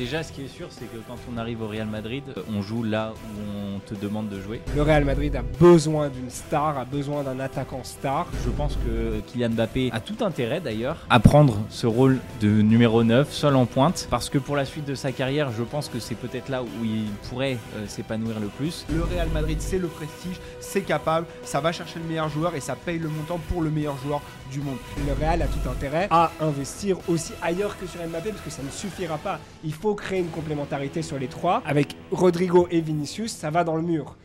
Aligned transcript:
Déjà, 0.00 0.22
ce 0.22 0.32
qui 0.32 0.40
est 0.40 0.48
sûr, 0.48 0.68
c'est 0.70 0.86
que 0.86 0.96
quand 1.06 1.18
on 1.30 1.36
arrive 1.36 1.60
au 1.60 1.68
Real 1.68 1.86
Madrid, 1.86 2.22
on 2.56 2.62
joue 2.62 2.82
là 2.82 3.12
où 3.12 3.76
on 3.76 3.80
te 3.80 3.94
demande 3.94 4.30
de 4.30 4.40
jouer. 4.40 4.62
Le 4.74 4.80
Real 4.80 5.04
Madrid 5.04 5.36
a 5.36 5.42
besoin 5.42 6.08
d'une 6.08 6.30
star, 6.30 6.78
a 6.78 6.86
besoin 6.86 7.22
d'un 7.22 7.38
attaquant 7.38 7.84
star. 7.84 8.26
Je 8.42 8.48
pense 8.48 8.76
que 8.76 9.20
Kylian 9.26 9.50
Mbappé 9.50 9.90
a 9.92 10.00
tout 10.00 10.24
intérêt 10.24 10.60
d'ailleurs 10.60 10.96
à 11.10 11.20
prendre 11.20 11.58
ce 11.68 11.86
rôle 11.86 12.18
de 12.40 12.48
numéro 12.48 13.04
9, 13.04 13.30
seul 13.30 13.54
en 13.56 13.66
pointe, 13.66 14.08
parce 14.08 14.30
que 14.30 14.38
pour 14.38 14.56
la 14.56 14.64
suite 14.64 14.86
de 14.86 14.94
sa 14.94 15.12
carrière, 15.12 15.50
je 15.52 15.64
pense 15.64 15.90
que 15.90 15.98
c'est 15.98 16.14
peut-être 16.14 16.48
là 16.48 16.62
où 16.62 16.82
il 16.82 17.04
pourrait 17.28 17.58
euh, 17.76 17.86
s'épanouir 17.86 18.40
le 18.40 18.46
plus. 18.46 18.86
Le 18.90 19.02
Real 19.02 19.28
Madrid, 19.28 19.58
c'est 19.60 19.78
le 19.78 19.88
prestige, 19.88 20.40
c'est 20.60 20.80
capable, 20.80 21.26
ça 21.42 21.60
va 21.60 21.72
chercher 21.72 21.98
le 21.98 22.06
meilleur 22.06 22.30
joueur 22.30 22.54
et 22.54 22.60
ça 22.60 22.74
paye 22.74 22.98
le 22.98 23.10
montant 23.10 23.38
pour 23.50 23.60
le 23.60 23.68
meilleur 23.68 23.98
joueur 23.98 24.22
du 24.50 24.60
monde. 24.60 24.76
Le 25.06 25.12
Real 25.12 25.42
a 25.42 25.46
tout 25.46 25.68
intérêt 25.68 26.08
à 26.10 26.30
investir 26.40 26.98
aussi 27.08 27.32
ailleurs 27.42 27.78
que 27.78 27.86
sur 27.86 28.00
Mbappé 28.00 28.30
parce 28.30 28.42
que 28.42 28.50
ça 28.50 28.62
ne 28.62 28.70
suffira 28.70 29.18
pas. 29.18 29.38
Il 29.64 29.72
faut 29.72 29.94
créer 29.94 30.20
une 30.20 30.28
complémentarité 30.28 31.02
sur 31.02 31.18
les 31.18 31.28
trois. 31.28 31.62
Avec 31.64 31.96
Rodrigo 32.10 32.66
et 32.70 32.80
Vinicius, 32.80 33.32
ça 33.32 33.50
va 33.50 33.64
dans 33.64 33.76
le 33.76 33.82
mur. 33.82 34.16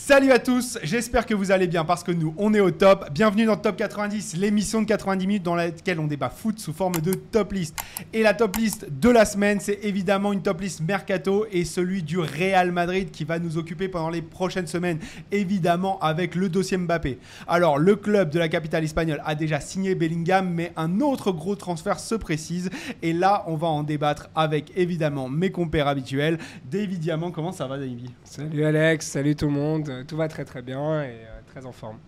Salut 0.00 0.30
à 0.30 0.38
tous, 0.38 0.78
j'espère 0.84 1.26
que 1.26 1.34
vous 1.34 1.50
allez 1.50 1.66
bien 1.66 1.84
parce 1.84 2.04
que 2.04 2.12
nous, 2.12 2.32
on 2.38 2.54
est 2.54 2.60
au 2.60 2.70
top. 2.70 3.10
Bienvenue 3.12 3.44
dans 3.44 3.56
Top 3.56 3.76
90, 3.76 4.36
l'émission 4.36 4.80
de 4.80 4.86
90 4.86 5.26
minutes 5.26 5.42
dans 5.42 5.56
laquelle 5.56 5.98
on 5.98 6.06
débat 6.06 6.30
foot 6.30 6.60
sous 6.60 6.72
forme 6.72 6.94
de 7.02 7.12
top 7.12 7.52
list. 7.52 7.76
Et 8.12 8.22
la 8.22 8.32
top 8.32 8.56
list 8.56 8.86
de 8.88 9.10
la 9.10 9.24
semaine, 9.24 9.58
c'est 9.60 9.80
évidemment 9.82 10.32
une 10.32 10.40
top 10.40 10.60
list 10.60 10.80
mercato 10.80 11.46
et 11.50 11.64
celui 11.64 12.04
du 12.04 12.18
Real 12.20 12.70
Madrid 12.70 13.10
qui 13.10 13.24
va 13.24 13.40
nous 13.40 13.58
occuper 13.58 13.88
pendant 13.88 14.08
les 14.08 14.22
prochaines 14.22 14.68
semaines, 14.68 15.00
évidemment 15.32 15.98
avec 15.98 16.36
le 16.36 16.48
dossier 16.48 16.78
Mbappé. 16.78 17.18
Alors, 17.48 17.76
le 17.76 17.96
club 17.96 18.30
de 18.30 18.38
la 18.38 18.48
capitale 18.48 18.84
espagnole 18.84 19.20
a 19.26 19.34
déjà 19.34 19.60
signé 19.60 19.96
Bellingham, 19.96 20.48
mais 20.48 20.72
un 20.76 21.00
autre 21.00 21.32
gros 21.32 21.56
transfert 21.56 21.98
se 21.98 22.14
précise. 22.14 22.70
Et 23.02 23.12
là, 23.12 23.42
on 23.48 23.56
va 23.56 23.66
en 23.66 23.82
débattre 23.82 24.30
avec 24.36 24.72
évidemment 24.76 25.28
mes 25.28 25.50
compères 25.50 25.88
habituels. 25.88 26.38
David 26.70 27.00
Diamant, 27.00 27.32
comment 27.32 27.52
ça 27.52 27.66
va, 27.66 27.78
David? 27.78 28.10
Salut 28.22 28.64
Alex, 28.64 29.08
salut 29.08 29.34
tout 29.34 29.46
le 29.46 29.52
monde. 29.52 29.87
Euh, 29.88 30.04
tout 30.04 30.16
va 30.16 30.28
très 30.28 30.44
très 30.44 30.62
bien 30.62 31.02
et 31.02 31.06
euh, 31.06 31.40
très 31.46 31.66
en 31.66 31.72
forme. 31.72 31.98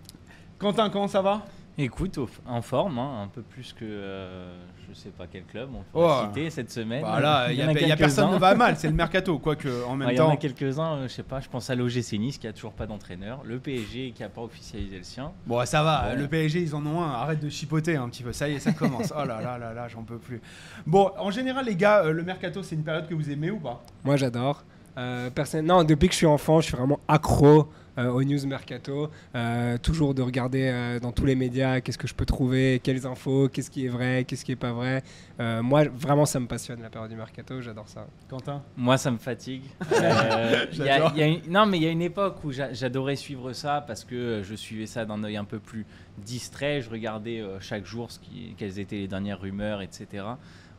Quentin, 0.58 0.90
comment 0.90 1.08
ça 1.08 1.22
va? 1.22 1.42
Écoute, 1.78 2.18
en 2.46 2.60
forme, 2.60 2.98
hein, 2.98 3.22
un 3.22 3.28
peu 3.28 3.40
plus 3.40 3.72
que 3.72 3.86
euh, 3.86 4.52
je 4.86 4.92
sais 4.92 5.08
pas 5.08 5.26
quel 5.26 5.44
club 5.44 5.70
on 5.72 5.78
peut 5.78 5.84
oh. 5.94 6.26
citer 6.26 6.50
cette 6.50 6.70
semaine. 6.70 7.00
Voilà, 7.00 7.50
il 7.50 7.56
y, 7.58 7.62
a, 7.62 7.96
personne 7.96 8.32
ne 8.32 8.38
va 8.38 8.54
mal, 8.54 8.76
c'est 8.76 8.88
le 8.88 8.94
mercato, 8.94 9.38
quoique 9.38 9.84
en 9.86 9.96
même 9.96 10.08
temps. 10.08 10.12
Il 10.12 10.18
y 10.18 10.20
en 10.20 10.30
a 10.30 10.36
quelques-uns, 10.36 11.02
je 11.04 11.08
sais 11.08 11.22
pas, 11.22 11.40
je 11.40 11.48
pense 11.48 11.70
à 11.70 11.74
l'OGC 11.74 12.18
Nice 12.18 12.36
qui 12.36 12.46
a 12.46 12.52
toujours 12.52 12.72
pas 12.72 12.86
d'entraîneur, 12.86 13.40
le 13.44 13.58
PSG 13.58 14.12
qui 14.14 14.22
a 14.22 14.28
pas 14.28 14.42
officialisé 14.42 14.98
le 14.98 15.04
sien. 15.04 15.32
Bon, 15.46 15.64
ça 15.64 15.82
va, 15.82 16.14
le 16.14 16.28
PSG 16.28 16.60
ils 16.60 16.74
en 16.74 16.84
ont 16.84 17.00
un, 17.02 17.12
arrête 17.12 17.40
de 17.40 17.48
chipoter 17.48 17.96
un 17.96 18.10
petit 18.10 18.24
peu, 18.24 18.32
ça 18.34 18.46
y 18.48 18.54
est, 18.54 18.58
ça 18.58 18.72
commence. 18.72 19.14
oh 19.16 19.24
là 19.24 19.40
là 19.40 19.56
là 19.56 19.72
là, 19.72 19.88
j'en 19.88 20.02
peux 20.02 20.18
plus. 20.18 20.42
Bon, 20.86 21.10
en 21.18 21.30
général, 21.30 21.64
les 21.64 21.76
gars, 21.76 22.02
le 22.02 22.22
mercato 22.22 22.62
c'est 22.62 22.74
une 22.74 22.84
période 22.84 23.08
que 23.08 23.14
vous 23.14 23.30
aimez 23.30 23.50
ou 23.50 23.58
pas? 23.58 23.82
Moi 24.04 24.16
j'adore. 24.16 24.64
Euh, 25.00 25.30
non, 25.62 25.82
depuis 25.84 26.08
que 26.08 26.12
je 26.12 26.18
suis 26.18 26.26
enfant, 26.26 26.60
je 26.60 26.66
suis 26.66 26.76
vraiment 26.76 27.00
accro 27.08 27.68
euh, 27.98 28.08
au 28.08 28.22
news 28.22 28.46
mercato, 28.46 29.10
euh, 29.34 29.76
toujours 29.78 30.14
de 30.14 30.22
regarder 30.22 30.70
euh, 30.72 31.00
dans 31.00 31.12
tous 31.12 31.26
les 31.26 31.34
médias 31.34 31.80
qu'est-ce 31.80 31.98
que 31.98 32.06
je 32.06 32.14
peux 32.14 32.24
trouver, 32.24 32.80
quelles 32.82 33.04
infos, 33.04 33.48
qu'est-ce 33.48 33.70
qui 33.70 33.86
est 33.86 33.88
vrai, 33.88 34.24
qu'est-ce 34.26 34.44
qui 34.44 34.52
est 34.52 34.56
pas 34.56 34.72
vrai. 34.72 35.02
moi, 35.38 35.84
vraiment, 35.84 36.24
ça 36.24 36.38
me 36.38 36.46
passionne 36.46 36.82
la 36.82 36.88
période 36.88 37.10
du 37.10 37.16
mercato, 37.16 37.60
j'adore 37.60 37.88
ça. 37.88 38.06
Quentin? 38.28 38.62
Moi, 38.76 38.96
ça 38.96 39.10
me 39.10 39.18
fatigue. 39.18 39.64
non, 41.48 41.66
mais 41.66 41.78
il 41.78 41.82
y 41.82 41.86
a 41.86 41.90
une 41.90 42.02
époque 42.02 42.44
où 42.44 42.52
j'adorais 42.52 43.16
suivre 43.16 43.52
ça 43.52 43.82
parce 43.86 44.04
que 44.04 44.42
je 44.44 44.54
suivais 44.54 44.86
ça 44.86 45.04
d'un 45.04 45.22
œil 45.24 45.36
un 45.36 45.44
peu 45.44 45.58
plus 45.58 45.86
distrait. 46.18 46.82
Je 46.82 46.90
regardais 46.90 47.42
chaque 47.60 47.84
jour 47.84 48.10
ce 48.10 48.18
qui, 48.18 48.54
quelles 48.56 48.78
étaient 48.78 48.96
les 48.96 49.08
dernières 49.08 49.40
rumeurs, 49.40 49.82
etc. 49.82 50.24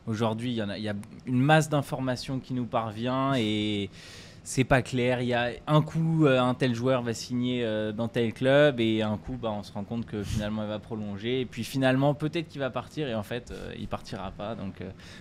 Aujourd'hui, 0.06 0.50
il 0.50 0.56
y, 0.56 0.88
a 0.88 0.94
une 1.26 1.40
masse 1.40 1.68
d'informations 1.68 2.40
qui 2.40 2.54
nous 2.54 2.64
parvient 2.64 3.34
et 3.36 3.88
c'est 4.44 4.64
pas 4.64 4.82
clair. 4.82 5.20
Il 5.20 5.28
y 5.28 5.34
a 5.34 5.50
un 5.66 5.82
coup, 5.82 6.26
euh, 6.26 6.40
un 6.40 6.54
tel 6.54 6.74
joueur 6.74 7.02
va 7.02 7.14
signer 7.14 7.62
euh, 7.64 7.92
dans 7.92 8.08
tel 8.08 8.32
club 8.32 8.80
et 8.80 9.02
un 9.02 9.16
coup, 9.16 9.38
bah, 9.40 9.52
on 9.56 9.62
se 9.62 9.72
rend 9.72 9.84
compte 9.84 10.04
que 10.04 10.22
finalement 10.22 10.62
il 10.64 10.68
va 10.68 10.78
prolonger. 10.78 11.40
Et 11.40 11.46
puis 11.46 11.62
finalement, 11.62 12.14
peut-être 12.14 12.48
qu'il 12.48 12.60
va 12.60 12.70
partir 12.70 13.08
et 13.08 13.14
en 13.14 13.22
fait, 13.22 13.52
euh, 13.52 13.72
il 13.78 13.86
partira 13.86 14.32
pas. 14.32 14.54
Donc 14.54 14.74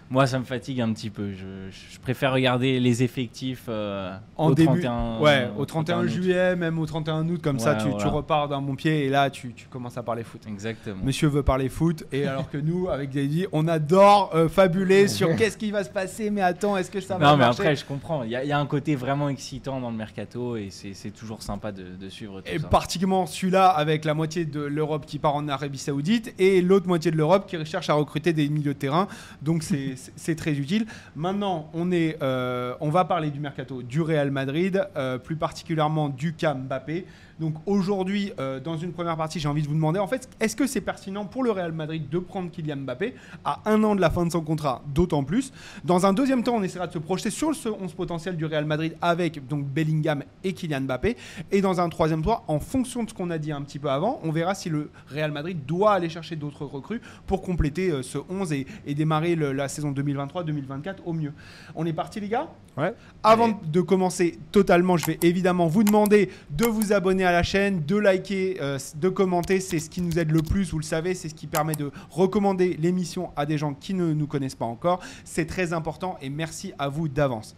moi, 0.10 0.26
ça 0.26 0.40
me 0.40 0.44
fatigue 0.44 0.82
un 0.82 0.92
petit 0.94 1.10
peu. 1.10 1.32
Je, 1.34 2.00
préfère 2.02 2.34
regarder 2.34 2.80
les 2.80 3.04
effectifs 3.04 3.70
en 3.70 4.48
au 4.50 4.56
début, 4.56 4.82
31, 4.82 5.20
ouais, 5.20 5.50
au 5.56 5.66
31, 5.66 6.08
juillet, 6.08 6.56
même 6.56 6.80
au 6.80 6.86
31 6.86 7.28
août, 7.30 7.42
comme 7.44 7.60
ça, 7.60 7.76
tu, 7.76 8.08
repars 8.08 8.48
d'un 8.48 8.62
bon 8.62 8.76
pied 8.76 9.06
et 9.06 9.10
là, 9.10 9.30
tu, 9.30 9.54
commences 9.70 9.98
à 9.98 10.04
parler 10.04 10.24
foot. 10.24 10.42
Exactement. 10.48 11.04
Monsieur 11.04 11.28
veut 11.28 11.44
parler 11.44 11.70
foot 11.70 12.06
et 12.12 12.26
alors 12.26 12.50
que 12.50 12.58
nous, 12.58 12.90
avec 12.90 13.12
Daddy, 13.12 13.46
on 13.52 13.68
adore 13.68 14.34
fabuler 14.50 15.08
sur 15.08 15.36
qu'est-ce 15.36 15.58
qui 15.58 15.70
va 15.70 15.84
se 15.84 15.90
passer. 15.90 16.32
Mais 16.32 16.42
attends, 16.42 16.76
est-ce 16.76 16.90
que 16.90 17.02
ça 17.02 17.18
va 17.18 17.32
Non, 17.32 17.38
mais 17.38 17.46
après, 17.46 17.76
je 17.76 17.86
comprends. 17.86 18.24
Il 18.24 18.30
y, 18.30 18.48
y, 18.48 18.52
a 18.52 18.60
un 18.60 18.66
côté 18.66 18.96
vraiment 18.96 19.11
vraiment 19.12 19.30
excitant 19.30 19.80
dans 19.80 19.92
le 19.92 19.98
mercato 19.98 20.56
et 20.56 20.70
c'est 20.72 21.12
toujours 21.12 21.44
sympa 21.44 21.72
de, 21.72 22.10
suivre 22.10 22.42
tout 22.42 22.50
et 22.52 22.60
particulièrement 22.60 23.26
celui-là 23.26 23.68
avec 23.68 24.06
la 24.06 24.14
moitié 24.14 24.46
de 24.46 24.62
l'Europe 24.62 25.06
qui 25.06 25.20
part 25.20 25.36
en 25.36 25.48
Arabie 25.48 25.78
Saoudite 25.78 26.34
et 26.40 26.62
l'autre 26.62 26.88
moitié 26.88 27.12
de 27.12 27.18
l'Europe 27.18 27.48
qui 27.48 27.64
cherche 27.66 27.90
à 27.90 27.94
recruter 27.94 28.34
des 28.34 28.50
milieux 28.50 28.74
de 28.74 28.80
terrain. 28.80 29.08
Donc 29.42 29.64
c'est 30.16 30.36
très 30.36 30.54
utile. 30.54 30.86
Maintenant, 31.16 31.70
on, 31.74 31.92
est, 31.92 32.18
euh, 32.22 32.74
on 32.80 32.90
va 32.90 33.06
parler 33.06 33.32
du 33.32 33.40
mercato 33.40 33.82
du 33.82 34.02
Real 34.02 34.32
Madrid, 34.32 34.88
euh, 34.96 35.18
plus 35.18 35.36
particulièrement 35.36 36.10
du 36.10 36.34
cas 36.34 36.54
Mbappé. 36.54 37.06
Donc 37.42 37.56
aujourd'hui, 37.66 38.32
euh, 38.40 38.60
dans 38.60 38.78
une 38.78 38.94
première 38.94 39.18
partie, 39.18 39.40
j'ai 39.40 39.48
envie 39.48 39.64
de 39.64 39.68
vous 39.68 39.74
demander, 39.74 39.98
en 40.00 40.06
fait, 40.06 40.30
est-ce 40.40 40.56
que 40.56 40.68
c'est 40.68 40.80
pertinent 40.80 41.26
pour 41.26 41.44
le 41.44 41.50
Real 41.50 41.72
Madrid 41.72 42.08
de 42.08 42.20
prendre 42.20 42.52
Kylian 42.52 42.78
Mbappé 42.78 43.16
à 43.44 43.62
un 43.66 43.84
an 43.84 43.96
de 43.96 44.02
la 44.02 44.12
fin 44.12 44.24
de 44.28 44.32
son 44.32 44.42
contrat, 44.42 44.84
d'autant 44.94 45.24
plus 45.24 45.52
Dans 45.84 46.06
un 46.06 46.14
deuxième 46.14 46.44
temps, 46.44 46.54
on 46.58 46.62
essaiera 46.62 46.86
de 46.86 46.94
se 46.94 47.00
projeter 47.00 47.32
sur 47.32 47.50
le 47.50 47.56
11 47.82 47.94
potentiel 47.96 48.38
du 48.38 48.46
Real 48.46 48.66
Madrid 48.66 48.96
avec 49.02 49.48
donc 49.48 49.66
Bellingham 49.66 50.24
et 50.44 50.54
Kylian 50.54 50.82
Mbappé. 50.82 51.18
Et 51.52 51.62
dans 51.62 51.82
un 51.82 51.90
troisième 51.90 52.22
temps, 52.22 52.44
en 52.48 52.60
fonction 52.60 53.04
de 53.04 53.10
ce 53.10 53.16
qu'on 53.16 53.32
a 53.32 53.40
dit 53.40 53.52
un 53.52 53.64
petit 53.64 53.80
peu 53.80 53.90
avant, 53.90 54.20
on 54.22 54.32
verra 54.32 54.54
si 54.54 54.70
le 54.70 54.92
Real 55.08 55.32
Madrid 55.32 55.66
doit 55.66 55.94
aller 55.94 56.10
chercher 56.10 56.36
d'autres 56.36 56.66
recrues 56.66 57.02
pour 57.26 57.42
compléter 57.42 57.90
euh, 57.90 58.04
ce 58.04 58.20
11 58.30 58.54
et, 58.54 58.68
démarrer 58.94 59.36
la 59.36 59.68
saison 59.68 59.92
2023-2024 59.94 60.98
au 61.06 61.14
mieux. 61.14 61.34
On 61.74 61.88
est 61.88 61.94
parti 61.94 62.20
les 62.20 62.28
gars? 62.30 62.50
Ouais. 62.78 62.94
Avant 63.24 63.60
de 63.66 63.82
commencer 63.82 64.38
totalement, 64.52 64.96
je 64.96 65.08
vais 65.08 65.20
évidemment 65.24 65.68
vous 65.68 65.84
demander 65.84 66.30
de 66.52 66.66
vous 66.66 66.94
abonner 66.94 67.26
à 67.26 67.31
la 67.32 67.44
chaîne, 67.44 67.84
de 67.86 67.96
liker, 67.96 68.58
euh, 68.62 68.78
de 68.96 69.10
commenter. 69.10 69.60
C'est 69.60 69.80
ce 69.80 69.90
qui 69.90 70.02
nous 70.02 70.18
aide 70.20 70.32
le 70.32 70.42
plus, 70.42 70.72
vous 70.72 70.80
le 70.80 70.84
savez. 70.84 71.14
C'est 71.14 71.30
ce 71.30 71.36
qui 71.36 71.48
permet 71.48 71.76
de 71.76 71.92
recommander 72.10 72.78
l'émission 72.80 73.32
à 73.36 73.46
des 73.46 73.58
gens 73.58 73.74
qui 73.74 73.94
ne 73.94 74.14
nous 74.14 74.28
connaissent 74.28 74.56
pas 74.56 74.66
encore. 74.66 75.00
C'est 75.24 75.46
très 75.46 75.74
important 75.74 76.18
et 76.22 76.30
merci 76.30 76.74
à 76.80 76.90
vous 76.90 77.08
d'avance. 77.08 77.56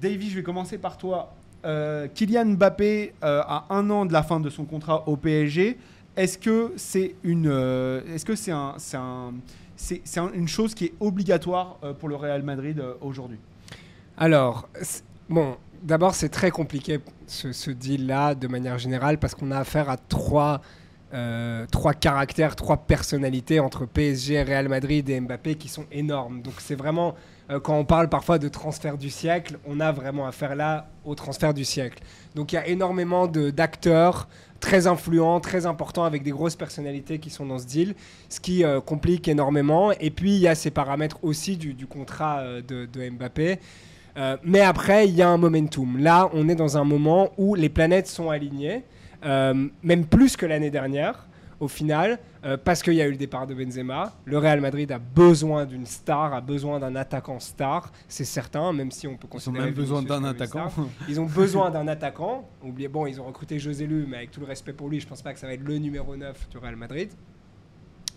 Davy, 0.00 0.30
je 0.30 0.36
vais 0.36 0.42
commencer 0.42 0.78
par 0.78 0.96
toi. 0.96 1.34
Euh, 1.64 2.06
Kylian 2.14 2.46
Mbappé 2.46 3.14
euh, 3.24 3.42
a 3.46 3.66
un 3.70 3.90
an 3.90 4.06
de 4.06 4.12
la 4.12 4.22
fin 4.22 4.40
de 4.40 4.50
son 4.50 4.64
contrat 4.64 5.08
au 5.08 5.16
PSG. 5.16 5.76
Est-ce 6.16 6.38
que 6.38 6.72
c'est 6.76 7.14
une, 7.22 7.46
est-ce 8.12 8.24
que 8.24 8.34
c'est 8.34 8.50
un, 8.50 8.74
c'est, 9.76 10.02
une 10.34 10.48
chose 10.48 10.74
qui 10.74 10.86
est 10.86 10.94
obligatoire 10.98 11.76
pour 12.00 12.08
le 12.08 12.16
Real 12.16 12.42
Madrid 12.42 12.82
aujourd'hui? 13.00 13.38
Alors, 14.16 14.68
bon, 15.28 15.56
d'abord, 15.82 16.14
c'est 16.14 16.28
très 16.28 16.50
compliqué 16.50 17.00
ce, 17.26 17.70
deal-là 17.70 18.34
de 18.34 18.48
manière 18.48 18.78
générale 18.78 19.18
parce 19.18 19.34
qu'on 19.34 19.50
a 19.50 19.58
affaire 19.58 19.90
à 19.90 19.96
trois, 19.96 20.60
euh, 21.14 21.66
trois 21.70 21.94
caractères, 21.94 22.56
trois 22.56 22.76
personnalités 22.76 23.60
entre 23.60 23.86
PSG, 23.86 24.42
Real 24.42 24.68
Madrid 24.68 25.08
et 25.08 25.20
Mbappé 25.20 25.54
qui 25.56 25.68
sont 25.68 25.86
énormes. 25.92 26.42
Donc, 26.42 26.54
c'est 26.58 26.74
vraiment, 26.74 27.14
euh, 27.50 27.60
quand 27.60 27.76
on 27.76 27.84
parle 27.84 28.08
parfois 28.08 28.38
de 28.38 28.48
transfert 28.48 28.98
du 28.98 29.10
siècle, 29.10 29.58
on 29.66 29.80
a 29.80 29.92
vraiment 29.92 30.26
affaire 30.26 30.54
là 30.54 30.88
au 31.04 31.14
transfert 31.14 31.54
du 31.54 31.64
siècle. 31.64 32.02
Donc, 32.34 32.52
il 32.52 32.56
y 32.56 32.58
a 32.58 32.66
énormément 32.66 33.26
d'acteurs 33.26 34.28
très 34.60 34.86
influents, 34.88 35.40
très 35.40 35.66
importants, 35.66 36.04
avec 36.04 36.24
des 36.24 36.32
grosses 36.32 36.56
personnalités 36.56 37.18
qui 37.20 37.30
sont 37.30 37.46
dans 37.46 37.58
ce 37.58 37.66
deal, 37.66 37.94
ce 38.28 38.40
qui 38.40 38.64
euh, 38.64 38.80
complique 38.80 39.28
énormément. 39.28 39.92
Et 39.92 40.10
puis, 40.10 40.34
il 40.34 40.40
y 40.40 40.48
a 40.48 40.54
ces 40.54 40.70
paramètres 40.70 41.18
aussi 41.22 41.56
du, 41.56 41.86
contrat 41.86 42.42
de, 42.66 42.86
de 42.86 43.10
Mbappé. 43.10 43.60
Euh, 44.18 44.36
mais 44.42 44.60
après, 44.60 45.08
il 45.08 45.14
y 45.14 45.22
a 45.22 45.28
un 45.28 45.36
momentum. 45.36 45.98
Là, 45.98 46.28
on 46.32 46.48
est 46.48 46.54
dans 46.54 46.76
un 46.76 46.84
moment 46.84 47.30
où 47.38 47.54
les 47.54 47.68
planètes 47.68 48.08
sont 48.08 48.30
alignées, 48.30 48.84
euh, 49.24 49.68
même 49.82 50.06
plus 50.06 50.36
que 50.36 50.44
l'année 50.44 50.70
dernière, 50.70 51.28
au 51.60 51.68
final, 51.68 52.18
euh, 52.44 52.56
parce 52.56 52.82
qu'il 52.82 52.94
y 52.94 53.02
a 53.02 53.06
eu 53.06 53.10
le 53.10 53.16
départ 53.16 53.46
de 53.46 53.54
Benzema. 53.54 54.12
Le 54.24 54.38
Real 54.38 54.60
Madrid 54.60 54.90
a 54.92 54.98
besoin 54.98 55.66
d'une 55.66 55.86
star, 55.86 56.34
a 56.34 56.40
besoin 56.40 56.78
d'un 56.78 56.94
attaquant 56.96 57.40
star, 57.40 57.92
c'est 58.08 58.24
certain, 58.24 58.72
même 58.72 58.90
si 58.90 59.06
on 59.06 59.16
peut 59.16 59.26
considérer. 59.28 59.58
Ils 59.58 59.62
ont 59.62 59.66
même 59.66 59.74
besoin 59.74 60.02
d'un 60.02 60.24
attaquant. 60.24 60.68
Ils 61.08 61.20
ont 61.20 61.26
besoin 61.26 61.70
d'un 61.70 61.88
attaquant. 61.88 62.48
Oubliez, 62.62 62.88
bon, 62.88 63.06
ils 63.06 63.20
ont 63.20 63.24
recruté 63.24 63.58
José 63.58 63.86
Lu, 63.86 64.06
mais 64.08 64.18
avec 64.18 64.30
tout 64.30 64.40
le 64.40 64.46
respect 64.46 64.72
pour 64.72 64.88
lui, 64.88 65.00
je 65.00 65.06
pense 65.06 65.22
pas 65.22 65.32
que 65.32 65.38
ça 65.38 65.46
va 65.46 65.54
être 65.54 65.64
le 65.64 65.78
numéro 65.78 66.16
9 66.16 66.48
du 66.48 66.58
Real 66.58 66.76
Madrid. 66.76 67.10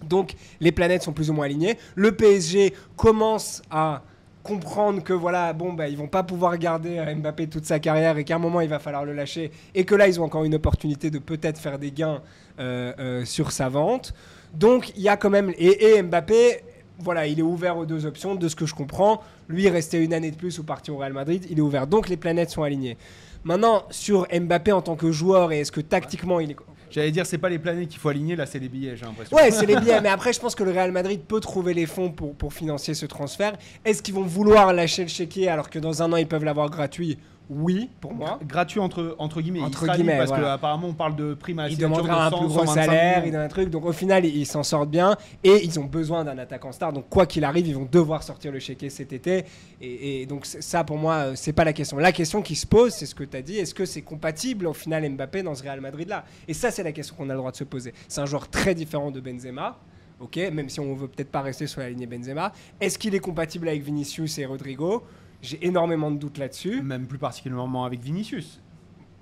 Donc 0.04 0.34
les 0.60 0.72
planètes 0.72 1.04
sont 1.04 1.14
plus 1.14 1.30
ou 1.30 1.34
moins 1.34 1.46
alignées. 1.46 1.78
Le 1.96 2.12
PSG 2.12 2.74
commence 2.96 3.62
à 3.70 4.02
comprendre 4.44 5.04
que 5.04 5.14
voilà, 5.14 5.54
bon, 5.54 5.74
bah, 5.74 5.88
ils 5.88 5.98
vont 5.98 6.08
pas 6.08 6.24
pouvoir 6.24 6.58
garder 6.58 6.98
euh, 6.98 7.16
Mbappé 7.16 7.48
toute 7.48 7.66
sa 7.66 7.80
carrière 7.80 8.18
et 8.18 8.24
qu'à 8.24 8.36
un 8.36 8.40
moment 8.40 8.62
il 8.62 8.70
va 8.70 8.80
falloir 8.80 9.06
le 9.06 9.14
lâcher 9.14 9.52
et 9.76 9.86
que 9.86 9.96
là 9.96 10.08
ils 10.08 10.20
ont 10.20 10.24
encore 10.24 10.44
une 10.44 10.56
opportunité 10.56 11.10
de 11.10 11.20
peut-être 11.20 11.60
faire 11.60 11.80
des 11.80 11.92
gains 11.92 12.22
euh, 12.60 12.94
euh, 13.00 13.26
sur 13.26 13.52
sa 13.52 13.70
vente. 13.70 14.14
Donc 14.54 14.92
il 14.96 15.02
y 15.02 15.10
a 15.10 15.18
quand 15.18 15.30
même 15.30 15.52
et, 15.58 16.02
Mbappé 16.02 16.64
voilà, 17.00 17.26
il 17.26 17.40
est 17.40 17.44
ouvert 17.44 17.78
aux 17.78 17.86
deux 17.88 18.06
options, 18.06 18.36
de 18.36 18.48
ce 18.48 18.56
que 18.56 18.68
je 18.68 18.76
comprends. 18.76 19.22
Lui, 19.48 19.68
rester 19.70 19.98
une 19.98 20.14
année 20.14 20.30
de 20.30 20.36
plus 20.36 20.60
ou 20.60 20.64
partir 20.64 20.94
au 20.94 20.98
Real 20.98 21.14
Madrid, 21.14 21.48
il 21.50 21.58
est 21.58 21.62
ouvert. 21.62 21.88
Donc 21.88 22.10
les 22.10 22.18
planètes 22.18 22.52
sont 22.52 22.62
alignées. 22.62 22.96
Maintenant, 23.44 23.86
sur 23.90 24.28
Mbappé 24.32 24.72
en 24.72 24.84
tant 24.84 24.96
que 24.96 25.12
joueur, 25.12 25.52
et 25.52 25.62
est-ce 25.62 25.72
que 25.72 25.82
tactiquement 25.82 26.40
il 26.40 26.52
est. 26.52 26.56
J'allais 26.92 27.12
dire, 27.12 27.26
c'est 27.26 27.38
pas 27.38 27.50
les 27.50 27.60
planètes 27.60 27.90
qu'il 27.90 28.00
faut 28.00 28.10
aligner, 28.10 28.36
là, 28.36 28.46
c'est 28.46 28.60
les 28.60 28.70
billets, 28.70 28.96
j'ai 28.96 29.06
l'impression. 29.06 29.36
Ouais, 29.36 29.50
c'est 29.52 29.66
les 29.66 29.76
billets. 29.80 30.02
mais 30.02 30.10
après, 30.10 30.34
je 30.34 30.40
pense 30.40 30.56
que 30.56 30.64
le 30.64 30.72
Real 30.72 30.92
Madrid 30.92 31.22
peut 31.28 31.40
trouver 31.40 31.74
les 31.74 31.86
fonds 31.86 32.12
pour, 32.12 32.36
pour 32.36 32.54
financer 32.54 32.94
ce 32.94 33.06
transfert. 33.06 33.54
Est-ce 33.86 34.02
qu'ils 34.02 34.14
vont 34.14 34.24
vouloir 34.24 34.74
lâcher 34.74 35.04
le 35.04 35.08
chéquier 35.10 35.48
alors 35.48 35.70
que 35.70 35.80
dans 35.80 36.04
un 36.04 36.12
an, 36.14 36.18
ils 36.18 36.28
peuvent 36.28 36.44
l'avoir 36.44 36.70
gratuit? 36.70 37.18
Oui, 37.50 37.90
pour 38.00 38.14
moi. 38.14 38.40
Gratuit 38.48 38.80
entre, 38.80 39.16
entre 39.20 39.42
guillemets. 39.42 39.62
Entre 39.62 39.86
guillemets, 39.86 40.18
parce 40.18 40.32
qu'apparemment 40.32 40.88
on 40.88 40.94
parle 40.94 41.18
de 41.18 41.34
prime 41.34 41.60
à 41.60 41.68
Il 41.68 41.78
demandera 41.78 42.28
un 42.28 42.32
plus 42.32 42.48
gros 42.48 42.66
salaire, 42.66 43.26
il 43.26 43.36
a 43.36 43.42
un 43.42 43.48
truc. 43.50 43.70
Donc 43.70 43.86
au 43.86 43.92
final, 43.92 44.26
ils 44.26 44.46
s'en 44.46 44.64
sortent 44.64 44.90
bien 44.90 45.18
et 45.44 45.64
ils 45.64 45.78
ont 45.78 45.84
besoin 45.84 46.24
d'un 46.24 46.38
attaquant 46.38 46.72
star. 46.72 46.94
Donc 46.94 47.10
quoi 47.10 47.26
qu'il 47.26 47.44
arrive, 47.44 47.68
ils 47.68 47.76
vont 47.76 47.88
devoir 47.92 48.24
sortir 48.24 48.54
le 48.54 48.60
chéquier 48.60 48.90
cet 48.90 49.12
été. 49.12 49.44
Et, 49.82 50.26
donc 50.28 50.46
ça, 50.46 50.84
pour 50.86 50.98
moi, 50.98 51.16
euh, 51.16 51.32
c'est 51.36 51.52
pas 51.52 51.66
la 51.66 51.74
question. 51.74 51.98
La 51.98 52.14
question 52.14 52.42
qui 52.42 52.56
se 52.56 52.66
pose, 52.66 52.94
c'est 52.94 53.06
ce 53.06 53.16
que 53.16 53.24
tu 53.24 53.36
as 53.36 53.42
dit. 53.42 53.58
Est-ce 53.58 53.74
que 53.74 53.86
c'est 53.86 54.02
compatible 54.02 54.68
au 54.68 54.74
final 54.74 55.10
Mbappé 55.10 55.44
dans 55.44 55.56
ce 55.56 55.64
Real 55.64 55.82
Madrid 55.82 56.08
là 56.08 56.24
Et 56.48 56.54
ça, 56.54 56.72
c'est 56.72 56.84
la 56.84 56.94
question 56.94 57.16
qu'on 57.16 57.30
a 57.30 57.34
le 57.34 57.40
droit 57.40 57.52
de 57.52 57.58
se 57.58 57.66
poser. 57.66 57.94
C'est 58.08 58.22
un 58.22 58.26
joueur 58.26 58.48
très 58.48 58.76
différent 58.76 59.12
de 59.12 59.20
Benzema. 59.20 59.78
Ok, 60.22 60.38
même 60.38 60.70
si 60.70 60.80
on 60.80 60.94
veut 60.94 61.08
peut-être 61.08 61.32
pas 61.32 61.42
rester 61.42 61.66
sur 61.66 61.82
la 61.82 61.90
ligne 61.90 62.06
Benzema. 62.06 62.54
Est-ce 62.80 63.00
qu'il 63.00 63.16
est 63.16 63.20
compatible 63.20 63.68
avec 63.68 63.82
Vinicius 63.82 64.38
et 64.38 64.46
Rodrigo? 64.46 65.04
J'ai 65.42 65.66
énormément 65.66 66.12
de 66.12 66.18
doutes 66.18 66.38
là-dessus. 66.38 66.82
Même 66.82 67.08
plus 67.08 67.18
particulièrement 67.18 67.86
avec 67.86 68.02
Vinicius. 68.02 68.62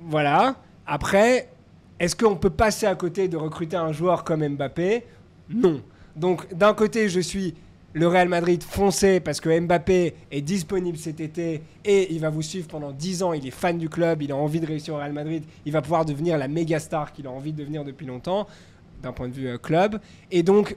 Voilà. 0.02 0.56
Après, 0.86 1.50
est-ce 2.00 2.16
qu'on 2.16 2.36
peut 2.36 2.50
passer 2.50 2.86
à 2.86 2.96
côté 2.96 3.28
de 3.28 3.38
recruter 3.38 3.76
un 3.76 3.92
joueur 3.92 4.24
comme 4.24 4.48
Mbappé? 4.48 5.04
Non. 5.50 5.82
Donc 6.16 6.54
d'un 6.54 6.74
côté, 6.74 7.10
je 7.10 7.20
suis 7.20 7.54
le 7.94 8.08
Real 8.08 8.30
Madrid 8.30 8.62
foncé 8.62 9.20
parce 9.20 9.42
que 9.42 9.60
Mbappé 9.60 10.14
est 10.32 10.42
disponible 10.42 10.98
cet 10.98 11.20
été 11.20 11.62
et 11.84 12.14
il 12.14 12.20
va 12.20 12.30
vous 12.30 12.42
suivre 12.42 12.68
pendant 12.68 12.92
10 12.92 13.24
ans. 13.24 13.34
Il 13.34 13.48
est 13.48 13.52
fan 13.52 13.78
du 13.78 13.90
club, 13.90 14.22
il 14.22 14.32
a 14.32 14.36
envie 14.36 14.60
de 14.60 14.66
réussir 14.66 14.94
au 14.94 14.98
Real 14.98 15.14
Madrid. 15.14 15.44
Il 15.66 15.72
va 15.72 15.82
pouvoir 15.82 16.06
devenir 16.06 16.38
la 16.38 16.48
méga 16.48 16.80
star 16.80 17.12
qu'il 17.14 17.28
a 17.28 17.32
envie 17.32 17.52
de 17.52 17.58
devenir 17.58 17.84
depuis 17.84 18.06
longtemps 18.06 18.48
d'un 19.02 19.12
point 19.12 19.28
de 19.28 19.34
vue 19.34 19.48
euh, 19.48 19.58
club. 19.58 20.00
Et 20.32 20.44
donc, 20.44 20.76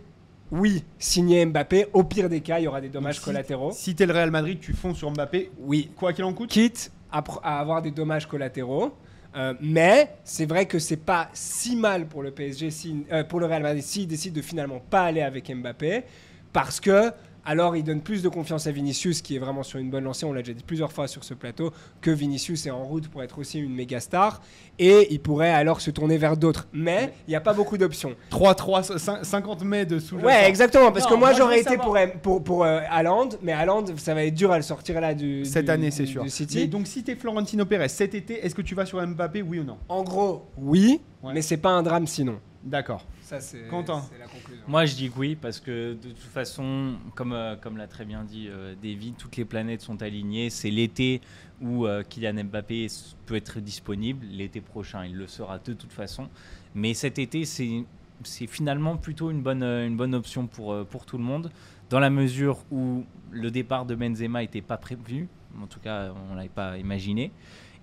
oui, 0.53 0.85
signer 0.99 1.47
Mbappé. 1.47 1.87
Au 1.95 2.05
pire 2.05 2.29
des 2.29 2.43
cas, 2.43 2.59
il 2.59 2.65
y 2.65 2.69
aura 2.69 2.83
des 2.83 2.91
dommages 2.91 3.21
collatéraux. 3.21 3.73
Si 3.73 3.95
tu 3.95 4.03
es 4.03 4.07
le 4.07 4.13
Real 4.13 4.31
Madrid, 4.31 4.59
tu 4.61 4.75
fonds 4.75 4.95
sur 4.95 5.11
Mbappé. 5.11 5.51
Oui. 5.59 5.91
Quoi 5.97 6.13
qu'il 6.13 6.25
en 6.25 6.35
coûte. 6.35 6.51
Quitte 6.51 6.93
à, 7.11 7.23
avoir 7.59 7.81
des 7.81 7.91
dommages 7.91 8.29
collatéraux. 8.29 8.93
Euh, 9.35 9.55
mais 9.63 10.15
c'est 10.25 10.45
vrai 10.45 10.67
que 10.67 10.79
c'est 10.79 10.99
pas 10.99 11.31
si 11.33 11.75
mal 11.75 12.07
pour 12.07 12.23
le 12.23 12.33
PSG, 12.33 12.69
euh, 13.11 13.25
pour 13.25 13.41
le 13.41 13.47
Real 13.47 13.63
Madrid, 13.63 13.83
s'il 13.83 14.07
décide 14.07 14.35
de 14.35 14.43
finalement 14.43 14.79
pas 14.91 15.05
aller 15.05 15.23
avec 15.23 15.51
Mbappé, 15.51 16.05
parce 16.53 16.81
que 16.81 17.11
alors 17.45 17.77
il 17.77 17.85
donne 17.85 18.01
plus 18.01 18.23
de 18.23 18.29
confiance 18.29 18.67
à 18.67 18.71
Vinicius, 18.71 19.23
qui 19.23 19.37
est 19.37 19.39
vraiment 19.39 19.63
sur 19.63 19.79
une 19.79 19.91
bonne 19.91 20.05
lancée, 20.05 20.25
on 20.27 20.33
l'a 20.33 20.43
déjà 20.43 20.55
dit 20.55 20.65
plusieurs 20.65 20.93
fois 20.93 21.09
sur 21.09 21.25
ce 21.25 21.35
plateau, 21.35 21.73
que 22.01 22.11
Vinicius 22.11 22.67
est 22.67 22.71
en 22.71 22.85
route 22.85 23.09
pour 23.09 23.23
être 23.23 23.39
aussi 23.39 23.59
une 23.59 23.75
méga 23.75 24.01
star, 24.01 24.41
et 24.79 25.09
il 25.11 25.21
pourrait 25.21 25.51
alors 25.53 25.81
se 25.81 25.91
tourner 25.91 26.19
vers 26.19 26.37
d'autres. 26.37 26.69
Mais 26.73 27.13
il 27.27 27.31
n'y 27.31 27.37
a 27.37 27.41
pas 27.41 27.53
beaucoup 27.53 27.79
d'options. 27.79 28.15
3, 28.31 28.55
3, 28.55 28.83
50 29.23 29.65
mai 29.65 29.87
de 29.87 29.99
sous 29.99 30.17
Ouais, 30.17 30.49
exactement, 30.49 30.93
parce 30.93 31.07
que 31.07 31.15
moi, 31.15 31.33
j'aurais 31.33 31.61
été 31.61 31.77
pour, 31.77 31.97
pour, 32.23 32.45
pour 32.45 32.65
euh, 32.65 32.81
Haaland, 32.91 33.31
mais 33.43 33.53
Haaland, 33.53 33.85
ça 33.97 34.15
va 34.15 34.25
être 34.25 34.35
dur 34.35 34.53
à 34.53 34.57
le 34.57 34.63
sortir 34.63 35.01
là 35.01 35.15
du 35.15 35.45
Cette 35.45 35.69
année, 35.69 35.91
c'est 35.91 36.07
sûr. 36.07 36.25
City. 36.29 36.69
donc 36.69 36.87
si 36.87 37.03
tu 37.03 37.11
es 37.11 37.17
Florentino 37.17 37.67
Pérez 37.67 37.89
cet 37.89 38.15
été, 38.15 38.45
est-ce 38.45 38.55
que 38.55 38.63
tu 38.63 38.75
vas 38.75 38.87
sur 38.87 39.05
Mbappé, 39.07 39.43
oui 39.43 39.59
ou 39.59 39.65
non? 39.65 39.77
En 39.89 40.03
gros, 40.03 40.47
oui, 40.57 41.01
mais 41.23 41.43
c'est 41.43 41.57
pas 41.57 41.71
un 41.71 41.83
drame 41.83 42.07
sinon. 42.07 42.39
D'accord. 42.65 43.05
Ça, 43.33 43.41
c'est 43.41 43.67
Quentin. 43.67 44.03
la 44.19 44.27
conclusion. 44.27 44.63
Moi, 44.69 44.85
je 44.85 44.95
dis 44.95 45.09
que 45.11 45.19
oui, 45.19 45.37
parce 45.37 45.59
que 45.59 45.95
de 45.95 46.09
toute 46.11 46.19
façon, 46.19 46.97
comme, 47.15 47.33
euh, 47.33 47.57
comme 47.57 47.79
l'a 47.79 47.87
très 47.87 48.05
bien 48.05 48.25
dit 48.25 48.49
euh, 48.51 48.75
David, 48.83 49.17
toutes 49.17 49.39
les 49.39 49.47
planètes 49.47 49.81
sont 49.81 50.03
alignées. 50.03 50.51
C'est 50.51 50.69
l'été 50.69 51.23
où 51.63 51.87
euh, 51.87 52.03
Kylian 52.03 52.45
Mbappé 52.45 52.89
peut 53.25 53.37
être 53.37 53.61
disponible. 53.61 54.27
L'été 54.27 54.61
prochain, 54.61 55.07
il 55.07 55.17
le 55.17 55.27
sera 55.29 55.59
de 55.59 55.73
toute 55.73 55.95
façon. 55.95 56.29
Mais 56.75 56.93
cet 56.93 57.19
été, 57.19 57.47
c'est 57.47 57.85
c'est 58.23 58.47
finalement 58.47 58.99
plutôt 58.99 59.31
une 59.31 59.41
bonne, 59.41 59.63
une 59.65 59.97
bonne 59.97 60.15
option 60.15 60.47
pour, 60.47 60.85
pour 60.87 61.07
tout 61.07 61.17
le 61.17 61.25
monde, 61.25 61.51
dans 61.89 62.01
la 62.01 62.11
mesure 62.11 62.59
où 62.71 63.05
le 63.31 63.51
départ 63.51 63.87
de 63.87 63.95
Benzema 63.95 64.43
n'était 64.43 64.61
pas 64.61 64.77
prévu, 64.77 65.27
en 65.61 65.67
tout 65.67 65.81
cas 65.81 66.13
on 66.29 66.33
ne 66.33 66.37
l'avait 66.37 66.49
pas 66.49 66.79
imaginé. 66.79 67.33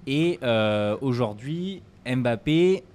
Et 0.07 0.39
aujourd'hui, 1.01 1.81
Mbappé 2.05 2.85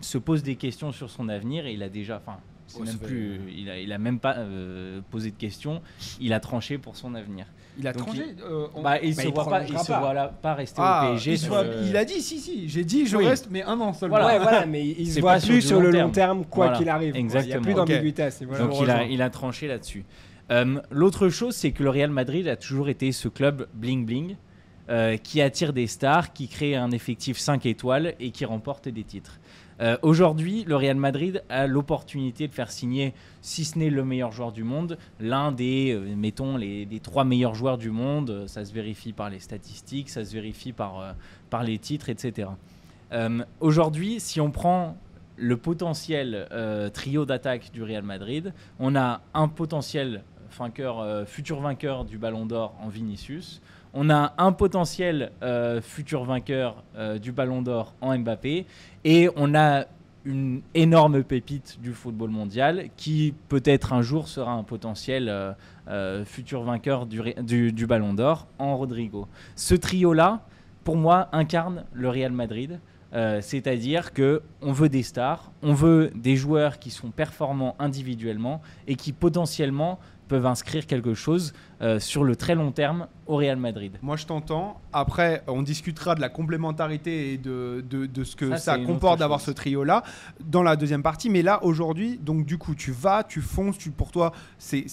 se 0.00 0.18
pose 0.18 0.42
des 0.42 0.56
questions 0.56 0.92
sur 0.92 1.10
son 1.10 1.28
avenir 1.28 1.66
et 1.66 1.72
il 1.72 1.82
a 1.82 1.88
déjà, 1.88 2.16
enfin, 2.16 2.38
même 2.82 2.98
plus, 2.98 3.40
il 3.56 3.70
a, 3.70 3.78
il 3.78 3.92
a 3.92 3.98
même 3.98 4.18
pas 4.18 4.36
euh, 4.38 5.00
posé 5.10 5.30
de 5.30 5.36
questions, 5.36 5.82
il 6.20 6.32
a 6.32 6.40
tranché 6.40 6.78
pour 6.78 6.96
son 6.96 7.14
avenir. 7.14 7.46
Il 7.78 7.86
a 7.88 7.92
tranché. 7.92 8.34
Il, 8.36 8.42
euh, 8.42 8.66
bah, 8.82 9.00
il 9.02 9.14
bah, 9.14 9.22
se 9.22 9.28
voit 9.28 9.48
pas, 9.48 9.62
il 9.64 9.78
se 9.78 9.92
voit 9.92 10.28
pas 10.40 10.54
rester 10.54 10.80
au 10.80 10.84
ah, 10.84 11.10
PSG. 11.12 11.34
Il, 11.34 11.88
il, 11.88 11.96
a 11.96 12.04
dit 12.04 12.20
si 12.20 12.38
si, 12.38 12.68
j'ai 12.68 12.84
dit 12.84 13.06
je 13.06 13.16
reste, 13.16 13.48
mais 13.50 13.62
un 13.62 13.80
an 13.80 13.92
seulement. 13.92 14.16
Voilà, 14.16 14.38
voilà 14.38 14.66
mais 14.66 14.86
il 14.86 15.10
se 15.10 15.20
voit 15.20 15.38
plus 15.38 15.60
sur, 15.60 15.80
le 15.80 15.90
long 15.90 16.10
terme, 16.10 16.44
quoi 16.44 16.70
qu'il 16.72 16.88
arrive. 16.88 17.16
Exactement. 17.16 17.44
Il 17.44 17.48
n'y 17.48 17.54
a 17.54 17.60
plus 17.60 17.74
d'ambiguïté 17.74 18.22
à 18.22 18.30
ce 18.30 18.44
Donc 18.44 18.80
il 18.80 18.90
a, 18.90 19.04
il 19.04 19.22
a 19.22 19.30
tranché 19.30 19.66
là-dessus. 19.66 20.04
Euh, 20.50 20.80
L'autre 20.90 21.28
chose, 21.30 21.54
c'est 21.54 21.72
que 21.72 21.82
le 21.82 21.90
Real 21.90 22.10
Madrid 22.10 22.46
a 22.48 22.56
toujours 22.56 22.88
été 22.88 23.12
ce 23.12 23.28
club 23.28 23.66
bling 23.74 24.04
bling. 24.04 24.36
Euh, 24.90 25.16
qui 25.16 25.40
attire 25.40 25.72
des 25.72 25.86
stars, 25.86 26.34
qui 26.34 26.46
crée 26.46 26.76
un 26.76 26.90
effectif 26.90 27.38
5 27.38 27.64
étoiles 27.64 28.14
et 28.20 28.30
qui 28.30 28.44
remporte 28.44 28.86
des 28.86 29.02
titres. 29.02 29.40
Euh, 29.80 29.96
aujourd'hui, 30.02 30.64
le 30.64 30.76
Real 30.76 30.96
Madrid 30.96 31.42
a 31.48 31.66
l'opportunité 31.66 32.48
de 32.48 32.52
faire 32.52 32.70
signer, 32.70 33.14
si 33.42 33.64
ce 33.64 33.78
n'est 33.78 33.90
le 33.90 34.04
meilleur 34.04 34.32
joueur 34.32 34.52
du 34.52 34.62
monde, 34.62 34.98
l'un 35.20 35.52
des, 35.52 35.92
euh, 35.92 36.14
mettons, 36.16 36.56
les, 36.56 36.86
trois 37.02 37.24
meilleurs 37.24 37.54
joueurs 37.54 37.78
du 37.78 37.90
monde. 37.90 38.44
Ça 38.46 38.64
se 38.64 38.72
vérifie 38.72 39.12
par 39.12 39.30
les 39.30 39.40
statistiques, 39.40 40.10
ça 40.10 40.24
se 40.24 40.32
vérifie 40.32 40.72
par, 40.72 41.00
euh, 41.00 41.12
par 41.50 41.62
les 41.64 41.78
titres, 41.78 42.08
etc. 42.08 42.48
Aujourd'hui, 43.60 44.18
si 44.18 44.40
on 44.40 44.50
prend 44.50 44.96
le 45.36 45.56
potentiel 45.56 46.48
trio 46.92 47.24
d'attaque 47.24 47.70
du 47.72 47.84
Real 47.84 48.02
Madrid, 48.02 48.52
on 48.80 48.96
a 48.96 49.20
un 49.34 49.46
potentiel 49.46 50.24
vainqueur, 50.58 51.28
futur 51.28 51.60
vainqueur 51.60 52.04
du 52.04 52.18
Ballon 52.18 52.44
d'Or 52.44 52.74
en 52.80 52.88
Vinicius. 52.88 53.62
On 53.96 54.10
a 54.10 54.34
un 54.38 54.50
potentiel 54.50 55.30
euh, 55.44 55.80
futur 55.80 56.24
vainqueur 56.24 56.82
euh, 56.96 57.20
du 57.20 57.30
Ballon 57.30 57.62
d'Or 57.62 57.94
en 58.00 58.18
Mbappé. 58.18 58.66
Et 59.04 59.28
on 59.36 59.54
a 59.54 59.84
une 60.24 60.62
énorme 60.74 61.22
pépite 61.22 61.78
du 61.80 61.92
football 61.92 62.30
mondial 62.30 62.88
qui 62.96 63.34
peut-être 63.48 63.92
un 63.92 64.02
jour 64.02 64.26
sera 64.26 64.52
un 64.52 64.64
potentiel 64.64 65.28
euh, 65.86 66.24
futur 66.24 66.64
vainqueur 66.64 67.06
du, 67.06 67.86
Ballon 67.86 68.14
d'Or 68.14 68.48
en 68.58 68.76
Rodrigo. 68.76 69.28
Ce 69.54 69.76
trio-là, 69.76 70.40
pour 70.82 70.96
moi, 70.96 71.28
incarne 71.30 71.84
le 71.92 72.08
Real 72.08 72.32
Madrid. 72.32 72.80
c'est-à-dire 73.12 74.12
que 74.12 74.42
on 74.60 74.72
veut 74.72 74.88
des 74.88 75.04
stars, 75.04 75.52
on 75.62 75.72
veut 75.72 76.10
des 76.16 76.34
joueurs 76.34 76.80
qui 76.80 76.90
sont 76.90 77.10
performants 77.10 77.76
individuellement 77.78 78.60
et 78.88 78.96
qui 78.96 79.12
potentiellement 79.12 80.00
peuvent 80.28 80.46
inscrire 80.46 80.86
quelque 80.86 81.14
chose 81.14 81.52
euh, 81.80 82.00
sur 82.00 82.24
le 82.24 82.36
très 82.36 82.54
long 82.54 82.72
terme 82.72 83.06
au 83.26 83.36
Real 83.36 83.56
Madrid. 83.56 83.98
Moi, 84.02 84.16
je 84.16 84.26
t'entends. 84.26 84.80
Après, 84.92 85.42
on 85.46 85.62
discutera 85.62 86.14
de 86.14 86.20
la 86.20 86.28
complémentarité 86.28 87.32
et 87.32 87.38
de, 87.38 87.84
de, 87.88 88.24
ce 88.24 88.36
que 88.36 88.56
ça, 88.56 88.78
comporte 88.78 89.18
d'avoir 89.18 89.40
ce 89.40 89.50
trio-là 89.50 90.02
dans 90.40 90.62
la 90.62 90.76
deuxième 90.76 91.02
partie. 91.02 91.30
Mais 91.30 91.42
là, 91.42 91.62
aujourd'hui, 91.62 92.18
donc 92.18 92.46
du 92.46 92.58
coup, 92.58 92.74
tu 92.74 92.92
vas, 92.92 93.24
tu 93.24 93.40
fonces, 93.40 93.78
tu, 93.78 93.90
pour 93.90 94.10
toi, 94.10 94.32
c'est 94.58 94.86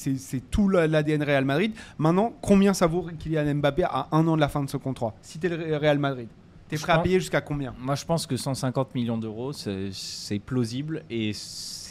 tout 0.50 0.70
l'ADN 0.70 1.24
Real 1.24 1.46
Madrid. 1.46 1.74
Maintenant, 1.98 2.34
combien 2.42 2.74
ça 2.74 2.88
vaut 2.88 3.08
Kylian 3.20 3.56
Mbappé 3.56 3.84
à 3.84 4.08
un 4.12 4.28
an 4.28 4.36
de 4.36 4.42
la 4.42 4.50
fin 4.50 4.64
de 4.64 4.70
ce 4.70 4.78
contrat? 4.78 5.14
Si 5.22 5.40
tu 5.40 5.48
es 5.48 5.50
le 5.50 5.78
Real 5.78 6.00
Madrid 6.00 6.28
T'es 6.72 6.78
prêt 6.78 6.94
à 6.94 7.00
payer 7.00 7.20
jusqu'à 7.20 7.42
combien? 7.42 7.76
Moi, 7.80 7.96
je 7.96 8.06
pense 8.06 8.26
que 8.26 8.38
150 8.38 8.96
millions 8.96 9.18
d'euros, 9.18 9.52
c'est 9.52 10.40
plausible 10.40 11.04
et 11.10 11.34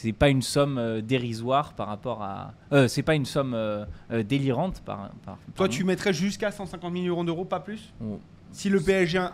c'est 0.01 0.13
pas 0.13 0.29
une 0.29 0.41
somme 0.41 0.77
euh, 0.79 1.01
dérisoire 1.01 1.73
par 1.73 1.87
rapport 1.87 2.23
à. 2.23 2.53
Euh, 2.73 2.87
c'est 2.87 3.03
pas 3.03 3.13
une 3.13 3.25
somme 3.25 3.53
euh, 3.53 3.85
délirante 4.23 4.81
par. 4.81 5.11
Toi, 5.55 5.69
tu 5.69 5.83
mettrais 5.83 6.13
jusqu'à 6.13 6.51
150 6.51 6.91
millions 6.91 7.23
d'euros, 7.23 7.45
pas 7.45 7.59
plus 7.59 7.93
oh. 8.03 8.19
Si 8.53 8.67
le 8.67 8.81
PSG, 8.81 9.17
un, 9.17 9.29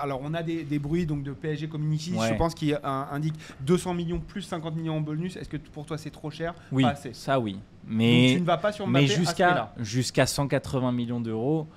alors 0.00 0.20
on 0.24 0.34
a 0.34 0.42
des, 0.42 0.78
bruits 0.80 1.06
donc 1.06 1.22
de 1.22 1.32
PSG 1.32 1.68
Community, 1.68 2.14
je 2.28 2.34
pense 2.34 2.52
qu'il 2.54 2.76
indique 2.82 3.34
200 3.60 3.94
millions 3.94 4.18
plus 4.18 4.42
50 4.42 4.74
millions 4.74 4.96
en 4.96 5.00
bonus. 5.00 5.36
Est-ce 5.36 5.48
que 5.48 5.56
pour 5.56 5.86
toi 5.86 5.96
c'est 5.96 6.10
trop 6.10 6.30
cher? 6.30 6.54
Oui, 6.72 6.84
ça 7.12 7.38
oui. 7.38 7.60
Mais 7.86 8.32
tu 8.34 8.40
ne 8.40 8.46
vas 8.46 8.58
pas 8.58 8.72
sur 8.72 8.88
mais 8.88 9.06
jusqu'à 9.06 9.72
jusqu'à 9.78 10.26
180 10.26 10.90
millions 10.90 11.20
d'euros 11.20 11.68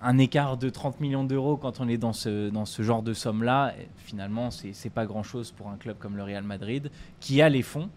un 0.00 0.18
écart 0.18 0.56
de 0.56 0.68
30 0.68 1.00
millions 1.00 1.24
d'euros 1.24 1.56
quand 1.56 1.80
on 1.80 1.88
est 1.88 1.98
dans 1.98 2.12
ce, 2.12 2.50
dans 2.50 2.64
ce 2.64 2.82
genre 2.82 3.02
de 3.02 3.14
somme-là, 3.14 3.74
finalement, 3.98 4.50
c'est 4.50 4.90
pas 4.90 5.06
grand-chose 5.06 5.52
pour 5.52 5.68
un 5.68 5.76
club 5.76 5.96
comme 5.98 6.16
le 6.16 6.22
Real 6.22 6.44
Madrid, 6.44 6.90
qui 7.20 7.42
a 7.42 7.48
les 7.48 7.62
fonds. 7.62 7.88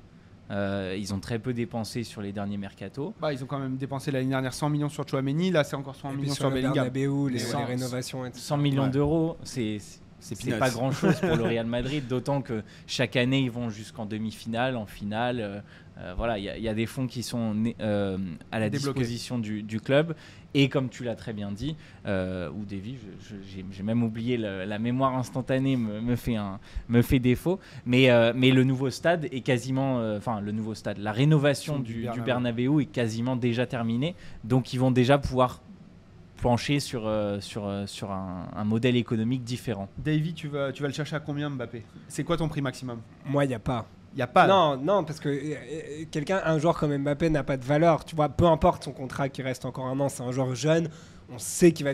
Euh, 0.52 0.96
ils 0.98 1.12
ont 1.14 1.20
très 1.20 1.40
peu 1.40 1.54
dépensé 1.54 2.04
sur 2.04 2.22
les 2.22 2.32
derniers 2.32 2.58
mercato. 2.58 3.16
Bah, 3.20 3.34
ils 3.34 3.44
ont 3.44 3.48
quand 3.48 3.58
même 3.58 3.78
dépensé 3.78 4.12
l'année 4.12 4.30
dernière 4.30 4.54
100 4.54 4.70
millions 4.70 4.90
sur 4.90 5.08
Chouameni, 5.08 5.50
là 5.50 5.64
c'est 5.64 5.76
encore 5.76 5.96
100 5.96 6.14
millions 6.14 6.34
sur, 6.34 6.52
Bellingham. 6.52 6.88
les, 6.94 7.40
100, 7.40 7.66
rénovations. 7.66 8.24
100 8.32 8.58
millions 8.58 8.88
d'euros, 8.88 9.38
c'est 9.44 9.80
c'est 10.34 10.58
pas 10.58 10.70
grand 10.72 10.92
chose 10.92 11.20
pour 11.20 11.36
le 11.36 11.44
Real 11.44 11.68
Madrid, 11.68 12.08
d'autant 12.08 12.42
que 12.42 12.64
chaque 12.88 13.16
année 13.16 13.42
ils 13.42 13.52
vont 13.52 13.70
jusqu'en 13.70 14.06
demi-finale, 14.06 14.76
en 14.76 14.86
finale. 14.86 15.40
Euh, 15.40 15.60
euh, 15.98 16.14
voilà, 16.18 16.38
il 16.38 16.44
y, 16.44 16.68
a 16.68 16.74
des 16.74 16.88
fonds 16.88 17.08
qui 17.08 17.24
sont 17.24 17.56
euh, 17.80 18.18
à 18.52 18.60
la 18.60 18.70
disposition 18.70 19.40
du, 19.40 19.80
club. 19.80 20.14
Et 20.54 20.68
comme 20.68 20.90
tu 20.90 21.06
l'as 21.06 21.16
très 21.16 21.32
bien 21.32 21.54
dit, 21.54 21.78
ou 22.06 22.66
Davy, 22.66 22.98
j'ai 23.74 23.84
même 23.84 24.04
oublié 24.04 24.36
la 24.38 24.80
mémoire 24.80 25.18
instantanée 25.18 25.78
me, 25.78 26.16
fait 26.18 26.36
un, 26.36 26.60
me 26.90 27.02
fait 27.02 27.20
défaut. 27.20 27.60
Mais, 27.86 28.10
mais 28.34 28.52
le 28.52 28.66
nouveau 28.66 28.90
stade 28.90 29.30
est 29.32 29.40
quasiment, 29.40 30.00
enfin 30.18 30.42
le 30.42 30.52
nouveau 30.52 30.76
stade, 30.76 30.98
la 30.98 31.14
rénovation 31.14 31.80
du, 31.80 32.08
du 32.14 32.22
Bernabeu 32.22 32.82
est 32.82 32.86
quasiment 32.86 33.38
déjà 33.38 33.66
terminée. 33.66 34.16
Donc 34.44 34.74
ils 34.74 34.80
vont 34.80 34.92
déjà 34.92 35.18
pouvoir 35.18 35.62
plancher 36.36 36.80
sur, 36.80 37.08
euh, 37.08 37.40
sur, 37.40 37.66
euh, 37.66 37.86
sur 37.88 38.12
un, 38.12 38.64
modèle 38.64 38.96
économique 38.96 39.44
différent. 39.44 39.88
Davy, 39.98 40.34
tu 40.34 40.48
vas, 40.48 40.72
tu 40.72 40.82
vas 40.82 40.88
le 40.88 40.94
chercher 40.94 41.16
à 41.16 41.20
combien 41.20 41.50
Mbappé? 41.50 41.84
C'est 42.08 42.24
quoi 42.24 42.38
ton 42.38 42.48
prix 42.48 42.62
maximum? 42.62 43.00
Moi, 43.26 43.46
il 43.46 43.50
n'y 43.50 43.54
a 43.54 43.60
pas. 43.60 43.86
Il 44.14 44.20
y 44.20 44.22
a 44.22 44.28
pas. 44.28 44.48
Non, 44.48 44.78
non, 44.78 45.04
parce 45.04 45.20
que 45.20 45.30
euh, 45.30 46.06
quelqu'un, 46.10 46.42
un 46.46 46.58
joueur 46.58 46.78
comme 46.78 46.96
Mbappé 46.96 47.30
n'a 47.30 47.44
pas 47.44 47.58
de 47.58 47.66
valeur. 47.66 48.06
Tu 48.06 48.16
vois, 48.16 48.30
peu 48.30 48.46
importe 48.46 48.84
son 48.86 48.92
contrat 48.92 49.30
qui 49.30 49.42
reste 49.42 49.66
encore 49.66 49.86
un 49.86 50.00
an, 50.00 50.10
c'est 50.10 50.24
un 50.24 50.32
joueur 50.32 50.56
jeune. 50.56 50.90
On 51.34 51.40
sait 51.40 51.72
qu'il 51.72 51.86
va. 51.86 51.94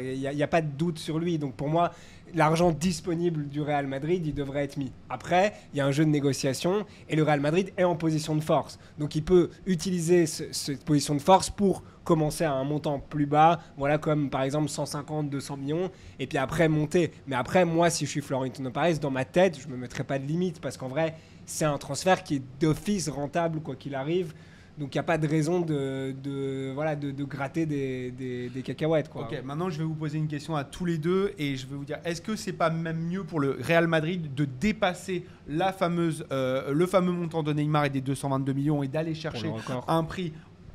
Il 0.00 0.18
n'y 0.18 0.42
a, 0.42 0.44
a, 0.44 0.48
pas 0.48 0.62
de 0.62 0.68
doute 0.68 0.98
sur 0.98 1.18
lui. 1.18 1.38
Donc 1.38 1.54
pour 1.54 1.68
moi, 1.68 1.90
l'argent 2.34 2.70
disponible 2.70 3.48
du 3.48 3.60
Real 3.60 3.86
Madrid, 3.86 4.24
il 4.26 4.34
devrait 4.34 4.64
être 4.64 4.76
mis. 4.76 4.92
Après, 5.10 5.52
il 5.72 5.78
y 5.78 5.80
a 5.80 5.86
un 5.86 5.90
jeu 5.90 6.04
de 6.04 6.10
négociation 6.10 6.86
et 7.08 7.16
le 7.16 7.22
Real 7.22 7.40
Madrid 7.40 7.72
est 7.76 7.84
en 7.84 7.96
position 7.96 8.34
de 8.34 8.40
force. 8.40 8.78
Donc 8.98 9.14
il 9.14 9.24
peut 9.24 9.50
utiliser 9.66 10.26
cette 10.26 10.84
position 10.84 11.14
de 11.14 11.20
force 11.20 11.50
pour 11.50 11.82
commencer 12.04 12.44
à 12.44 12.52
un 12.52 12.64
montant 12.64 12.98
plus 12.98 13.26
bas, 13.26 13.60
voilà 13.76 13.98
comme 13.98 14.30
par 14.30 14.42
exemple 14.42 14.68
150, 14.68 15.30
200 15.30 15.56
millions, 15.56 15.90
et 16.18 16.26
puis 16.26 16.38
après 16.38 16.68
monter. 16.68 17.12
Mais 17.26 17.36
après, 17.36 17.64
moi, 17.64 17.90
si 17.90 18.06
je 18.06 18.10
suis 18.10 18.20
Florentino 18.20 18.70
Perez, 18.70 18.94
dans 18.94 19.10
ma 19.10 19.24
tête, 19.24 19.58
je 19.60 19.68
me 19.68 19.76
mettrai 19.76 20.04
pas 20.04 20.18
de 20.18 20.26
limite 20.26 20.60
parce 20.60 20.76
qu'en 20.76 20.88
vrai, 20.88 21.14
c'est 21.46 21.64
un 21.64 21.78
transfert 21.78 22.22
qui 22.22 22.36
est 22.36 22.42
d'office 22.60 23.08
rentable 23.08 23.60
quoi 23.60 23.76
qu'il 23.76 23.94
arrive. 23.94 24.34
Donc 24.78 24.94
il 24.94 24.96
n'y 24.96 25.00
a 25.00 25.04
pas 25.04 25.18
de 25.18 25.28
raison 25.28 25.60
de, 25.60 26.14
de 26.22 26.72
voilà, 26.74 26.96
de, 26.96 27.10
de 27.10 27.24
gratter 27.24 27.66
des, 27.66 28.10
des, 28.10 28.48
des, 28.48 28.62
cacahuètes. 28.62 29.10
Quoi. 29.10 29.24
Ok, 29.24 29.42
maintenant 29.44 29.68
je 29.68 29.78
vais 29.78 29.84
vous 29.84 29.94
poser 29.94 30.16
une 30.16 30.28
question 30.28 30.56
à 30.56 30.64
tous 30.64 30.86
les 30.86 30.96
deux 30.96 31.32
et 31.38 31.56
je 31.56 31.66
vais 31.66 31.76
vous 31.76 31.84
dire 31.84 31.98
est-ce 32.06 32.22
que 32.22 32.36
c'est 32.36 32.54
pas 32.54 32.70
même 32.70 32.98
mieux 32.98 33.22
pour 33.22 33.38
le 33.38 33.58
Real 33.60 33.86
Madrid 33.86 34.34
de 34.34 34.46
dépasser 34.46 35.26
la 35.46 35.72
fameuse, 35.72 36.24
euh, 36.32 36.72
le 36.72 36.86
fameux 36.86 37.12
montant 37.12 37.42
de 37.42 37.52
Neymar 37.52 37.84
et 37.84 37.90
des 37.90 38.00
222 38.00 38.52
millions 38.54 38.82
et 38.82 38.88
d'aller 38.88 39.14
chercher 39.14 39.52
un 39.88 40.04
prix 40.04 40.32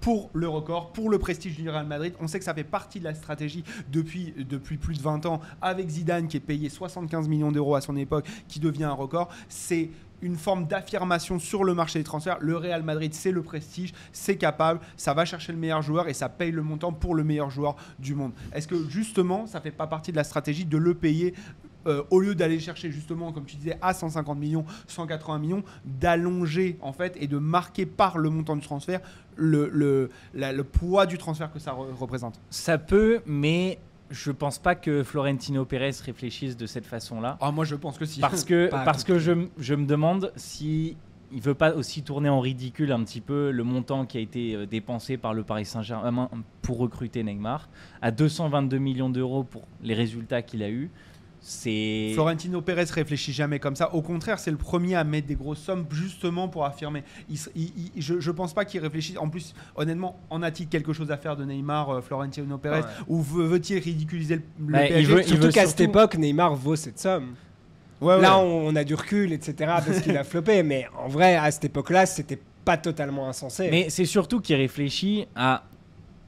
pour 0.07 0.29
le 0.31 0.47
record, 0.47 0.93
pour 0.93 1.09
le 1.09 1.19
prestige 1.19 1.57
du 1.57 1.69
Real 1.69 1.85
Madrid. 1.85 2.13
On 2.21 2.27
sait 2.27 2.39
que 2.39 2.45
ça 2.45 2.53
fait 2.53 2.63
partie 2.63 2.99
de 2.99 3.03
la 3.03 3.13
stratégie 3.13 3.65
depuis, 3.91 4.31
plus 4.79 4.97
de 4.97 5.01
20 5.01 5.25
ans 5.25 5.41
avec 5.61 5.89
Zidane 5.89 6.29
qui 6.29 6.37
est 6.37 6.39
payé 6.39 6.69
75 6.69 7.27
millions 7.27 7.51
d'euros 7.51 7.75
à 7.75 7.81
son 7.81 7.97
époque, 7.97 8.25
qui 8.47 8.61
devient 8.61 8.85
un 8.85 8.93
record. 8.93 9.27
C'est 9.49 9.89
une 10.21 10.37
forme 10.37 10.65
d'affirmation 10.65 11.39
sur 11.39 11.65
le 11.65 11.73
marché 11.73 11.99
des 11.99 12.05
transferts. 12.05 12.37
Le 12.39 12.55
Real 12.55 12.83
Madrid, 12.83 13.13
c'est 13.13 13.33
le 13.33 13.43
prestige, 13.43 13.93
c'est 14.13 14.37
capable, 14.37 14.79
ça 14.95 15.13
va 15.13 15.25
chercher 15.25 15.51
le 15.51 15.57
meilleur 15.57 15.81
joueur 15.81 16.07
et 16.07 16.13
ça 16.13 16.29
paye 16.29 16.51
le 16.51 16.61
montant 16.61 16.93
pour 16.93 17.13
le 17.13 17.25
meilleur 17.25 17.49
joueur 17.49 17.75
du 17.99 18.15
monde. 18.15 18.31
Est-ce 18.53 18.69
que 18.69 18.87
justement, 18.87 19.45
ça 19.45 19.59
fait 19.59 19.71
pas 19.71 19.87
partie 19.87 20.11
de 20.11 20.17
la 20.17 20.23
stratégie 20.23 20.63
de 20.63 20.77
le 20.77 20.93
payer 20.93 21.33
euh, 21.87 22.03
au 22.11 22.19
lieu 22.19 22.35
d'aller 22.35 22.59
chercher 22.59 22.91
justement, 22.91 23.31
comme 23.31 23.45
tu 23.45 23.55
disais, 23.55 23.77
à 23.81 23.93
150 23.93 24.37
millions, 24.37 24.65
180 24.87 25.39
millions, 25.39 25.63
d'allonger 25.85 26.77
en 26.81 26.93
fait 26.93 27.15
et 27.19 27.27
de 27.27 27.37
marquer 27.37 27.85
par 27.85 28.17
le 28.17 28.29
montant 28.29 28.55
du 28.55 28.61
transfert 28.61 29.01
le, 29.35 29.69
le, 29.71 30.09
le 30.33 30.63
poids 30.63 31.05
du 31.05 31.17
transfert 31.17 31.51
que 31.51 31.59
ça 31.59 31.71
représente 31.71 32.39
Ça 32.49 32.77
peut, 32.77 33.21
mais 33.25 33.77
je 34.09 34.31
pense 34.31 34.57
pas 34.59 34.75
que 34.75 35.03
Florentino 35.03 35.65
Pérez 35.65 35.91
réfléchisse 36.03 36.57
de 36.57 36.65
cette 36.65 36.85
façon-là. 36.85 37.37
Ah, 37.41 37.51
moi, 37.51 37.65
je 37.65 37.75
pense 37.75 37.97
que 37.97 38.05
si. 38.05 38.19
Parce 38.19 38.43
que, 38.43 38.69
parce 38.85 39.03
que 39.03 39.19
je, 39.19 39.47
je, 39.57 39.75
me 39.75 39.85
demande 39.85 40.31
si 40.35 40.97
il 41.31 41.41
veut 41.41 41.53
pas 41.53 41.73
aussi 41.73 42.03
tourner 42.03 42.29
en 42.29 42.39
ridicule 42.39 42.91
un 42.91 43.03
petit 43.03 43.21
peu 43.21 43.51
le 43.51 43.63
montant 43.63 44.05
qui 44.05 44.17
a 44.17 44.21
été 44.21 44.55
euh, 44.55 44.65
dépensé 44.65 45.17
par 45.17 45.33
le 45.33 45.43
Paris 45.43 45.65
Saint-Germain 45.65 46.29
pour 46.61 46.77
recruter 46.77 47.23
Neymar 47.23 47.67
à 48.01 48.11
222 48.11 48.77
millions 48.77 49.09
d'euros 49.09 49.43
pour 49.43 49.63
les 49.83 49.93
résultats 49.93 50.41
qu'il 50.41 50.63
a 50.63 50.69
Florentino 52.13 52.61
Pérez 52.61 52.85
réfléchit 52.91 53.31
jamais 53.31 53.59
comme 53.59 53.75
ça. 53.75 53.93
Au 53.93 54.01
contraire, 54.01 54.37
c'est 54.37 54.51
le 54.51 54.57
premier 54.57 54.95
à 54.95 55.05
mettre 55.05 55.27
des 55.27 55.35
grosses 55.35 55.59
sommes 55.59 55.85
justement 55.91 56.49
pour 56.49 56.65
affirmer. 56.65 57.03
je, 57.29 58.13
ne 58.13 58.31
pense 58.31 58.53
pas 58.53 58.65
qu'il 58.65 58.81
réfléchisse. 58.81 59.17
En 59.17 59.29
plus, 59.29 59.53
honnêtement, 59.75 60.19
en 60.29 60.43
a-t-il 60.43 60.67
quelque 60.67 60.91
chose 60.91 61.09
à 61.09 61.17
faire 61.17 61.37
de 61.37 61.45
Neymar, 61.45 61.89
euh, 61.89 62.01
Florentino 62.01 62.57
Pérez, 62.57 62.81
ou 63.07 63.21
veut-il 63.21 63.79
ridiculiser 63.79 64.35
le, 64.35 64.41
le 64.59 64.73
bah, 64.73 64.79
PSG 64.87 65.13
veut, 65.13 65.23
Surtout 65.23 65.49
qu'à 65.49 65.65
cette 65.67 65.79
époque, 65.81 66.17
Neymar 66.17 66.55
vaut 66.55 66.75
cette 66.75 66.99
somme. 66.99 67.35
Là, 68.01 68.39
On, 68.39 68.75
a 68.75 68.83
du 68.83 68.95
recul, 68.95 69.31
etc. 69.31 69.55
parce 69.85 70.01
qu'il 70.01 70.17
a 70.17 70.23
floppé. 70.23 70.63
Mais 70.67 70.87
en 70.97 71.07
vrai, 71.07 71.35
à 71.35 71.49
cette 71.51 71.65
époque-là, 71.65 72.05
c'était 72.05 72.39
pas 72.65 72.77
totalement 72.77 73.29
insensé. 73.29 73.69
Mais 73.71 73.89
c'est 73.89 74.05
surtout 74.05 74.41
qu'il 74.41 74.57
réfléchit 74.57 75.27
à 75.35 75.63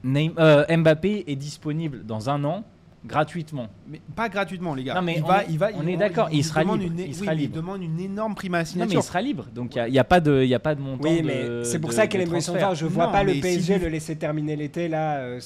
euh, 0.06 0.78
Mbappé 0.78 1.26
est 1.28 1.36
disponible 1.36 2.06
dans 2.06 2.30
un 2.30 2.44
an 2.46 2.64
gratuitement. 3.06 3.68
Mais 3.88 4.02
pas 4.16 4.30
gratuitement, 4.30 4.76
les 4.76 4.84
gars. 4.84 4.96
Non, 4.96 5.02
mais 5.02 5.16
il 5.18 5.24
on 5.24 5.28
va, 5.28 5.44
il 5.44 5.60
on 5.76 5.88
est 5.88 5.98
d'accord. 5.98 6.30
Il, 6.32 6.44
sera 6.44 6.64
libre. 6.64 6.76
Une, 6.82 7.00
il 7.00 7.16
sera 7.16 7.34
libre. 7.34 7.54
Il 7.54 7.56
demande 7.56 7.82
une 7.82 8.00
énorme 8.00 8.36
prime 8.36 8.56
à 8.56 8.66
signature. 8.66 8.90
Non, 8.90 9.00
mais 9.00 9.06
il 9.06 9.08
sera 9.08 9.22
libre. 9.22 9.46
Donc 9.54 9.76
il 9.76 9.92
n'y 9.92 9.98
a, 9.98 10.02
a, 10.02 10.06
pas 10.06 10.20
de, 10.20 10.44
il 10.44 10.54
a 10.54 10.60
pas 10.60 10.76
de 10.76 10.82
montant. 10.82 11.08
Oui, 11.08 11.22
mais 11.24 11.64
c'est 11.64 11.80
pour 11.80 11.94
ça 11.94 12.08
qu'elle 12.08 12.22
est 12.22 12.26
de 12.26 12.76
Je 12.76 12.86
vois 12.86 13.12
pas 13.12 13.24
le 13.24 13.34
PSG 13.40 13.80
le 13.80 13.88
laisser 13.88 14.16
terminer 14.16 14.56
l'été 14.56 14.88
là 14.88 15.40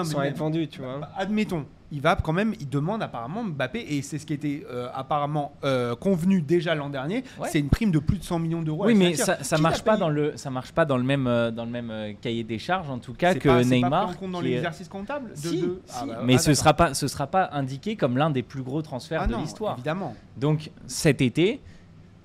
euh, 0.00 0.04
sans, 0.04 0.12
sans 0.12 0.22
être 0.22 0.38
vendu, 0.38 0.68
tu 0.68 0.80
vois. 0.80 0.98
Bah, 0.98 1.10
admettons 1.16 1.66
il 1.92 2.00
va 2.00 2.16
quand 2.16 2.32
même, 2.32 2.54
il 2.58 2.68
demande 2.68 3.02
apparemment 3.02 3.44
Mbappé, 3.44 3.84
et 3.96 4.02
c'est 4.02 4.18
ce 4.18 4.24
qui 4.24 4.32
était 4.32 4.64
euh, 4.70 4.88
apparemment 4.94 5.52
euh, 5.62 5.94
convenu 5.94 6.40
déjà 6.40 6.74
l'an 6.74 6.88
dernier, 6.88 7.22
c'est 7.44 7.60
une 7.60 7.68
prime 7.68 7.90
de 7.90 7.98
plus 7.98 8.18
de 8.18 8.24
100 8.24 8.38
millions 8.38 8.62
d'euros. 8.62 8.86
Oui, 8.86 8.94
mais 8.94 9.14
ça, 9.14 9.44
ça 9.44 9.58
marche 9.58 9.82
pas 9.82 9.98
dans 9.98 10.08
le, 10.08 10.32
ça 10.36 10.48
marche 10.50 10.72
pas 10.72 10.86
dans 10.86 10.96
le 10.96 11.04
même, 11.04 11.26
euh, 11.26 11.50
dans 11.50 11.66
le 11.66 11.70
même 11.70 12.16
cahier 12.20 12.44
des 12.44 12.58
charges 12.58 12.88
en 12.88 12.98
tout 12.98 13.12
cas 13.12 13.34
que 13.34 13.46
pas, 13.46 13.62
Neymar. 13.62 14.08
Pas 14.08 14.14
compte 14.14 14.32
dans 14.32 14.40
l'exercice 14.40 14.88
comptable. 14.88 15.30
De, 15.32 15.36
si, 15.36 15.64
ah 15.94 16.06
bah, 16.06 16.20
mais 16.24 16.36
ah, 16.36 16.38
ce 16.38 16.54
sera 16.54 16.72
pas, 16.72 16.94
ce 16.94 17.06
sera 17.06 17.26
pas 17.26 17.50
indiqué 17.52 17.94
comme 17.94 18.16
l'un 18.16 18.30
des 18.30 18.42
plus 18.42 18.62
gros 18.62 18.80
transferts 18.80 19.22
ah 19.24 19.26
de 19.26 19.36
l'histoire. 19.36 19.74
Évidemment. 19.74 20.16
Donc 20.38 20.70
cet 20.86 21.20
été 21.20 21.60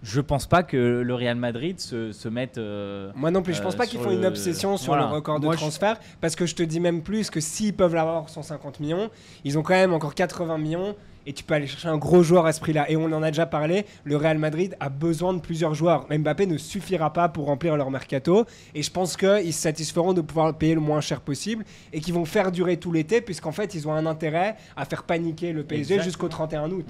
je 0.03 0.21
pense 0.21 0.45
pas 0.45 0.63
que 0.63 0.77
le 0.77 1.15
Real 1.15 1.35
Madrid 1.35 1.79
se, 1.79 2.11
se 2.11 2.29
mette. 2.29 2.57
Euh, 2.57 3.11
Moi 3.15 3.31
non 3.31 3.41
plus, 3.41 3.53
je 3.53 3.61
pense 3.61 3.75
pas 3.75 3.85
qu'ils 3.85 3.99
font 3.99 4.11
une 4.11 4.25
obsession 4.25 4.77
sur 4.77 4.95
le 4.95 5.03
record 5.03 5.39
de 5.39 5.47
transfert. 5.53 5.99
Parce 6.21 6.35
que 6.35 6.45
je 6.45 6.55
te 6.55 6.63
dis 6.63 6.79
même 6.79 7.01
plus 7.01 7.29
que 7.29 7.39
s'ils 7.39 7.73
peuvent 7.73 7.95
l'avoir 7.95 8.29
150 8.29 8.79
millions, 8.79 9.09
ils 9.43 9.57
ont 9.57 9.63
quand 9.63 9.73
même 9.73 9.93
encore 9.93 10.13
80 10.15 10.57
millions 10.57 10.95
et 11.27 11.34
tu 11.34 11.43
peux 11.43 11.53
aller 11.53 11.67
chercher 11.67 11.89
un 11.89 11.98
gros 11.98 12.24
joueur 12.24 12.46
à 12.46 12.53
ce 12.53 12.62
prix-là. 12.62 12.89
Et 12.89 12.96
on 12.96 13.03
en 13.03 13.22
a 13.22 13.29
déjà 13.29 13.46
parlé, 13.46 13.86
le 14.05 14.15
Real 14.15 14.38
Madrid 14.38 14.77
a 14.79 14.88
besoin 14.88 15.34
de 15.34 15.41
plusieurs 15.41 15.75
joueurs. 15.75 16.07
Mbappé 16.10 16.48
ne 16.48 16.57
suffira 16.57 17.12
pas 17.12 17.27
pour 17.27 17.48
remplir 17.48 17.75
leur 17.75 17.91
mercato. 17.91 18.46
Et 18.74 18.81
je 18.81 18.89
pense 18.89 19.17
qu'ils 19.17 19.53
se 19.53 19.62
satisferont 19.62 20.13
de 20.13 20.22
pouvoir 20.22 20.48
le 20.48 20.53
payer 20.53 20.74
le 20.74 20.79
moins 20.79 21.01
cher 21.01 21.19
possible 21.19 21.65
et 21.91 22.00
qu'ils 22.00 22.13
vont 22.13 22.24
faire 22.24 22.50
durer 22.50 22.77
tout 22.77 22.93
l'été, 22.93 23.19
puisqu'en 23.19 23.51
fait, 23.51 23.75
ils 23.75 23.89
ont 23.89 23.91
un 23.91 24.05
intérêt 24.05 24.55
à 24.77 24.86
faire 24.86 25.03
paniquer 25.03 25.51
le 25.51 25.65
PSG 25.65 26.01
jusqu'au 26.01 26.29
31 26.29 26.72
août. 26.72 26.88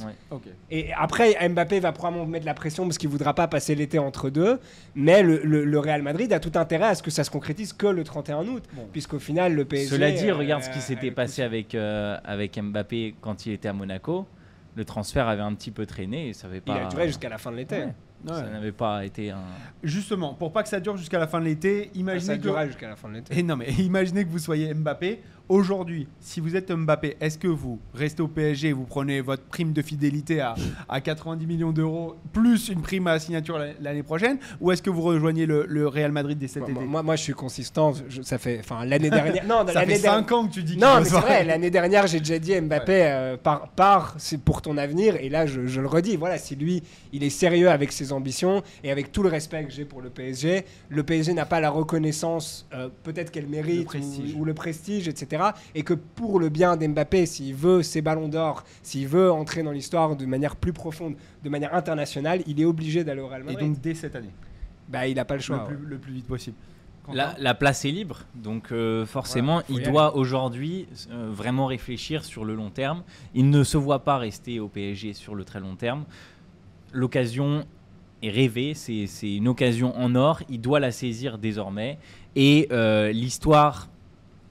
Et 0.70 0.94
après, 0.94 1.36
Mbappé 1.50 1.80
va 1.80 1.92
probablement 1.92 2.28
mettre 2.28 2.46
la 2.46 2.54
pression 2.54 2.84
parce 2.84 3.00
qu'il 3.00 3.10
ne 3.10 3.14
voudra 3.14 3.34
pas 3.34 3.48
passer 3.48 3.74
l'été 3.74 3.98
entre 3.98 4.30
deux. 4.30 4.60
Mais 4.94 5.24
le, 5.24 5.80
Real 5.80 6.04
Madrid 6.04 6.32
a 6.34 6.40
tout 6.40 6.52
intérêt 6.56 6.88
à 6.88 6.96
ce 6.96 7.02
que 7.02 7.12
ça 7.12 7.24
se 7.24 7.32
concrétise 7.32 7.74
que 7.74 7.88
le 7.88 8.04
31 8.04 8.46
août, 8.48 8.64
puisqu'au 8.92 9.20
final, 9.20 9.54
le 9.54 9.66
PSG. 9.66 9.90
Cela 9.90 10.12
dit, 10.12 10.32
regarde 10.32 10.62
ce 10.62 10.70
qui 10.70 10.78
euh, 10.78 10.82
s'était 10.82 11.12
passé 11.12 11.42
avec, 11.42 11.74
euh, 11.74 12.18
avec 12.24 12.60
Mbappé 12.62 13.16
quand 13.20 13.48
il 13.48 13.54
était 13.54 13.70
à 13.70 13.74
Monaco 13.74 14.27
le 14.78 14.86
transfert 14.86 15.28
avait 15.28 15.42
un 15.42 15.54
petit 15.56 15.72
peu 15.72 15.86
traîné 15.88 16.30
et 16.30 16.34
ça 16.34 16.48
avait 16.48 16.62
pas. 16.62 16.78
Il 16.78 16.86
a 16.86 16.90
duré 16.90 17.08
jusqu'à 17.08 17.30
la 17.30 17.40
fin 17.40 17.52
de 17.52 17.58
l'été. 17.58 17.86
Ça 18.28 18.44
n'avait 18.44 18.72
pas 18.72 19.06
été 19.06 19.32
un. 19.32 19.42
Justement, 19.84 20.34
pour 20.34 20.52
pas 20.52 20.64
que 20.64 20.70
ça 20.70 20.80
dure 20.80 20.98
jusqu'à 20.98 21.20
la 21.20 21.28
fin 21.28 21.40
de 21.40 21.46
l'été, 21.46 21.92
imaginez 21.96 22.36
ça 22.36 22.38
que. 22.38 22.68
jusqu'à 22.68 22.90
la 22.90 22.96
fin 22.96 23.10
de 23.10 23.16
l'été. 23.16 23.38
Et 23.38 23.44
non, 23.44 23.56
mais 23.58 23.72
imaginez 23.80 24.24
que 24.24 24.30
vous 24.30 24.40
soyez 24.40 24.74
Mbappé. 24.74 25.22
Aujourd'hui, 25.50 26.08
si 26.20 26.42
vous 26.42 26.58
êtes 26.58 26.70
Mbappé, 26.72 27.16
est-ce 27.22 27.38
que 27.38 27.48
vous 27.48 27.80
restez 27.94 28.22
au 28.22 28.28
PSG, 28.28 28.74
vous 28.74 28.84
prenez 28.84 29.22
votre 29.22 29.44
prime 29.44 29.72
de 29.72 29.82
fidélité 29.82 30.42
à, 30.42 30.56
à 30.90 31.00
90 31.00 31.48
millions 31.48 31.72
d'euros 31.72 32.16
plus 32.34 32.68
une 32.68 32.82
prime 32.82 33.08
à 33.08 33.14
la 33.14 33.20
signature 33.20 33.58
l'année 33.80 34.04
prochaine, 34.04 34.40
ou 34.60 34.72
est-ce 34.72 34.82
que 34.82 34.90
vous 34.90 35.02
rejoignez 35.02 35.46
le, 35.46 35.88
Real 35.88 36.12
Madrid 36.12 36.38
dès 36.38 36.50
cet 36.50 36.68
été 36.68 36.74
moi, 36.74 37.02
moi, 37.02 37.16
je 37.16 37.24
suis 37.24 37.34
consistant. 37.34 37.94
ça 38.24 38.38
fait, 38.38 38.60
enfin, 38.60 38.84
l'année 38.84 39.10
dernière. 39.10 39.46
non, 39.46 39.66
ça 39.68 39.86
fait 39.86 39.96
5 39.96 40.32
ans 40.34 40.48
que 40.48 40.54
tu 40.54 40.64
dis. 40.64 40.78
Non, 40.78 41.00
mais 41.00 41.06
c'est 41.06 41.20
vrai. 41.20 41.46
L'année 41.46 41.70
dernière, 41.70 42.08
j'ai 42.08 42.20
déjà 42.20 42.40
dit 42.40 42.60
Mbappé 42.60 43.04
euh, 43.06 43.38
part, 43.38 44.16
c'est 44.18 44.42
pour 44.42 44.62
ton 44.62 44.78
avenir, 44.78 45.16
et 45.16 45.30
là, 45.30 45.46
je, 45.46 45.66
je 45.66 45.80
le 45.80 45.88
redis. 45.88 46.18
Voilà, 46.18 46.38
si 46.38 46.58
lui, 46.58 46.84
il 47.14 47.24
est 47.24 47.30
sérieux 47.30 47.70
avec 47.70 47.94
ses 47.94 48.12
ambitions 48.12 48.64
et 48.84 48.92
avec 48.92 49.14
tout 49.14 49.24
le 49.24 49.30
respect 49.30 49.64
que 49.64 49.72
j'ai 49.72 49.86
pour 49.86 50.02
le 50.02 50.10
PSG, 50.10 50.66
le 50.90 51.04
PSG 51.04 51.34
n'a 51.34 51.46
pas 51.46 51.62
la 51.62 51.70
reconnaissance 51.70 52.68
euh, 52.74 52.90
peut-être 53.04 53.32
qu'elle 53.32 53.48
mérite 53.48 53.88
ou, 54.36 54.46
le 54.46 54.54
prestige, 54.54 55.08
etc. 55.08 55.37
Et 55.76 55.84
que 55.84 55.94
pour 55.94 56.40
le 56.40 56.50
bien 56.50 56.78
d'Mbappé, 56.78 57.26
s'il 57.26 57.56
veut 57.56 57.84
ses 57.84 58.02
ballons 58.02 58.28
d'or, 58.28 58.64
s'il 58.84 59.08
veut 59.08 59.32
entrer 59.32 59.64
dans 59.64 59.72
l'histoire 59.72 60.16
de 60.16 60.26
manière 60.26 60.56
plus 60.56 60.74
profonde, 60.74 61.16
de 61.44 61.50
manière 61.50 61.74
internationale, 61.74 62.42
il 62.48 62.60
est 62.62 62.66
obligé 62.66 63.04
d'aller 63.04 63.22
au 63.22 63.28
Real 63.28 63.44
Madrid. 63.44 63.60
Et 63.60 63.70
donc 63.70 63.82
dès 63.82 63.94
cette 63.94 64.16
année 64.16 64.32
bah, 64.88 65.08
il 65.08 65.16
n'a 65.16 65.26
pas 65.26 65.36
le 65.36 65.42
choix. 65.42 65.68
Le 65.70 65.98
plus, 65.98 66.14
vite 66.14 66.28
possible. 66.28 66.56
la, 67.14 67.54
place 67.54 67.86
est 67.86 67.92
libre, 67.92 68.22
donc 68.36 68.72
euh, 68.72 69.06
forcément, 69.06 69.62
il 69.70 69.84
doit 69.84 70.16
aujourd'hui 70.16 70.88
euh, 71.12 71.30
vraiment 71.32 71.66
réfléchir 71.66 72.24
sur 72.26 72.46
le 72.46 72.56
long 72.56 72.70
terme. 72.70 73.04
Il 73.34 73.50
ne 73.50 73.64
se 73.64 73.78
voit 73.78 74.04
pas 74.04 74.18
rester 74.18 74.60
au 74.60 74.68
PSG 74.68 75.14
sur 75.14 75.36
le 75.36 75.44
très 75.44 75.60
long 75.60 75.76
terme. 75.76 76.06
L'occasion 76.94 77.66
est 78.24 78.30
rêvée, 78.30 78.74
c'est 78.74 79.36
une 79.36 79.48
occasion 79.48 79.96
en 79.98 80.16
or, 80.16 80.42
il 80.50 80.62
doit 80.62 80.80
la 80.80 80.92
saisir 80.92 81.38
désormais. 81.38 81.98
Et 82.36 82.68
euh, 82.72 83.12
l'histoire 83.12 83.90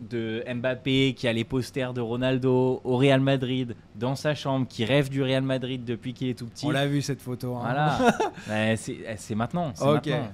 de 0.00 0.44
Mbappé 0.52 1.14
qui 1.14 1.28
a 1.28 1.32
les 1.32 1.44
posters 1.44 1.94
de 1.94 2.00
Ronaldo 2.00 2.80
au 2.84 2.96
Real 2.96 3.20
Madrid 3.20 3.74
dans 3.94 4.14
sa 4.14 4.34
chambre, 4.34 4.66
qui 4.68 4.84
rêve 4.84 5.08
du 5.08 5.22
Real 5.22 5.42
Madrid 5.42 5.84
depuis 5.84 6.12
qu'il 6.12 6.28
est 6.28 6.34
tout 6.34 6.46
petit. 6.46 6.66
On 6.66 6.70
l'a 6.70 6.86
vu 6.86 7.02
cette 7.02 7.22
photo. 7.22 7.56
Hein. 7.56 7.60
Voilà. 7.62 7.98
Eh, 8.52 8.76
c'est 8.76 9.34
maintenant. 9.34 9.72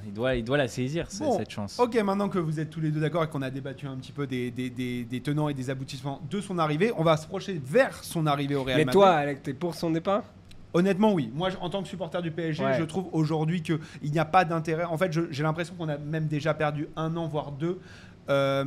Il, 0.07 0.13
doit, 0.13 0.35
il 0.35 0.45
doit 0.45 0.57
la 0.57 0.69
saisir, 0.69 1.07
cette 1.11 1.51
chance. 1.51 1.79
Ok, 1.79 1.95
maintenant 2.03 2.29
que 2.29 2.39
vous 2.39 2.61
êtes 2.61 2.69
tous 2.69 2.81
les 2.81 2.91
deux 2.91 3.01
d'accord 3.01 3.25
et 3.25 3.29
qu'on 3.29 3.43
a 3.43 3.51
débattu 3.51 3.87
un 3.87 3.97
petit 3.97 4.13
peu 4.13 4.27
des, 4.27 4.51
des, 4.51 4.71
des, 4.71 5.21
tenants 5.21 5.49
et 5.49 5.55
des 5.55 5.71
aboutissements 5.71 6.21
de 6.29 6.41
son 6.41 6.59
arrivée, 6.59 6.93
on 6.97 7.05
va 7.05 7.17
se 7.17 7.27
projeter 7.27 7.61
vers 7.65 8.03
son 8.03 8.27
arrivée 8.27 8.55
au 8.55 8.65
Real 8.65 8.79
Madrid. 8.79 8.87
Mais 8.87 8.93
toi, 8.93 9.11
Alec, 9.11 9.43
t'es 9.43 9.55
pour 9.55 9.75
son 9.75 9.91
départ? 9.91 10.25
Honnêtement, 10.75 11.13
oui. 11.13 11.31
Moi, 11.35 11.51
en 11.61 11.71
tant 11.71 11.83
que 11.83 11.89
supporter 11.89 12.23
du 12.23 12.31
PSG, 12.31 12.65
je 12.79 12.85
trouve 12.85 13.09
aujourd'hui 13.13 13.63
qu'il 13.63 13.79
n'y 14.03 14.19
a 14.19 14.25
pas 14.25 14.45
d'intérêt. 14.45 14.85
En 14.85 14.97
fait, 14.97 15.13
j'ai 15.31 15.43
l'impression 15.43 15.75
qu'on 15.75 15.89
a 15.89 15.99
même 15.99 16.27
déjà 16.27 16.55
perdu 16.55 16.89
un 16.97 17.17
an, 17.17 17.29
voire 17.29 17.53
deux. 17.53 17.79
Euh, 18.29 18.65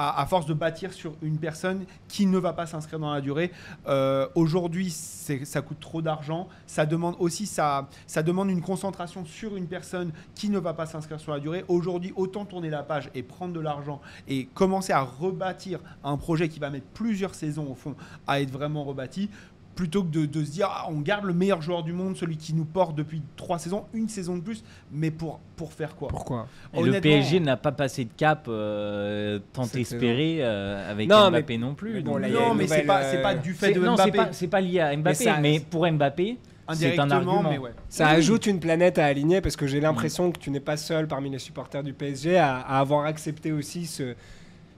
à, 0.00 0.24
force 0.26 0.46
de 0.46 0.54
bâtir 0.54 0.92
sur 0.92 1.14
une 1.22 1.38
personne 1.38 1.84
qui 2.06 2.26
ne 2.26 2.38
va 2.38 2.52
pas 2.52 2.66
s'inscrire 2.66 3.00
dans 3.00 3.12
la 3.12 3.20
durée. 3.20 3.50
Euh, 3.88 4.28
aujourd'hui, 4.36 4.90
ça 4.90 5.60
coûte 5.60 5.80
trop 5.80 6.00
d'argent. 6.02 6.48
Ça 6.66 6.86
demande 6.86 7.16
aussi 7.18 7.46
ça, 7.46 7.88
ça 8.06 8.22
demande 8.22 8.48
une 8.48 8.62
concentration 8.62 9.24
sur 9.24 9.56
une 9.56 9.66
personne 9.66 10.12
qui 10.36 10.50
ne 10.50 10.58
va 10.60 10.72
pas 10.72 10.86
s'inscrire 10.86 11.18
sur 11.18 11.32
la 11.32 11.40
durée. 11.40 11.64
Aujourd'hui, 11.66 12.12
autant 12.14 12.44
tourner 12.44 12.70
la 12.70 12.84
page 12.84 13.10
et 13.12 13.24
prendre 13.24 13.52
de 13.52 13.60
l'argent 13.60 14.00
et 14.28 14.46
commencer 14.54 14.92
à 14.92 15.00
rebâtir 15.00 15.80
un 16.04 16.16
projet 16.16 16.48
qui 16.48 16.60
va 16.60 16.70
mettre 16.70 16.86
plusieurs 16.94 17.34
saisons 17.34 17.68
au 17.68 17.74
fond 17.74 17.96
à 18.28 18.40
être 18.40 18.52
vraiment 18.52 18.84
rebâti 18.84 19.28
plutôt 19.78 20.02
que 20.02 20.26
de, 20.26 20.44
se 20.44 20.50
dire 20.50 20.68
ah, 20.68 20.86
on 20.90 20.98
garde 20.98 21.24
le 21.24 21.32
meilleur 21.32 21.62
joueur 21.62 21.84
du 21.84 21.92
monde, 21.92 22.16
celui 22.16 22.36
qui 22.36 22.52
nous 22.52 22.64
porte 22.64 22.96
depuis 22.96 23.22
trois 23.36 23.60
saisons, 23.60 23.84
une 23.94 24.08
saison 24.08 24.34
de 24.34 24.40
plus, 24.40 24.64
mais 24.90 25.12
pour, 25.12 25.38
pour 25.54 25.72
faire 25.72 25.94
quoi? 25.94 26.08
Pourquoi 26.08 26.48
Le 26.74 27.00
PSG 27.00 27.38
n'a 27.38 27.56
pas 27.56 27.70
passé 27.70 28.04
de 28.04 28.10
cap 28.16 28.46
euh, 28.48 29.38
tant 29.52 29.68
espéré 29.68 30.38
euh, 30.40 30.90
avec 30.90 31.08
Mbappé 31.08 31.58
non 31.58 31.76
plus. 31.76 32.02
non, 32.02 32.18
mais 32.56 32.66
c'est 32.66 32.82
pas, 32.82 33.04
pas 33.22 33.36
du 33.36 33.54
fait 33.54 33.72
de 33.72 33.78
Mbappé. 33.78 34.20
C'est 34.32 34.48
pas, 34.48 34.60
lié 34.60 34.80
à 34.80 34.96
Mbappé, 34.96 35.26
mais, 35.40 35.60
pour 35.60 35.88
Mbappé. 35.88 36.38
C'est 36.74 36.98
un 36.98 37.10
argument. 37.12 37.44
Mais 37.48 37.60
Ça 37.88 38.08
ajoute 38.08 38.46
une 38.46 38.58
planète 38.58 38.98
à 38.98 39.06
aligner 39.06 39.40
parce 39.40 39.54
que 39.54 39.68
j'ai 39.68 39.80
l'impression 39.80 40.32
que 40.32 40.40
tu 40.40 40.50
n'es 40.50 40.58
pas 40.58 40.76
seul 40.76 41.06
parmi 41.06 41.30
les 41.30 41.38
supporters 41.38 41.84
du 41.84 41.92
PSG 41.92 42.36
à 42.36 42.58
avoir 42.58 43.04
accepté 43.04 43.52
aussi 43.52 43.86
ce, 43.86 44.16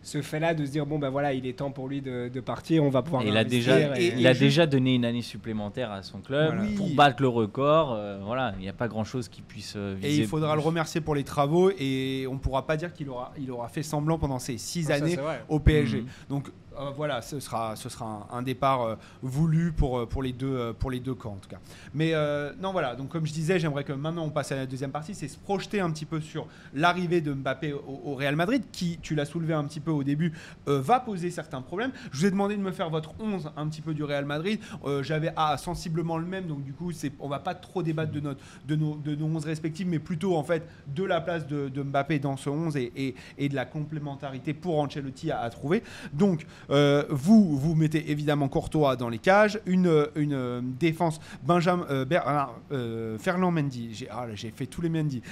ce 0.03 0.23
fait-là 0.23 0.55
de 0.55 0.65
se 0.65 0.71
dire 0.71 0.87
bon 0.87 0.99
ben 0.99 1.11
voilà 1.11 1.35
il 1.35 1.47
est 1.47 1.59
temps 1.59 1.71
pour 1.71 1.89
lui 1.89 2.01
de, 2.01 2.29
partir 2.41 2.85
on 2.85 2.89
va 2.89 3.03
pouvoir 3.03 3.23
il 3.23 3.37
a 3.37 3.45
déjà 3.45 3.97
il 3.99 4.27
a 4.27 4.35
déjà 4.35 4.67
donné 4.67 4.95
une 4.95 5.05
année 5.05 5.23
supplémentaire 5.23 5.91
à 5.91 6.03
son 6.03 6.21
club 6.21 6.75
pour 6.77 6.89
battre 6.95 7.23
le 7.23 7.29
record 7.29 7.93
euh, 7.93 8.19
voilà 8.25 8.55
il 8.59 8.63
n'y 8.63 8.69
a 8.69 8.73
pas 8.73 8.89
grand 8.89 9.05
chose 9.05 9.29
qui 9.29 9.43
puisse 9.43 9.75
euh, 9.77 9.97
et 10.03 10.17
il 10.17 10.27
faudra 10.27 10.55
le 10.55 10.61
remercier 10.61 11.01
pour 11.01 11.15
les 11.15 11.25
travaux 11.25 11.71
et 11.79 12.27
on 12.31 12.39
pourra 12.39 12.67
pas 12.67 12.77
dire 12.77 12.93
qu'il 12.93 13.11
aura 13.11 13.33
il 13.39 13.51
aura 13.51 13.69
fait 13.69 13.83
semblant 13.83 14.19
pendant 14.19 14.39
ces 14.39 14.57
six 14.57 14.91
années 14.91 15.19
au 15.49 15.59
PSG 15.59 16.01
mhm. 16.01 16.07
donc 16.29 16.51
euh, 16.79 16.91
voilà, 16.91 17.21
ce 17.21 17.41
sera, 17.41 17.75
ce 17.77 17.89
sera 17.89 18.29
un, 18.31 18.43
départ 18.43 18.83
euh, 18.83 18.95
voulu 19.23 19.73
pour, 19.73 19.99
euh, 19.99 20.07
pour, 20.07 20.23
les 20.23 20.33
deux, 20.33 20.73
pour 20.79 20.91
les 20.91 21.01
deux 21.01 21.15
camps 21.15 21.33
en 21.33 21.37
tout 21.37 21.49
cas. 21.49 21.59
Mais 21.95 22.13
non, 22.61 22.73
voilà, 22.73 22.95
donc 22.95 23.09
comme 23.09 23.27
je 23.27 23.33
disais, 23.33 23.59
j'aimerais 23.59 23.85
que 23.85 23.93
maintenant 23.93 24.25
on 24.25 24.31
passe 24.31 24.53
à 24.53 24.57
la 24.57 24.67
deuxième 24.67 24.91
partie, 24.91 25.15
c'est 25.15 25.29
se 25.29 25.39
projeter 25.39 25.81
un 25.81 25.91
petit 25.91 26.05
peu 26.05 26.21
sur 26.21 26.47
l'arrivée 26.75 27.21
de 27.21 27.33
Mbappé 27.33 27.73
au, 27.73 28.15
Real 28.15 28.37
Madrid, 28.37 28.63
qui, 28.73 28.99
tu 29.03 29.15
l'as 29.15 29.25
soulevé 29.25 29.55
un 29.55 29.65
petit 29.65 29.81
peu 29.81 29.91
au 29.91 30.05
début, 30.05 30.33
va 30.67 31.01
poser 31.01 31.31
certains 31.31 31.63
problèmes. 31.63 31.93
Je 32.13 32.21
vous 32.21 32.27
ai 32.27 32.31
demandé 32.31 32.57
de 32.57 32.63
me 32.63 32.73
faire 32.73 32.91
votre 32.91 33.13
11 33.21 33.51
un 33.57 33.69
petit 33.69 33.81
peu 33.81 33.95
du 33.95 34.05
Real 34.05 34.25
Madrid. 34.25 34.61
J'avais 35.03 35.33
ah, 35.37 35.57
sensiblement 35.57 36.19
le 36.19 36.27
même, 36.27 36.47
donc 36.47 36.63
du 36.63 36.73
coup, 36.73 36.93
on 37.19 37.29
va 37.29 37.39
pas 37.39 37.55
trop 37.55 37.83
débattre 37.83 38.13
de, 38.13 38.21
notre, 38.21 38.41
de, 38.67 38.77
nos, 38.77 38.97
de 38.97 39.15
nos 39.15 39.27
11 39.27 39.45
respectifs, 39.45 39.87
mais 39.87 39.99
plutôt 39.99 40.37
en 40.37 40.45
fait 40.45 40.67
de 40.89 41.05
la 41.05 41.21
place 41.21 41.47
de, 41.47 41.83
Mbappé 41.83 42.19
dans 42.19 42.37
ce 42.37 42.51
11 42.51 42.77
et, 42.77 43.15
et, 43.39 43.49
de 43.49 43.55
la 43.55 43.65
complémentarité 43.65 44.55
pour 44.55 44.79
Ancelotti 44.79 45.31
à, 45.31 45.41
à 45.41 45.51
trouver. 45.51 45.83
Donc, 46.13 46.47
euh, 46.71 47.05
vous, 47.11 47.57
vous 47.57 47.75
mettez 47.75 48.11
évidemment 48.11 48.49
Courtois 48.49 48.97
dans 48.97 49.09
les 49.09 49.19
cages. 49.19 49.61
Une, 49.67 50.07
une 50.15 50.33
euh, 50.33 50.61
défense 50.63 51.21
Benjamin 51.43 51.87
euh, 51.91 53.19
Ferland 53.19 53.53
Mendy. 53.53 54.07
Ah, 54.11 54.27
j'ai 54.35 54.51
fait 54.51 54.67
tous 54.67 54.81
les 54.81 54.89
Mendy. 54.89 55.23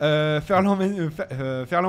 Ferland, 0.00 0.76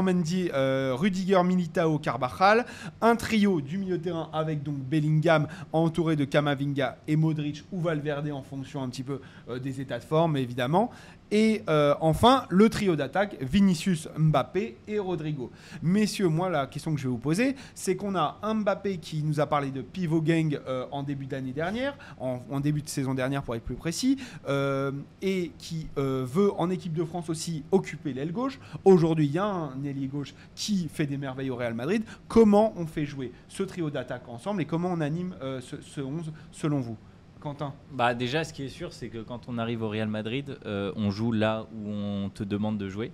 Mendy, 0.03 0.49
Rudiger, 0.53 1.43
Militao, 1.43 1.99
Carvajal. 1.99 2.65
Un 3.01 3.15
trio 3.15 3.61
du 3.61 3.77
milieu 3.77 3.97
de 3.97 4.03
terrain 4.03 4.29
avec 4.33 4.63
donc 4.63 4.77
Bellingham 4.77 5.47
entouré 5.73 6.15
de 6.15 6.25
Kamavinga 6.25 6.97
et 7.07 7.15
Modric 7.15 7.63
ou 7.71 7.81
Valverde 7.81 8.29
en 8.31 8.43
fonction 8.43 8.83
un 8.83 8.89
petit 8.89 9.03
peu 9.03 9.21
des 9.61 9.81
états 9.81 9.99
de 9.99 10.03
forme 10.03 10.37
évidemment. 10.37 10.91
Et 11.31 11.61
euh, 11.69 11.93
enfin, 12.01 12.45
le 12.49 12.69
trio 12.69 12.95
d'attaque, 12.95 13.37
Vinicius, 13.41 14.09
Mbappé 14.17 14.77
et 14.87 14.99
Rodrigo. 14.99 15.51
Messieurs, 15.83 16.27
moi, 16.27 16.49
la 16.49 16.65
question 16.65 16.93
que 16.93 16.99
je 16.99 17.03
vais 17.03 17.11
vous 17.11 17.17
poser, 17.17 17.55
c'est 17.75 17.95
qu'on 17.95 18.15
a 18.15 18.39
Mbappé 18.41 18.97
qui 18.97 19.23
nous 19.23 19.39
a 19.39 19.45
parlé 19.45 19.69
de 19.71 19.81
pivot 19.81 20.21
gang 20.21 20.59
euh, 20.67 20.85
en 20.91 21.03
début 21.03 21.27
d'année 21.27 21.51
dernière, 21.51 21.97
en, 22.19 22.59
début 22.59 22.81
de 22.81 22.89
saison 22.89 23.13
dernière 23.13 23.43
pour 23.43 23.55
être 23.55 23.63
plus 23.63 23.75
précis, 23.75 24.17
euh, 24.47 24.91
et 25.21 25.51
qui 25.57 25.87
veut 25.95 26.51
en 26.57 26.69
équipe 26.69 26.93
de 26.93 27.03
France 27.03 27.29
aussi 27.29 27.63
occuper 27.71 28.13
l'aile 28.13 28.31
gauche. 28.31 28.59
Aujourd'hui, 28.83 29.27
il 29.27 29.33
y 29.33 29.37
a 29.37 29.45
un 29.45 29.83
ailier 29.83 30.07
gauche 30.07 30.33
qui 30.55 30.89
fait 30.91 31.05
des 31.05 31.17
merveilles 31.17 31.49
au 31.49 31.55
Real 31.55 31.73
Madrid. 31.73 32.03
Comment 32.27 32.73
on 32.75 32.85
fait 32.85 33.05
jouer 33.05 33.31
ce 33.47 33.63
trio 33.63 33.89
d'attaque 33.89 34.27
ensemble 34.27 34.61
et 34.61 34.65
comment 34.65 34.89
on 34.91 35.01
anime 35.01 35.35
ce, 35.61 35.81
ce 35.81 36.01
11 36.01 36.31
selon 36.51 36.79
vous? 36.79 36.97
Quentin 37.39 37.73
Bah 37.91 38.13
déjà, 38.13 38.43
ce 38.43 38.53
qui 38.53 38.63
est 38.63 38.69
sûr, 38.69 38.91
c'est 38.91 39.07
que 39.07 39.19
quand 39.19 39.47
on 39.47 39.57
arrive 39.57 39.81
au 39.81 39.89
Real 39.89 40.07
Madrid, 40.07 40.57
euh, 40.65 40.91
on 40.95 41.09
joue 41.09 41.31
là 41.31 41.67
où 41.73 41.89
on 41.89 42.29
te 42.29 42.43
demande 42.43 42.77
de 42.77 42.89
jouer. 42.89 43.11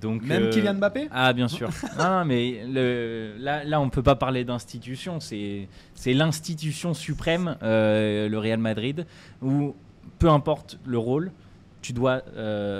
Donc, 0.00 0.22
Même 0.22 0.44
euh, 0.44 0.50
Kylian 0.50 0.74
Mbappé? 0.74 1.08
Ah 1.10 1.32
bien 1.32 1.48
sûr. 1.48 1.68
non, 1.98 2.24
mais 2.24 2.64
le, 2.66 3.34
là, 3.38 3.64
là, 3.64 3.80
on 3.80 3.88
peut 3.90 4.02
pas 4.02 4.14
parler 4.14 4.44
d'institution. 4.44 5.20
C'est 5.20 5.68
l'institution 6.06 6.94
suprême, 6.94 7.56
euh, 7.62 8.28
le 8.28 8.38
Real 8.38 8.58
Madrid, 8.58 9.06
où 9.42 9.74
peu 10.18 10.28
importe 10.28 10.78
le 10.84 10.98
rôle, 10.98 11.32
tu 11.80 11.92
dois 11.92 12.22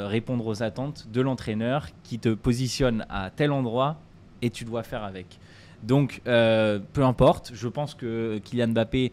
répondre 0.07 0.46
aux 0.46 0.62
attentes 0.62 1.09
de 1.12 1.20
l'entraîneur 1.20 1.88
qui 2.05 2.18
te 2.18 2.28
positionne 2.28 3.05
à 3.11 3.31
tel 3.31 3.50
endroit 3.50 3.96
et 4.42 4.50
tu 4.50 4.64
dois 4.64 4.85
faire 4.85 5.02
avec. 5.02 5.40
Donc, 5.83 6.22
peu 6.24 7.02
importe, 7.02 7.50
je 7.52 7.66
pense 7.66 7.94
que 7.94 8.38
Kylian 8.44 8.68
Mbappé 8.68 9.11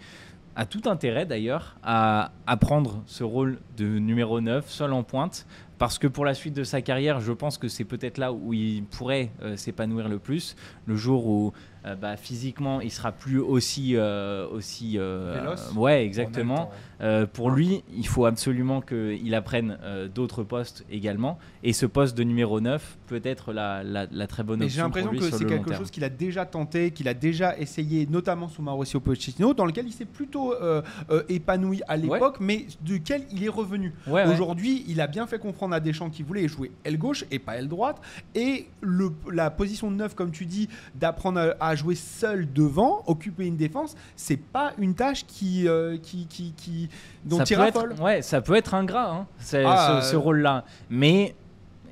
a 0.56 0.66
tout 0.66 0.82
intérêt 0.86 1.26
d'ailleurs 1.26 1.78
à, 1.84 2.32
prendre 2.60 3.02
ce 3.06 3.24
rôle 3.24 3.60
de 3.78 3.86
numéro 4.00 4.42
9, 4.42 4.70
seul 4.70 4.94
en 4.94 5.04
pointe, 5.04 5.46
parce 5.78 5.98
que 5.98 6.08
pour 6.08 6.26
la 6.26 6.34
suite 6.34 6.54
de 6.54 6.64
sa 6.64 6.82
carrière, 6.82 7.22
je 7.22 7.32
pense 7.32 7.58
que 7.58 7.68
c'est 7.68 7.86
peut-être 7.86 8.18
là 8.18 8.34
où 8.34 8.54
il 8.54 8.84
pourrait 8.84 9.32
euh, 9.42 9.56
s'épanouir 9.56 10.10
le 10.10 10.20
plus, 10.20 10.56
le 10.86 10.96
jour 10.96 11.26
où 11.28 11.54
euh, 11.86 11.96
bah, 11.96 12.18
physiquement 12.18 12.82
il 12.82 12.92
sera 12.92 13.12
plus 13.12 13.40
aussi 13.40 13.96
euh, 13.96 14.48
aussi 14.50 15.00
ouais 15.76 16.06
exactement. 16.06 16.70
pour 17.34 17.52
lui 17.52 17.84
il 17.96 18.08
faut 18.08 18.26
absolument 18.26 18.82
qu'il 18.82 19.34
apprenne 19.36 19.78
d'autres 20.14 20.44
postes 20.44 20.86
également. 20.92 21.38
Et 21.64 21.74
ce 21.74 21.86
poste 21.86 22.18
de 22.18 22.24
numéro 22.24 22.62
9 22.62 22.98
peut 23.08 23.22
être 23.24 23.52
la, 23.54 23.84
la, 23.84 24.28
très 24.28 24.44
bonne 24.44 24.62
option 24.62 24.76
j'ai 24.76 24.82
l'impression 24.82 25.12
que 25.12 25.38
c'est 25.38 25.46
quelque 25.46 25.74
chose 25.74 25.92
qu'il 25.92 26.04
a 26.04 26.10
déjà 26.10 26.46
tenté 26.46 26.92
qu'il 26.92 27.08
a 27.08 27.14
déjà 27.14 27.58
essayé 27.58 28.08
notamment 28.10 28.48
sous 28.48 28.62
Mauricio 28.62 29.00
Pochettino 29.00 29.54
dans 29.54 29.66
lequel 29.66 29.88
il 29.88 29.94
s'est 29.94 30.06
plutôt 30.06 30.54
épanoui 31.28 31.82
à 31.88 31.98
l'époque 31.98 32.38
mais 32.40 32.66
duquel 32.82 33.24
il 33.32 33.44
est 33.44 33.50
revenu. 33.50 33.94
Aujourd'hui 34.08 34.84
il 34.88 35.02
a 35.02 35.08
bien 35.08 35.28
fait 35.28 35.40
comprendre 35.40 35.76
à 35.76 35.80
Deschamps 35.80 36.10
qui 36.10 36.24
voulait 36.24 36.48
jouer 36.48 36.72
aile 36.84 36.98
gauche 36.98 37.26
et 37.32 37.40
pas 37.40 37.58
aile 37.58 37.68
droite. 37.68 38.02
Et 38.36 38.68
le, 38.82 39.12
la 39.32 39.50
position 39.50 39.92
de 39.92 39.96
9 39.96 40.16
comme 40.16 40.32
tu 40.32 40.46
dis 40.46 40.70
d'apprendre 40.96 41.56
à 41.60 41.69
jouer 41.76 41.96
seul 41.96 42.52
devant, 42.52 43.04
occuper 43.08 43.46
une 43.46 43.58
défense, 43.58 43.96
c'est 44.16 44.38
pas 44.38 44.74
une 44.78 44.96
tâche 44.96 45.26
qui, 45.26 45.68
euh, 45.68 45.98
qui, 46.02 46.28
qui, 46.28 46.54
qui, 46.56 46.90
dont 47.26 47.44
ça 47.44 47.56
peut 47.56 47.62
être, 47.62 48.02
Ouais, 48.02 48.22
ça 48.22 48.42
peut 48.42 48.56
être 48.56 48.74
ingrat, 48.74 49.12
hein, 49.12 49.28
ah, 49.66 50.00
ce, 50.02 50.12
ce 50.12 50.16
rôle-là. 50.16 50.66
Mais 50.90 51.36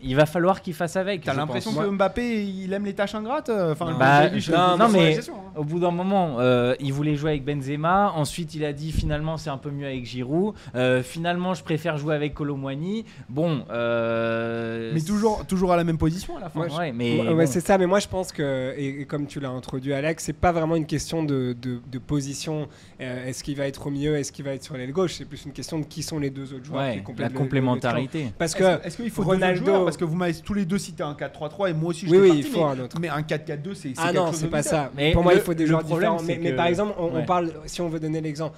il 0.02 0.16
va 0.16 0.26
falloir 0.26 0.62
qu'il 0.62 0.74
fasse 0.74 0.96
avec. 0.96 1.24
T'as 1.24 1.34
l'impression 1.34 1.74
que 1.74 1.90
Mbappé, 1.90 2.46
il 2.46 2.72
aime 2.74 2.86
les 2.86 2.94
tâches 2.94 3.16
ingrates 3.16 3.50
enfin, 3.50 3.96
bah, 3.98 4.30
Non, 4.78 4.90
mais 4.90 5.18
hein. 5.18 5.34
au 5.56 5.64
bout 5.64 5.80
d'un 5.80 5.92
moment, 5.92 6.38
euh, 6.40 6.76
il 6.80 6.94
voulait 6.94 7.16
jouer 7.16 7.32
avec 7.32 7.46
Benzema. 7.46 8.12
Ensuite, 8.16 8.56
il 8.56 8.66
a 8.66 8.74
dit 8.74 8.92
finalement, 8.92 9.38
c'est 9.38 9.50
un 9.50 9.58
peu 9.58 9.72
mieux 9.72 9.86
avec 9.86 10.06
Giroud. 10.06 10.56
Euh, 10.76 11.04
finalement, 11.04 11.54
je 11.54 11.64
préfère 11.64 11.98
jouer 11.98 12.16
avec 12.16 12.34
Colomwani. 12.34 13.06
Bon. 13.30 13.64
Euh, 13.70 14.92
mais 14.94 15.02
toujours, 15.02 15.46
toujours 15.46 15.74
à 15.74 15.78
la 15.78 15.84
même 15.84 15.98
position 15.98 16.38
à 16.38 16.42
la 16.42 16.50
fin. 16.50 16.68
Ouais, 16.78 16.92
mais 16.92 17.46
c'est 17.46 17.62
ça. 17.62 17.78
Mais 17.78 17.88
moi, 17.88 18.00
je 18.00 18.08
pense 18.08 18.32
que, 18.32 18.74
et, 18.78 19.06
comme 19.06 19.28
tu 19.28 19.40
l'as 19.40 19.50
introduit, 19.50 19.94
Alex, 19.94 20.24
c'est 20.26 20.34
pas 20.34 20.52
vraiment 20.52 20.76
une 20.76 20.86
question 20.86 21.24
de, 21.24 21.56
de, 21.60 21.98
position. 21.98 22.68
Est-ce 23.00 23.44
qu'il 23.44 23.58
va 23.58 23.68
être 23.68 23.88
au 23.88 23.90
milieu 23.90 24.16
Est-ce 24.18 24.32
qu'il 24.32 24.46
va 24.46 24.52
être 24.52 24.64
sur 24.64 24.78
l'aile 24.78 24.92
gauche? 24.92 25.16
C'est 25.16 25.26
plus 25.26 25.46
une 25.46 25.52
question 25.52 25.80
de 25.80 25.86
qui 25.86 26.04
sont 26.04 26.20
les 26.20 26.30
deux 26.30 26.54
autres 26.54 26.66
joueurs. 26.66 26.94
la 27.18 27.30
complémentarité. 27.30 28.32
Parce 28.38 28.54
que 28.54 28.86
est-ce 28.86 28.98
qu'il 28.98 29.10
faut 29.10 29.24
Ronaldo 29.24 29.87
parce 29.88 29.98
que 29.98 30.06
vous 30.06 30.16
m'avez 30.16 30.34
tous 30.36 30.54
les 30.54 30.66
deux 30.66 30.78
cité 30.78 31.02
un 31.04 31.14
4-3-3 31.14 31.70
et 31.70 31.74
moi 31.74 31.90
aussi 31.90 32.06
je 32.08 32.12
Oui, 32.12 32.18
oui, 32.20 32.28
parti, 32.28 32.40
il 32.42 32.46
faut 32.48 32.58
mais, 32.60 32.64
un 32.66 32.80
autre. 32.84 32.98
mais 33.00 33.10
un 33.10 33.22
4-4-2 33.22 33.74
c'est 33.74 33.94
Ah 33.98 34.04
quelque 34.08 34.16
non, 34.18 34.26
chose 34.28 34.36
c'est 34.36 34.48
pas 34.50 34.64
ça. 34.64 34.92
Mais 34.96 35.12
pour 35.14 35.24
moi, 35.24 35.34
le- 35.34 35.40
il 35.40 35.44
faut 35.44 35.54
des 35.54 35.66
joueurs 35.68 35.84
problème, 35.84 36.18
différents. 36.18 36.40
Mais, 36.44 36.54
par 36.54 36.66
exemple, 36.68 36.94
on, 37.00 37.24
parle, 37.24 37.52
si 37.66 37.82
on 37.82 37.90
veut 37.90 38.00
donner 38.00 38.22
l'exemple, 38.22 38.56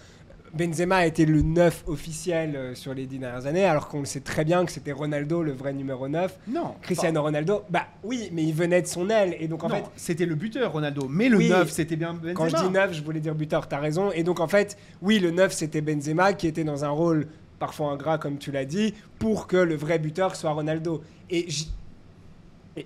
Benzema 0.52 0.96
a 0.98 1.06
été 1.06 1.28
le 1.28 1.44
9 1.44 1.84
officiel 1.86 2.56
euh, 2.56 2.74
sur 2.74 2.96
les 2.96 3.06
10 3.06 3.20
dernières 3.20 3.46
années, 3.46 3.66
alors 3.66 3.88
qu'on 3.88 4.00
le 4.00 4.06
sait 4.06 4.22
très 4.22 4.44
bien 4.44 4.66
que 4.66 4.72
c'était 4.72 4.92
Ronaldo 4.92 5.44
le 5.44 5.52
vrai 5.52 5.74
numéro 5.74 6.08
9. 6.08 6.40
Non. 6.48 6.74
Cristiano 6.82 7.22
Ronaldo, 7.22 7.62
bah 7.70 7.84
oui, 8.04 8.30
mais 8.34 8.44
il 8.44 8.54
venait 8.56 8.82
de 8.82 8.88
son 8.88 9.12
aile. 9.12 9.36
Et 9.40 9.48
donc 9.48 9.64
en 9.64 9.70
non, 9.70 9.76
fait, 9.76 9.84
c'était 9.96 10.26
le 10.26 10.34
buteur 10.34 10.72
Ronaldo, 10.72 11.06
mais 11.08 11.30
le 11.30 11.38
Oui. 11.38 11.50
9 11.50 11.70
c'était 11.70 11.96
bien 11.98 12.14
Benzema. 12.16 12.34
Quand 12.34 12.50
je 12.50 12.56
dis 12.56 12.70
9, 12.72 12.94
je 12.94 13.04
voulais 13.04 13.20
dire 13.20 13.36
buteur, 13.36 13.68
t'as 13.68 13.78
raison. 13.78 14.12
Et 14.12 14.24
donc 14.24 14.40
en 14.40 14.48
fait, 14.48 14.76
oui, 15.04 15.20
le 15.20 15.30
9, 15.30 15.52
c'était 15.54 15.82
Benzema 15.82 16.34
qui 16.34 16.48
était 16.48 16.64
dans 16.64 16.84
un 16.84 16.90
rôle 16.90 17.28
parfois 17.60 17.92
ingrat, 17.92 18.18
comme 18.18 18.38
tu 18.38 18.52
l'as 18.52 18.66
dit, 18.66 18.94
pour 19.20 19.46
que 19.48 19.58
le 19.58 19.76
vrai 19.76 20.00
buteur 20.00 20.36
soit 20.36 20.52
Ronaldo. 20.52 21.04
Et 21.30 21.48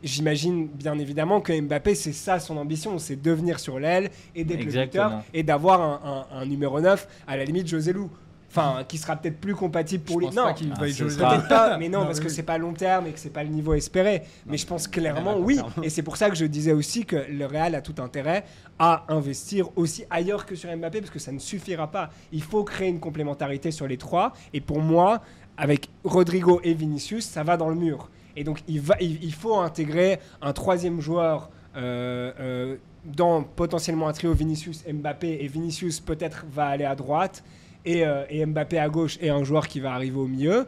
j'imagine 0.01 0.67
bien 0.67 0.97
évidemment 0.97 1.39
que 1.41 1.59
Mbappé, 1.59 1.93
c'est 1.95 2.13
ça 2.13 2.39
son 2.39 2.57
ambition, 2.57 2.97
c'est 2.97 3.15
devenir 3.21 3.59
sur 3.59 3.79
l'aile 3.79 4.09
et 4.35 4.43
d'être 4.43 4.59
le 4.65 4.71
buteur 4.85 5.09
et 5.33 5.43
d'avoir 5.43 5.81
un, 5.81 6.25
un- 6.31 6.37
un 6.41 6.45
numéro 6.45 6.81
9, 6.81 7.07
à 7.27 7.37
la 7.37 7.45
limite 7.45 7.67
José 7.67 7.93
Lou. 7.93 8.09
Enfin, 8.55 8.83
qui 8.87 8.99
sera 8.99 9.15
peut-être 9.15 9.39
plus 9.39 9.55
compatible 9.55 10.03
pour 10.03 10.21
Je 10.21 10.27
lui. 10.27 10.35
Non, 10.35 10.43
pas 10.43 10.55
Ah, 10.79 10.87
jouer 10.87 11.07
Peut-être 11.07 11.47
pas, 11.47 11.77
mais 11.79 11.89
non, 11.89 12.01
Non, 12.01 12.05
parce 12.05 12.19
mais 12.19 12.25
que 12.25 12.29
oui. 12.29 12.35
c'est 12.35 12.43
pas 12.43 12.59
long 12.59 12.73
terme 12.73 13.07
et 13.07 13.11
que 13.11 13.19
c'est 13.19 13.31
pas 13.31 13.43
le 13.43 13.49
niveau 13.49 13.73
espéré. 13.73 14.21
Mais 14.45 14.57
je 14.57 14.67
pense 14.67 14.87
clairement, 14.87 15.37
oui. 15.39 15.59
Et 15.81 15.89
c'est 15.89 16.03
pour 16.03 16.17
ça 16.17 16.29
que 16.29 16.35
je 16.35 16.45
disais 16.45 16.71
aussi 16.71 17.05
que 17.05 17.15
le 17.15 17.45
Real 17.47 17.73
a 17.73 17.81
tout 17.81 17.95
intérêt 17.99 18.43
à 18.77 19.05
investir 19.07 19.69
aussi 19.75 20.05
ailleurs 20.11 20.45
que 20.45 20.53
sur 20.55 20.69
Mbappé, 20.75 20.99
parce 21.01 21.09
que 21.11 21.17
ça 21.19 21.31
ne 21.31 21.39
suffira 21.39 21.89
pas. 21.89 22.11
Il 22.31 22.43
faut 22.43 22.63
créer 22.63 22.89
une 22.89 22.99
complémentarité 22.99 23.71
sur 23.71 23.87
les 23.87 23.97
trois. 23.97 24.33
Et 24.53 24.61
pour 24.61 24.81
moi, 24.81 25.21
avec 25.57 25.89
Rodrigo 26.03 26.61
et 26.63 26.75
Vinicius, 26.75 27.25
ça 27.25 27.41
va 27.43 27.57
dans 27.57 27.69
le 27.69 27.75
mur. 27.75 28.09
Et 28.35 28.43
donc, 28.43 28.61
il, 28.67 28.81
va, 28.81 28.95
il, 29.01 29.23
il 29.23 29.33
faut 29.33 29.57
intégrer 29.57 30.19
un 30.43 30.53
troisième 30.53 31.01
joueur. 31.01 31.49
euh, 31.75 32.31
euh, 32.39 32.75
dans 33.05 33.43
potentiellement 33.43 34.07
un 34.07 34.13
trio 34.13 34.31
Vinicius 34.31 34.85
Mbappé 34.87 35.39
et 35.41 35.47
Vinicius 35.47 35.99
peut-être 35.99 36.45
va 36.49 36.67
aller 36.67 36.85
à 36.85 36.95
droite 36.95 37.43
et, 37.85 38.05
euh, 38.05 38.23
et 38.29 38.45
Mbappé 38.45 38.77
à 38.79 38.89
gauche 38.89 39.17
et 39.21 39.29
un 39.29 39.43
joueur 39.43 39.67
qui 39.67 39.79
va 39.79 39.93
arriver 39.93 40.17
au 40.17 40.27
milieu 40.27 40.67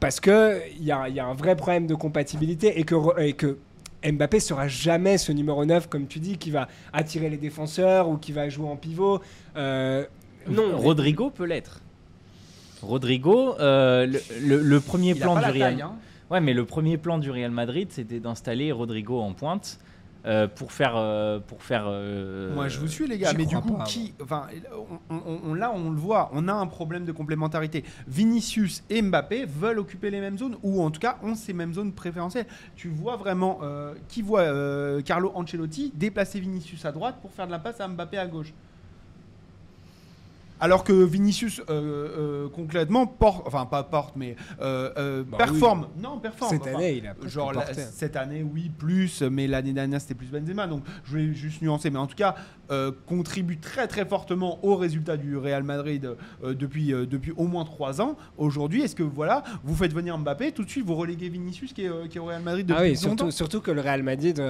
parce 0.00 0.20
que 0.20 0.60
il 0.78 0.84
y 0.84 0.92
a, 0.92 1.08
y 1.08 1.20
a 1.20 1.26
un 1.26 1.34
vrai 1.34 1.56
problème 1.56 1.86
de 1.86 1.94
compatibilité 1.94 2.78
et 2.78 2.84
que, 2.84 2.94
et 3.20 3.34
que 3.34 3.58
Mbappé 4.04 4.40
sera 4.40 4.66
jamais 4.68 5.18
ce 5.18 5.30
numéro 5.32 5.64
9 5.64 5.88
comme 5.88 6.06
tu 6.06 6.20
dis 6.20 6.38
qui 6.38 6.50
va 6.50 6.68
attirer 6.92 7.28
les 7.28 7.36
défenseurs 7.36 8.08
ou 8.08 8.16
qui 8.16 8.32
va 8.32 8.48
jouer 8.48 8.68
en 8.68 8.76
pivot 8.76 9.20
Euh, 9.56 10.04
non 10.48 10.76
Rodrigo 10.78 11.28
peut 11.30 11.44
l'être. 11.44 11.80
Rodrigo, 12.82 13.56
euh, 13.60 14.06
le, 14.06 14.20
le- 14.42 14.62
le 14.62 14.80
premier 14.80 15.10
Il 15.10 15.22
a 15.22 15.26
plan 15.26 15.34
du 15.34 15.42
la 15.42 15.48
Real. 15.48 15.58
taille, 15.74 15.82
hein. 15.82 15.92
Ouais, 16.30 16.40
mais 16.40 16.54
le 16.54 16.64
premier 16.64 16.96
plan 16.96 17.18
du 17.18 17.30
Real 17.30 17.50
Madrid, 17.50 17.88
c'était 17.90 18.20
d'installer 18.20 18.72
Rodrigo 18.72 19.20
en 19.20 19.32
pointe 19.34 19.78
euh, 20.26 20.46
pour 20.48 20.72
faire, 20.72 20.94
euh, 20.96 21.38
pour 21.40 21.62
faire. 21.62 21.84
euh, 21.86 22.54
Moi, 22.54 22.68
je 22.68 22.78
vous 22.78 22.88
suis, 22.88 23.06
les 23.06 23.18
gars. 23.18 23.32
Mais 23.36 23.46
du 23.46 23.56
coup, 23.56 23.74
pas, 23.74 23.84
qui, 23.84 24.14
enfin, 24.22 24.46
on, 25.10 25.14
on- 25.16 25.40
on- 25.50 25.54
là, 25.54 25.72
on 25.74 25.90
le 25.90 25.96
voit, 25.96 26.30
on 26.32 26.46
a 26.48 26.52
un 26.52 26.66
problème 26.66 27.04
de 27.04 27.12
complémentarité. 27.12 27.84
Vinicius 28.06 28.82
et 28.90 29.00
Mbappé 29.02 29.46
veulent 29.46 29.78
occuper 29.78 30.10
les 30.10 30.20
mêmes 30.20 30.36
zones, 30.38 30.56
ou 30.62 30.82
en 30.82 30.90
tout 30.90 31.00
cas 31.00 31.16
ont 31.22 31.34
ces 31.34 31.52
mêmes 31.52 31.72
zones 31.72 31.92
préférentielles. 31.92 32.46
Tu 32.76 32.88
vois 32.88 33.16
vraiment 33.16 33.60
euh, 33.62 33.94
qui 34.08 34.22
voit 34.22 34.40
euh, 34.42 35.00
Carlo 35.02 35.32
Ancelotti 35.34 35.92
déplacer 35.94 36.40
Vinicius 36.40 36.84
à 36.84 36.92
droite 36.92 37.16
pour 37.22 37.32
faire 37.32 37.46
de 37.46 37.52
la 37.52 37.58
passe 37.58 37.80
à 37.80 37.88
Mbappé 37.88 38.18
à 38.18 38.26
gauche. 38.26 38.52
Alors 40.60 40.84
que 40.84 40.92
Vinicius, 40.92 41.60
euh, 41.60 41.64
euh, 41.70 42.48
concrètement, 42.48 43.06
porte, 43.06 43.46
enfin 43.46 43.64
pas 43.66 43.82
porte, 43.82 44.14
mais 44.16 44.36
euh, 44.60 45.24
Bah 45.24 45.38
performe. 45.38 45.88
Non, 46.02 46.18
performe. 46.18 46.50
cette 46.50 46.62
Enfin, 46.62 46.74
année 46.74 46.98
il 46.98 47.06
a 47.06 47.14
Genre 47.28 47.52
la- 47.52 47.72
cette 47.74 48.16
année, 48.16 48.42
oui, 48.42 48.70
plus, 48.76 49.22
mais 49.22 49.46
l'année 49.46 49.72
dernière 49.72 50.00
c'était 50.00 50.14
plus 50.14 50.26
Benzema. 50.28 50.66
Donc 50.66 50.82
je 51.04 51.10
voulais 51.10 51.32
juste 51.32 51.62
nuancer, 51.62 51.90
mais 51.90 51.98
en 51.98 52.06
tout 52.06 52.16
cas 52.16 52.34
contribue 53.06 53.58
très 53.58 53.88
très 53.88 54.04
fortement 54.06 54.64
au 54.64 54.76
résultat 54.76 55.16
du 55.16 55.36
Real 55.36 55.62
Madrid 55.64 56.14
depuis 56.42 56.88
depuis 56.88 57.32
au 57.36 57.46
moins 57.46 57.64
trois 57.64 58.00
ans. 58.00 58.16
Aujourd'hui, 58.38 58.82
est-ce 58.82 58.94
que 58.94 59.02
voilà, 59.02 59.42
vous 59.64 59.74
faites 59.74 59.92
venir 59.92 60.16
Mbappé, 60.18 60.52
tout 60.52 60.64
de 60.64 60.70
suite 60.70 60.84
vous 60.86 60.94
reléguez 60.94 61.28
Vinicius 61.28 61.72
qui 61.72 61.84
est, 61.84 62.08
qui 62.08 62.18
est 62.18 62.20
au 62.20 62.26
Real 62.26 62.42
Madrid 62.42 62.66
depuis 62.66 62.78
Ah 62.80 62.82
oui, 62.84 62.94
longtemps 62.94 63.08
surtout, 63.16 63.30
surtout 63.30 63.60
que 63.60 63.70
le 63.70 63.80
Real 63.80 64.02
Madrid 64.02 64.42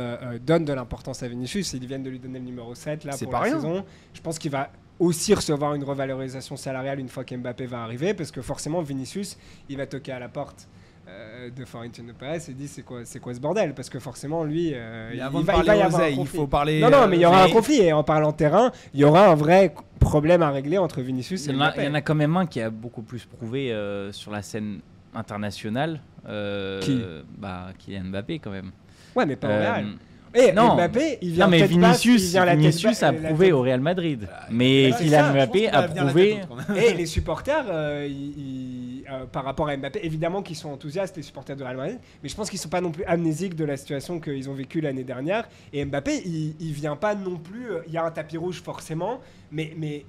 donne 0.44 0.64
de 0.64 0.72
l'importance 0.72 1.22
à 1.22 1.28
Vinicius. 1.28 1.72
Ils 1.72 1.86
viennent 1.86 2.02
de 2.02 2.10
lui 2.10 2.18
donner 2.18 2.38
le 2.40 2.44
numéro 2.44 2.74
7 2.74 3.04
là, 3.04 3.12
C'est 3.12 3.24
pour 3.24 3.32
pas 3.32 3.38
la 3.38 3.44
rien. 3.44 3.54
saison. 3.54 3.84
Je 4.12 4.20
pense 4.20 4.38
qu'il 4.38 4.50
va 4.50 4.70
aussi 5.00 5.34
recevoir 5.34 5.74
une 5.74 5.82
revalorisation 5.82 6.56
salariale 6.56 7.00
une 7.00 7.08
fois 7.08 7.24
qu'Mbappé 7.24 7.66
va 7.66 7.82
arriver, 7.82 8.14
parce 8.14 8.30
que 8.30 8.42
forcément, 8.42 8.80
Vinicius, 8.82 9.36
il 9.68 9.76
va 9.78 9.86
toquer 9.86 10.12
à 10.12 10.18
la 10.20 10.28
porte 10.28 10.68
euh, 11.08 11.50
de 11.50 11.64
Florentino 11.64 12.12
Perez 12.16 12.38
et 12.48 12.52
dit 12.52 12.68
c'est 12.68 12.82
quoi, 12.82 13.00
c'est 13.04 13.18
quoi 13.18 13.34
ce 13.34 13.40
bordel? 13.40 13.74
Parce 13.74 13.90
que 13.90 13.98
forcément, 13.98 14.44
lui, 14.44 14.70
euh, 14.74 15.10
il, 15.12 15.20
avant 15.20 15.40
va, 15.40 15.56
il 15.56 15.64
va 15.64 15.74
y 15.76 15.80
avoir 15.80 15.94
un 16.00 16.02
oseille, 16.04 16.12
il 16.14 16.18
conflit. 16.18 16.36
faut 16.38 16.46
parler. 16.46 16.80
Non, 16.80 16.90
non, 16.90 17.08
mais 17.08 17.16
il 17.16 17.22
y 17.22 17.26
aura 17.26 17.44
mais- 17.46 17.50
un 17.50 17.54
conflit. 17.54 17.80
Et 17.80 17.92
en 17.92 18.04
parlant 18.04 18.32
terrain, 18.32 18.70
il 18.94 19.00
y 19.00 19.04
aura 19.04 19.26
un 19.26 19.34
vrai 19.34 19.74
problème 19.98 20.42
à 20.42 20.50
régler 20.50 20.78
entre 20.78 21.00
Vinicius 21.00 21.46
Il 21.46 21.50
et 21.50 21.54
y, 21.54 21.56
en 21.56 21.60
a, 21.62 21.64
Mbappé. 21.70 21.82
il 21.82 21.84
y 21.86 21.88
en 21.88 21.94
a 21.94 22.00
quand 22.02 22.14
même 22.14 22.36
un 22.36 22.46
qui 22.46 22.60
a 22.60 22.70
beaucoup 22.70 23.02
plus 23.02 23.24
prouvé 23.24 23.72
euh, 23.72 24.12
sur 24.12 24.30
la 24.30 24.42
scène 24.42 24.80
internationale. 25.14 26.00
euh, 26.28 26.80
Qui? 26.80 27.02
bah, 27.38 27.68
Kylian 27.78 28.04
Mbappé 28.04 28.38
quand 28.38 28.50
même. 28.50 28.70
Ouais, 29.16 29.26
mais 29.26 29.36
pas 29.36 29.48
au 29.48 29.50
Real. 29.58 29.86
Et 30.34 30.52
non. 30.52 30.74
Mbappé, 30.76 31.18
il 31.22 31.32
vient 31.32 31.46
non 31.46 31.50
mais 31.50 31.58
il 31.60 31.66
Vinicius, 31.66 32.30
vient 32.30 32.44
la 32.44 32.52
tête 32.52 32.60
Vinicius 32.60 33.02
a 33.02 33.12
prouvé 33.12 33.46
tête- 33.46 33.54
au 33.54 33.62
Real 33.62 33.80
Madrid. 33.80 34.28
mais 34.50 34.92
c'est 34.92 35.08
ça, 35.08 35.22
Kylian 35.22 35.32
Mbappé 35.32 35.68
a 35.68 35.82
prouvé. 35.88 36.40
Et 36.76 36.94
les 36.94 37.06
supporters, 37.06 37.64
euh, 37.68 38.06
ils- 38.08 38.38
ils- 38.38 39.04
euh, 39.10 39.24
par 39.26 39.44
rapport 39.44 39.68
à 39.68 39.76
Mbappé, 39.76 40.00
évidemment 40.04 40.42
qu'ils 40.42 40.54
sont 40.56 40.70
enthousiastes, 40.70 41.16
les 41.16 41.22
supporters 41.24 41.56
de 41.56 41.64
Real 41.64 41.76
Madrid, 41.76 41.98
mais 42.22 42.28
je 42.28 42.36
pense 42.36 42.48
qu'ils 42.48 42.60
sont 42.60 42.68
pas 42.68 42.80
non 42.80 42.92
plus 42.92 43.02
amnésiques 43.04 43.56
de 43.56 43.64
la 43.64 43.76
situation 43.76 44.20
qu'ils 44.20 44.48
ont 44.48 44.54
vécue 44.54 44.80
l'année 44.80 45.02
dernière. 45.04 45.48
Et 45.72 45.84
Mbappé, 45.84 46.22
il, 46.24 46.54
il 46.60 46.72
vient 46.72 46.96
pas 46.96 47.14
non 47.16 47.36
plus. 47.36 47.70
euh, 47.72 47.80
Il 47.88 47.92
y 47.92 47.96
a 47.96 48.04
un 48.04 48.10
tapis 48.12 48.36
rouge 48.36 48.62
forcément, 48.62 49.20
mais, 49.50 49.72
mais 49.76 50.04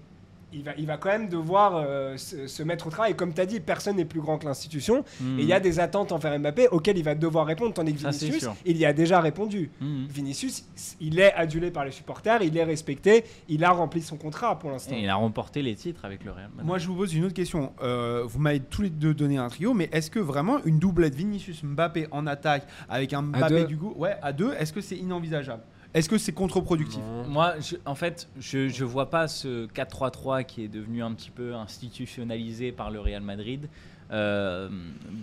il, 0.54 0.64
va, 0.64 0.72
il 0.78 0.86
va 0.86 0.98
quand 0.98 1.10
même 1.10 1.30
devoir 1.30 1.76
euh, 1.76 2.18
se, 2.18 2.48
se 2.48 2.64
mettre 2.64 2.88
au 2.88 2.90
travail. 2.90 3.12
Et 3.12 3.16
comme 3.16 3.34
tu 3.34 3.42
as 3.42 3.46
dit, 3.46 3.60
personne 3.60 3.98
n'est 3.98 4.06
plus 4.06 4.22
grand 4.22 4.38
que 4.38 4.46
l'institution. 4.46 5.04
Hmm. 5.20 5.40
Et 5.40 5.44
il 5.44 5.48
y 5.48 5.54
a 5.54 5.60
des 5.60 5.80
attentes 5.80 6.12
envers 6.12 6.38
Mbappé 6.40 6.68
auxquelles 6.70 6.98
il 6.98 7.04
va 7.04 7.16
devoir 7.16 7.46
répondre, 7.46 7.74
tandis 7.74 7.94
que 7.94 8.00
Vinicius, 8.00 8.48
il 8.66 8.78
y 8.78 8.86
a 8.86 8.94
déjà 8.94 9.22
répondu. 9.22 9.72
Hmm. 9.80 10.06
Vinicius, 10.08 10.66
il 11.00 11.20
est 11.20 11.34
adulé 11.34 11.72
par 11.72 11.86
les 11.86 11.92
supporters, 11.92 12.42
il 12.42 12.58
est 12.58 12.64
respecté, 12.64 13.24
il 13.50 13.64
a 13.64 13.72
rempli 13.72 14.02
son 14.02 14.18
contrat 14.18 14.58
pour 14.60 14.72
l'instant. 14.72 14.96
Et 14.96 15.02
il 15.02 15.10
a 15.10 15.16
remporté 15.16 15.62
les 15.62 15.76
titres 15.76 16.06
avec 16.06 16.24
le 16.24 16.32
Real 16.32 16.50
Madrid. 16.50 16.66
Moi, 16.66 16.78
je 16.78 16.88
vous 16.88 16.96
pose 16.96 17.14
une 17.14 17.26
autre 17.26 17.34
question. 17.34 17.74
Euh, 17.82 18.24
vous 18.26 18.40
m'avez 18.40 18.60
tous 18.60 18.82
les 18.82 18.90
deux 18.90 19.14
donné 19.14 19.38
un 19.38 19.50
trio, 19.50 19.74
mais 19.74 19.90
est-ce 19.92 20.12
que 20.12 20.20
vraiment 20.20 20.64
une 20.66 20.80
doublette 20.80 21.16
Vinicius 21.16 21.64
Mbappé 21.64 22.08
en 22.12 22.28
attaque 22.28 22.68
avec 22.90 23.14
un 23.14 23.22
Mbappé 23.22 23.66
du 23.66 23.78
goût, 23.78 23.94
ouais, 23.98 24.16
à 24.22 24.34
deux, 24.34 24.54
est-ce 24.54 24.74
que 24.74 24.82
c'est 24.82 24.98
inenvisageable? 24.98 25.64
Est-ce 25.94 26.08
que 26.08 26.18
c'est 26.18 26.32
contre-productif? 26.32 27.02
Moi, 27.28 27.56
je- 27.60 27.76
en 27.86 27.96
fait, 27.96 28.30
je 28.40 28.70
je 28.70 28.86
vois 28.86 29.10
pas 29.10 29.28
ce 29.28 29.66
4-3-3 29.68 30.44
qui 30.44 30.64
est 30.64 30.68
devenu 30.70 31.04
un 31.04 31.12
petit 31.14 31.32
peu 31.32 31.54
institutionnalisé 31.56 32.72
par 32.72 32.92
le 32.92 33.00
Real 33.00 33.22
Madrid 33.22 33.68
euh, 34.12 34.70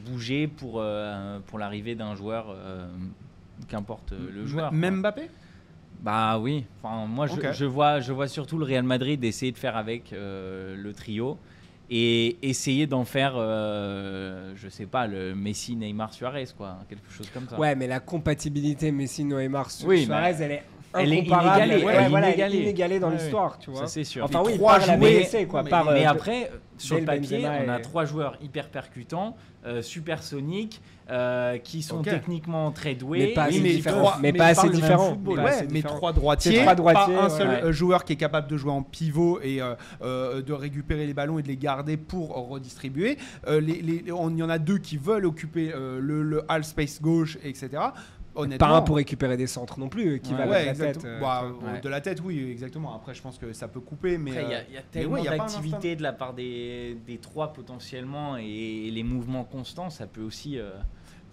bouger 0.06 0.46
pour, 0.46 0.76
euh, 0.76 1.38
pour 1.46 1.58
l'arrivée 1.58 1.94
d'un 1.94 2.14
joueur, 2.14 2.46
euh, 2.50 2.86
qu'importe 3.68 4.12
le 4.12 4.46
joueur. 4.46 4.72
Même 4.72 4.94
quoi. 5.02 5.10
Mbappé? 5.12 5.30
Bah 6.00 6.38
oui. 6.38 6.64
Enfin, 6.82 7.06
moi, 7.06 7.26
je, 7.26 7.64
vois, 7.64 8.00
je 8.00 8.12
vois 8.12 8.28
surtout 8.28 8.56
le 8.56 8.64
Real 8.64 8.84
Madrid 8.84 9.22
essayer 9.24 9.52
de 9.52 9.58
faire 9.58 9.76
avec 9.76 10.12
euh, 10.12 10.76
le 10.76 10.92
trio 10.94 11.36
et 11.90 12.36
essayer 12.42 12.86
d'en 12.86 13.04
faire, 13.04 13.32
euh, 13.36 14.52
je 14.56 14.68
sais 14.68 14.86
pas, 14.86 15.06
le 15.06 15.34
Messi, 15.34 15.74
Neymar, 15.76 16.12
Suarez, 16.12 16.44
quoi, 16.56 16.78
quelque 16.88 17.10
chose 17.10 17.30
comme 17.32 17.48
ça. 17.48 17.58
Ouais, 17.58 17.74
mais 17.74 17.86
la 17.86 18.00
compatibilité 18.00 18.92
Messi, 18.92 19.24
Neymar, 19.24 19.68
Oui, 19.86 20.04
Suarez, 20.04 20.34
elle 20.40 20.52
est 20.52 20.62
elle 20.94 21.12
est 21.12 21.18
inégalée, 21.18 21.84
Ouais, 21.84 21.94
elle 21.96 22.04
est 22.04 22.08
voilà, 22.08 22.30
elle 22.30 22.54
est 22.54 22.62
inégalée. 22.62 22.98
dans 22.98 23.10
Ouais, 23.10 23.16
l'histoire, 23.18 23.58
tu 23.58 23.70
vois. 23.70 23.80
Ça 23.80 23.86
c'est 23.88 24.04
sûr. 24.04 24.24
Enfin 24.24 24.42
Les 24.42 24.48
oui, 24.52 24.54
trois 24.56 24.78
par 24.78 24.86
la 24.86 24.96
jouets- 24.96 25.18
BSC, 25.20 25.46
quoi. 25.46 25.62
mais- 25.62 25.70
par, 25.70 25.84
Mais 25.92 26.06
euh, 26.06 26.10
après, 26.10 26.50
sur 26.78 26.96
le 26.98 27.04
papier, 27.04 27.38
Benzema 27.42 27.58
on 27.66 27.68
a 27.68 27.78
et- 27.78 27.82
trois 27.82 28.04
joueurs 28.06 28.38
hyper 28.42 28.68
percutants, 28.70 29.36
euh, 29.66 29.82
supersoniques, 29.82 30.80
euh, 31.10 31.58
qui 31.58 31.82
sont 31.82 32.02
techniquement 32.02 32.70
très 32.70 32.94
doués. 32.94 33.18
Mais 33.18 33.26
pas 33.34 33.44
assez 33.44 33.60
mais 33.60 33.72
différent. 33.74 33.98
trois- 33.98 34.18
mais 34.20 34.32
mais 34.32 34.38
pas 34.38 34.44
ils 34.44 34.50
assez 34.50 34.54
parlent 34.56 34.68
le 34.68 34.72
même 34.74 34.80
différent. 34.82 35.08
football. 35.10 35.36
Mais 35.36 35.42
Ouais, 35.42 35.48
pas 35.50 35.56
assez 35.56 35.66
mais 35.66 35.72
différent. 35.72 35.96
trois 35.96 36.12
droitiers, 36.12 36.60
trois 36.60 36.74
droitiers, 36.74 37.14
pas 37.14 37.22
un 37.24 37.28
seul 37.30 37.48
Ouais. 37.48 37.62
euh, 37.64 37.72
joueur 37.72 38.04
qui 38.04 38.12
est 38.12 38.16
capable 38.16 38.48
de 38.48 38.56
jouer 38.56 38.72
en 38.72 38.82
pivot 38.82 39.40
et 39.42 39.60
euh, 39.62 39.74
euh, 40.02 40.42
de 40.42 40.52
récupérer 40.52 41.06
les 41.06 41.14
ballons 41.14 41.38
et 41.38 41.42
de 41.42 41.48
les 41.48 41.56
garder 41.56 41.96
pour 41.96 42.34
redistribuer. 42.48 43.16
Euh, 43.46 43.60
les- 43.60 43.80
les- 43.82 44.12
on- 44.12 44.28
Il 44.30 44.38
y 44.38 44.42
en 44.42 44.50
a 44.50 44.58
deux 44.58 44.78
qui 44.78 44.96
veulent 44.98 45.24
occuper 45.26 45.72
euh, 45.74 45.98
le, 46.00 46.22
le 46.22 46.42
half 46.48 46.64
space 46.66 47.00
gauche, 47.00 47.38
etc. 47.42 47.68
Honnêtement, 48.38 48.68
Pas 48.68 48.76
un 48.76 48.82
pour 48.82 48.96
récupérer 48.96 49.36
des 49.36 49.46
centres 49.48 49.78
non 49.80 49.88
plus, 49.88 50.20
qui 50.20 50.32
Ouais. 50.32 50.38
va 50.38 50.46
Ouais, 50.46 50.64
la 50.66 50.70
exactement. 50.70 51.02
tête. 51.02 51.10
euh, 51.10 51.20
Bah, 51.20 51.44
euh, 51.44 51.80
De 51.80 51.88
la 51.88 52.00
tête, 52.00 52.20
oui, 52.24 52.48
exactement. 52.50 52.94
Après, 52.94 53.12
je 53.14 53.20
pense 53.20 53.36
que 53.36 53.52
ça 53.52 53.66
peut 53.68 53.80
couper, 53.80 54.16
mais 54.16 54.30
il 54.30 54.36
y 54.36 54.38
a, 54.38 54.58
euh, 54.58 54.62
y 54.72 54.76
a 54.76 54.82
tellement 54.82 55.22
d'activités 55.22 55.96
de 55.96 56.02
la 56.02 56.12
part 56.12 56.34
des, 56.34 56.96
des 57.06 57.18
trois 57.18 57.52
potentiellement 57.52 58.36
et, 58.36 58.90
les 58.92 59.02
mouvements 59.02 59.44
constants, 59.44 59.90
ça 59.90 60.06
peut 60.06 60.22
aussi, 60.22 60.58
euh, 60.58 60.70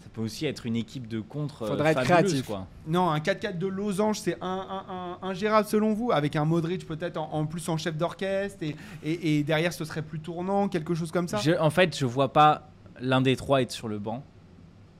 ça 0.03 0.09
peut 0.13 0.21
aussi 0.21 0.45
être 0.47 0.65
une 0.65 0.75
équipe 0.75 1.07
de 1.07 1.19
contre. 1.19 1.63
euh, 1.63 1.67
Faudrait 1.67 1.91
être 1.91 2.03
créatif. 2.03 2.45
Quoi. 2.47 2.65
Non, 2.87 3.09
un 3.11 3.19
4-4 3.19 3.57
de 3.59 3.67
losange, 3.67 4.19
c'est 4.19 4.37
un, 4.41 4.47
un, 4.87 4.93
un- 5.21 5.29
ingérable 5.29 5.67
selon 5.67 5.93
vous, 5.93 6.11
avec 6.11 6.35
un 6.35 6.45
Modric 6.45 6.87
peut-être 6.87 7.17
en, 7.17 7.29
en 7.33 7.45
plus 7.45 7.67
en 7.69 7.77
chef 7.77 7.95
d'orchestre, 7.97 8.63
et, 8.63 8.75
et, 9.03 9.37
et 9.39 9.43
derrière 9.43 9.73
ce 9.73 9.85
serait 9.85 10.01
plus 10.01 10.19
tournant, 10.19 10.67
quelque 10.69 10.95
chose 10.95 11.11
comme 11.11 11.27
ça? 11.27 11.37
Je- 11.37 11.51
en 11.59 11.69
fait, 11.69 11.95
je 11.97 12.05
vois 12.05 12.33
pas 12.33 12.69
l'un 12.99 13.21
des 13.21 13.35
trois 13.35 13.61
être 13.61 13.71
sur 13.71 13.87
le 13.87 13.99
banc. 13.99 14.23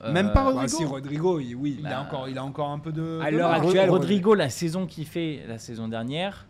Même 0.04 0.32
pas 0.32 0.44
Bah, 0.44 0.50
Rodrigo. 0.50 0.68
si, 0.68 0.84
Rodrigo, 0.84 1.40
il- 1.40 1.54
oui. 1.54 1.78
Il, 1.80 1.86
a 1.86 2.02
encore, 2.02 2.28
il 2.28 2.36
a 2.38 2.44
encore 2.44 2.68
un 2.70 2.78
peu 2.78 2.92
de. 2.92 3.18
À 3.22 3.30
l'heure 3.30 3.50
actuelle, 3.50 3.88
Rodrigo, 3.90 4.34
la 4.34 4.50
saison 4.50 4.86
qu'il 4.86 5.06
fait 5.06 5.40
la 5.48 5.58
saison 5.58 5.88
dernière, 5.88 6.46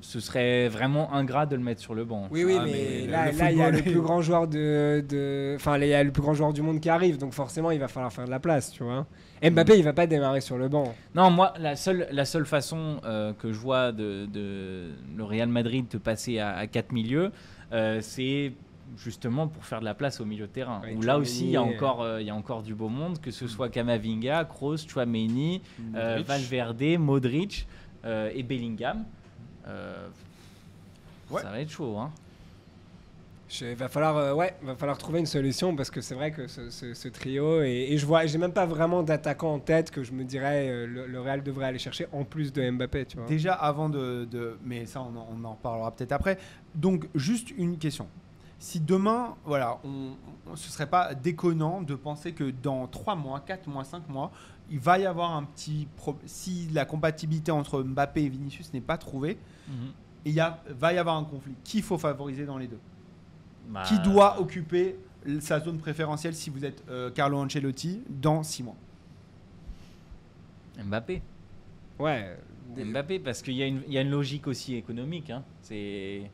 ce 0.00 0.20
serait 0.20 0.68
vraiment 0.68 1.12
ingrat 1.14 1.46
de 1.46 1.56
le 1.56 1.62
mettre 1.62 1.80
sur 1.80 1.94
le 1.94 2.04
banc. 2.04 2.28
Oui, 2.30 2.44
oui, 2.44 2.56
Ah, 2.60 2.62
mais, 2.64 2.72
mais 2.72 3.06
là, 3.06 3.50
il 3.50 3.56
y 3.58 3.62
a 3.62 3.70
le 3.70 3.80
plus 3.82 4.00
grand 4.00 4.20
joueur 4.20 4.46
de, 4.46 5.54
enfin, 5.56 5.78
il 5.78 5.86
y 5.88 5.94
a 5.94 6.04
le 6.04 6.12
plus 6.12 6.20
grand 6.22 6.34
joueur 6.34 6.52
du 6.52 6.60
monde 6.62 6.78
qui 6.78 6.90
arrive, 6.90 7.16
donc 7.18 7.32
forcément, 7.32 7.70
il 7.70 7.80
va 7.80 7.88
falloir 7.88 8.12
faire 8.12 8.26
de 8.26 8.30
la 8.30 8.38
place, 8.40 8.70
tu 8.70 8.84
vois. 8.84 9.06
Mbappé, 9.42 9.76
il 9.78 9.84
va 9.84 9.92
pas 9.94 10.06
démarrer 10.06 10.40
sur 10.42 10.56
le 10.58 10.68
banc. 10.68 10.94
Non, 11.14 11.30
moi, 11.30 11.54
la 11.58 11.74
seule, 11.74 12.06
la 12.12 12.24
seule 12.24 12.46
façon 12.46 13.00
euh, 13.04 13.32
que 13.32 13.52
je 13.52 13.58
vois 13.58 13.92
de, 13.92 14.26
de 14.26 14.90
le 15.16 15.24
Real 15.24 15.48
Madrid 15.48 15.86
de 15.90 15.98
passer 15.98 16.38
à, 16.38 16.54
à 16.56 16.66
4 16.66 16.92
milieux, 16.92 17.30
euh, 17.72 17.98
c'est 18.02 18.52
justement 18.96 19.48
pour 19.48 19.64
faire 19.64 19.80
de 19.80 19.84
la 19.84 19.94
place 19.94 20.20
au 20.20 20.24
milieu 20.24 20.46
de 20.46 20.52
terrain. 20.52 20.80
Ouais, 20.82 20.94
où 20.94 21.02
là 21.02 21.18
aussi, 21.18 21.44
il 21.46 21.50
y, 21.50 21.56
a 21.56 21.60
Tchouaméni, 21.60 21.76
encore, 21.76 22.02
euh, 22.02 22.20
il 22.20 22.26
y 22.26 22.30
a 22.30 22.34
encore 22.34 22.62
du 22.62 22.74
beau 22.74 22.88
monde, 22.88 23.20
que 23.20 23.30
ce 23.30 23.46
soit 23.48 23.68
Kamavinga, 23.68 24.44
Kroos, 24.44 24.76
Chouameni, 24.88 25.62
euh. 25.94 26.22
Valverde, 26.26 26.98
Modric 26.98 27.66
euh, 28.04 28.30
et 28.34 28.42
Bellingham. 28.42 29.04
Euh, 29.66 30.06
Ouais. 31.30 31.40
Ça 31.40 31.50
va 31.50 31.58
être 31.60 31.70
chaud. 31.70 31.96
Hein. 31.98 32.12
Je- 33.48 33.64
Il 33.66 33.74
va 33.76 33.88
falloir, 33.88 34.16
euh, 34.16 34.34
ouais, 34.34 34.54
va 34.62 34.74
falloir 34.74 34.98
trouver 34.98 35.20
une 35.20 35.26
solution 35.26 35.74
parce 35.76 35.90
que 35.90 36.00
c'est 36.00 36.14
vrai 36.14 36.30
que 36.32 36.46
ce, 36.46 36.70
ce- 36.70 36.92
ce 36.94 37.08
trio 37.08 37.62
et, 37.62 37.88
et 37.90 37.98
je 37.98 38.04
vois, 38.06 38.26
j'ai 38.26 38.38
même 38.38 38.52
pas 38.52 38.66
vraiment 38.66 39.02
d'attaquant 39.02 39.54
en 39.54 39.58
tête 39.58 39.90
que 39.90 40.02
je 40.02 40.12
me 40.12 40.24
dirais 40.24 40.68
euh, 40.68 40.86
le, 40.86 41.06
le 41.06 41.20
Real 41.20 41.42
devrait 41.42 41.66
aller 41.66 41.78
chercher 41.78 42.06
en 42.12 42.24
plus 42.24 42.52
de 42.52 42.68
Mbappé, 42.70 43.06
tu 43.06 43.16
vois. 43.16 43.26
Déjà 43.26 43.54
avant 43.54 43.88
de, 43.88 44.26
de- 44.30 44.56
mais 44.64 44.86
ça 44.86 45.00
on 45.02 45.16
en, 45.18 45.26
on 45.34 45.44
en 45.44 45.52
reparlera 45.52 45.90
peut-être 45.92 46.12
après. 46.12 46.38
Donc 46.74 47.06
juste 47.14 47.50
une 47.56 47.78
question. 47.78 48.06
Si 48.64 48.80
demain, 48.80 49.36
voilà, 49.44 49.78
on, 49.84 50.12
on- 50.50 50.56
ce 50.56 50.70
serait 50.70 50.88
pas 50.88 51.14
déconnant 51.14 51.82
de 51.82 51.94
penser 51.94 52.32
que 52.32 52.50
dans 52.50 52.86
3 52.86 53.14
mois, 53.14 53.40
4 53.40 53.68
mois, 53.68 53.84
5 53.84 54.08
mois, 54.08 54.32
il 54.70 54.78
va 54.78 54.98
y 54.98 55.04
avoir 55.04 55.32
un 55.36 55.42
petit 55.44 55.86
pro- 55.96 56.16
si 56.24 56.68
la 56.72 56.86
compatibilité 56.86 57.52
entre 57.52 57.82
Mbappé 57.82 58.22
et 58.24 58.28
Vinicius 58.30 58.72
n'est 58.72 58.80
pas 58.80 58.96
trouvée, 58.96 59.36
il 60.24 60.32
y 60.32 60.40
a, 60.40 60.62
va 60.70 60.94
y 60.94 60.98
avoir 60.98 61.16
un 61.18 61.24
conflit. 61.24 61.52
Qui 61.62 61.82
faut 61.82 61.98
favoriser 61.98 62.46
dans 62.46 62.56
les 62.56 62.66
deux 62.66 62.78
Bah, 63.68 63.82
Qui 63.86 63.98
doit 63.98 64.40
occuper 64.40 64.96
sa 65.40 65.60
zone 65.60 65.76
préférentielle 65.76 66.34
si 66.34 66.48
vous 66.48 66.64
êtes 66.64 66.82
euh, 66.88 67.10
Carlo 67.10 67.36
Ancelotti 67.38 68.00
dans 68.08 68.42
6 68.42 68.62
mois 68.62 68.76
Mbappé. 70.82 71.20
Ouais. 71.98 72.34
Mbappé, 72.76 73.18
parce 73.18 73.42
qu'il 73.42 73.54
y, 73.54 73.62
a 73.62 73.66
une- 73.66 73.82
il 73.86 73.92
y 73.92 73.98
a 73.98 74.00
une 74.00 74.10
logique 74.10 74.46
aussi 74.46 74.74
économique. 74.74 75.28
hein. 75.28 75.44
C'est. 75.60 76.30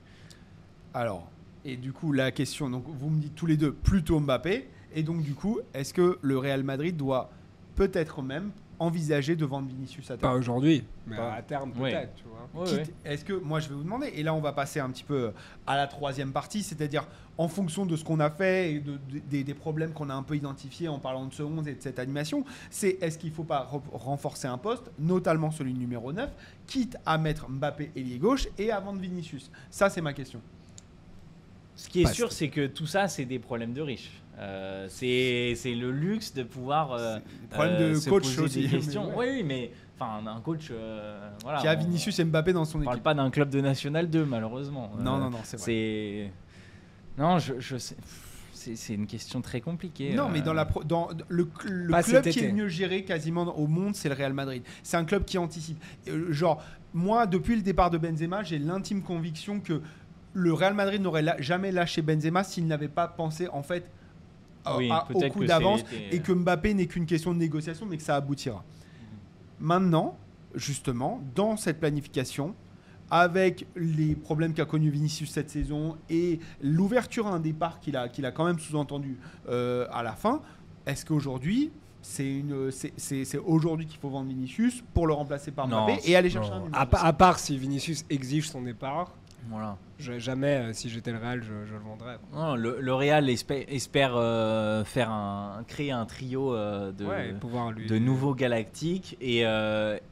Alors, 0.94 1.28
et 1.64 1.76
du 1.76 1.92
coup, 1.92 2.12
la 2.12 2.30
question, 2.32 2.70
donc 2.70 2.84
vous 2.86 3.10
me 3.10 3.20
dites 3.20 3.34
tous 3.34 3.46
les 3.46 3.56
deux 3.56 3.72
plutôt 3.72 4.18
Mbappé, 4.20 4.68
et 4.94 5.02
donc 5.02 5.22
du 5.22 5.34
coup, 5.34 5.58
est-ce 5.74 5.92
que 5.94 6.18
le 6.22 6.38
Real 6.38 6.62
Madrid 6.64 6.96
doit 6.96 7.30
peut-être 7.76 8.22
même 8.22 8.50
envisager 8.78 9.36
de 9.36 9.44
vendre 9.44 9.68
Vinicius 9.68 10.10
à 10.10 10.14
Pas 10.14 10.22
terme 10.28 10.38
aujourd'hui, 10.38 10.84
mais 11.06 11.16
Pas- 11.16 11.34
à 11.34 11.42
terme 11.42 11.70
Ouais. 11.78 11.90
peut-être, 11.92 12.14
tu 12.14 12.24
vois. 12.24 12.62
Ouais, 12.62 12.66
Quitte- 12.66 12.94
ouais. 13.04 13.12
Est-ce 13.12 13.24
que, 13.26 13.34
moi 13.34 13.60
je 13.60 13.68
vais 13.68 13.74
vous 13.74 13.82
demander, 13.84 14.10
et 14.14 14.22
là 14.22 14.32
on 14.34 14.40
va 14.40 14.54
passer 14.54 14.80
un 14.80 14.88
petit 14.88 15.04
peu 15.04 15.32
à 15.66 15.76
la 15.76 15.86
troisième 15.86 16.32
partie, 16.32 16.62
c'est-à-dire 16.62 17.06
en 17.36 17.46
fonction 17.46 17.84
de 17.84 17.94
ce 17.94 18.04
qu'on 18.04 18.20
a 18.20 18.30
fait 18.30 18.72
et 18.72 18.80
de- 18.80 18.92
de- 18.92 19.18
des, 19.30 19.44
des 19.44 19.52
problèmes 19.54 19.92
qu'on 19.92 20.08
a 20.08 20.14
un 20.14 20.22
peu 20.22 20.34
identifiés 20.34 20.88
en 20.88 20.98
parlant 20.98 21.26
de 21.26 21.34
ce 21.34 21.42
11 21.42 21.68
et 21.68 21.74
de 21.74 21.82
cette 21.82 21.98
animation, 21.98 22.42
c'est 22.70 22.96
est-ce 23.02 23.18
qu'il 23.18 23.28
ne 23.30 23.34
faut 23.34 23.44
pas 23.44 23.68
re- 23.70 23.82
renforcer 23.98 24.48
un 24.48 24.56
poste, 24.58 24.90
notamment 24.98 25.50
celui 25.50 25.74
numéro 25.74 26.10
9, 26.14 26.30
quitte 26.66 26.96
à 27.04 27.18
mettre 27.18 27.50
Mbappé 27.50 27.90
ailier 27.96 28.18
gauche 28.18 28.48
et 28.56 28.70
à 28.72 28.80
vendre 28.80 28.98
Vinicius? 29.00 29.50
Ça 29.70 29.90
c'est 29.90 30.00
ma 30.00 30.14
question. 30.14 30.40
Ce 31.76 31.88
qui 31.88 32.00
est 32.00 32.04
Pas- 32.04 32.12
sûr, 32.12 32.32
c'est 32.32 32.48
que 32.48 32.66
tout 32.66 32.86
ça, 32.86 33.08
c'est 33.08 33.24
des 33.24 33.38
problèmes 33.38 33.72
de 33.72 33.80
riches. 33.80 34.10
Euh, 34.38 34.86
c'est 34.88 35.54
c'est 35.56 35.74
le 35.74 35.90
luxe 35.90 36.32
de 36.34 36.42
pouvoir. 36.42 36.92
euh, 36.92 37.18
euh, 37.58 37.90
de 37.90 37.94
se 37.94 38.08
coach 38.08 38.24
poser 38.24 38.42
aussi. 38.42 38.62
Des 38.62 38.68
questions. 38.76 39.10
Oui, 39.10 39.26
ouais. 39.26 39.32
oui, 39.36 39.42
mais 39.44 39.70
enfin, 39.98 40.26
un 40.26 40.40
coach. 40.40 40.68
euh, 40.70 41.30
voilà, 41.42 41.60
Qui 41.60 41.68
a 41.68 41.74
on- 41.76 41.78
Vinicius 41.78 42.18
et 42.18 42.24
Mbappé 42.24 42.52
dans 42.52 42.64
son 42.64 42.80
On 42.80 42.84
parle 42.84 42.96
équipe. 42.96 43.04
pas 43.04 43.14
d'un 43.14 43.30
club 43.30 43.50
de 43.50 43.60
National 43.60 44.08
2, 44.08 44.24
malheureusement. 44.24 44.92
Non, 44.98 45.16
Euh, 45.16 45.18
non, 45.18 45.30
non, 45.30 45.38
c'est 45.44 45.56
vrai. 45.58 45.64
C'est. 45.66 46.30
Non, 47.18 47.38
je, 47.38 47.54
je 47.58 47.76
sais. 47.76 47.96
C'est 48.52 48.76
c'est 48.76 48.92
une 48.94 49.06
question 49.06 49.40
très 49.40 49.62
compliquée. 49.62 50.12
Non, 50.14 50.26
euh. 50.26 50.30
mais 50.32 50.42
dans, 50.42 50.52
la 50.52 50.66
pro- 50.66 50.84
dans 50.84 51.08
le, 51.28 51.44
club 51.46 52.22
qui 52.28 52.40
est 52.40 52.48
le 52.48 52.52
mieux 52.52 52.68
géré 52.68 53.04
quasiment 53.04 53.42
au 53.58 53.66
monde, 53.66 53.94
c'est 53.94 54.10
le 54.10 54.14
Real 54.14 54.34
Madrid. 54.34 54.62
C'est 54.82 54.98
un 54.98 55.04
club 55.06 55.24
qui 55.24 55.38
anticipe. 55.38 55.82
Euh, 56.08 56.30
genre, 56.30 56.62
moi, 56.92 57.26
depuis 57.26 57.56
le 57.56 57.62
départ 57.62 57.90
de 57.90 57.96
Benzema, 57.96 58.42
j'ai 58.42 58.58
l'intime 58.58 59.02
conviction 59.02 59.60
que 59.60 59.80
le 60.32 60.52
Real 60.52 60.74
Madrid 60.74 61.00
n'aurait 61.02 61.22
la- 61.22 61.40
jamais 61.40 61.72
lâché 61.72 62.02
Benzema 62.02 62.44
s'il 62.44 62.66
n'avait 62.66 62.88
pas 62.88 63.08
pensé, 63.08 63.48
en 63.48 63.62
fait, 63.62 63.90
à- 64.64 64.76
Oui, 64.76 64.90
à- 64.90 65.06
au 65.12 65.20
coup 65.28 65.44
d'avance 65.44 65.80
et 66.10 66.20
que 66.20 66.32
Mbappé 66.32 66.74
n'est 66.74 66.86
qu'une 66.86 67.06
question 67.06 67.32
de 67.32 67.38
négociation, 67.38 67.86
mais 67.86 67.96
que 67.96 68.02
ça 68.02 68.16
aboutira. 68.16 68.62
Maintenant, 69.58 70.16
justement, 70.54 71.20
dans 71.34 71.56
cette 71.56 71.80
planification, 71.80 72.54
avec 73.10 73.66
les 73.74 74.14
problèmes 74.14 74.52
qu'a 74.54 74.64
connu 74.64 74.88
Vinicius 74.90 75.30
cette 75.30 75.50
saison 75.50 75.96
et 76.08 76.38
l'ouverture 76.62 77.26
à 77.26 77.32
un 77.32 77.40
départ 77.40 77.80
qu'il 77.80 77.96
a, 77.96 78.08
qu'il 78.08 78.24
a 78.24 78.30
quand 78.30 78.44
même 78.44 78.58
sous-entendu 78.60 79.18
euh, 79.48 79.86
à 79.90 80.02
la 80.04 80.12
fin, 80.12 80.40
est-ce 80.86 81.04
qu'aujourd'hui, 81.04 81.72
c'est 82.02 82.30
une, 82.38 82.70
c'est, 82.70 82.92
c'est- 82.96 83.24
c'est 83.24 83.38
aujourd'hui 83.38 83.86
qu'il 83.86 83.98
faut 83.98 84.08
vendre 84.10 84.28
Vinicius 84.28 84.82
pour 84.94 85.06
le 85.08 85.12
remplacer 85.12 85.50
par 85.50 85.66
Non, 85.66 85.86
Mbappé 85.86 86.00
et 86.08 86.14
aller 86.16 86.30
chercher 86.30 86.52
un 86.52 86.58
Non. 86.60 86.64
numéro 86.66 86.80
À, 86.80 87.04
à 87.06 87.12
part 87.12 87.38
si 87.40 87.58
Vinicius 87.58 88.04
exige 88.08 88.48
son 88.48 88.62
départ, 88.62 89.12
Voilà. 89.48 89.76
je- 89.98 90.18
jamais, 90.18 90.56
euh, 90.56 90.72
si 90.72 90.88
j'étais 90.90 91.10
le 91.12 91.18
Real, 91.18 91.42
je, 91.42 91.66
je 91.66 91.72
le 91.74 91.80
vendrais. 91.80 92.18
Non, 92.32 92.54
le, 92.54 92.78
le 92.80 92.94
Real 92.94 93.28
espère, 93.30 93.64
espère, 93.68 94.12
euh, 94.16 94.84
faire 94.84 95.10
un, 95.10 95.64
créer 95.66 95.90
un 95.92 96.06
trio 96.06 96.54
euh, 96.54 96.92
de, 96.92 97.04
Ouais, 97.06 97.30
et 97.30 97.32
pouvoir 97.32 97.72
lui. 97.72 97.86
de 97.86 97.98
nouveaux 97.98 98.34
galactiques 98.34 99.16
et, 99.20 99.40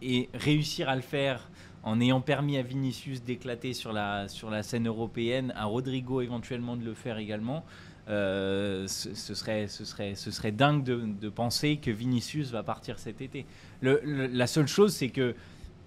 et 0.03 0.29
réussir 0.35 0.89
à 0.89 0.97
le 0.97 1.03
faire 1.03 1.51
en 1.85 2.01
ayant 2.01 2.21
permis 2.21 2.59
à 2.59 2.63
Vinicius 2.63 3.23
d'éclater 3.23 3.73
sur 3.73 3.93
la, 3.93 4.29
sur 4.29 4.51
la 4.51 4.63
scène 4.63 4.89
européenne, 4.89 5.53
à 5.57 5.65
Rodrigo 5.67 6.21
éventuellement 6.21 6.77
de 6.77 6.85
le 6.85 6.95
faire 6.95 7.19
également. 7.19 7.65
euh, 8.09 8.87
ce, 8.89 9.15
ce 9.15 9.35
serait, 9.35 9.69
ce, 9.69 9.85
serait, 9.85 10.15
ce 10.15 10.31
serait 10.31 10.51
dingue 10.51 10.83
de, 10.83 10.97
de 11.21 11.29
penser 11.29 11.77
que 11.77 11.91
Vinicius 11.91 12.51
va 12.51 12.63
partir 12.63 12.99
cet 12.99 13.21
été. 13.21 13.45
Le- 13.83 14.01
le- 14.03 14.27
la 14.27 14.47
seule 14.47 14.67
chose, 14.67 14.95
c'est 14.95 15.11
que 15.11 15.35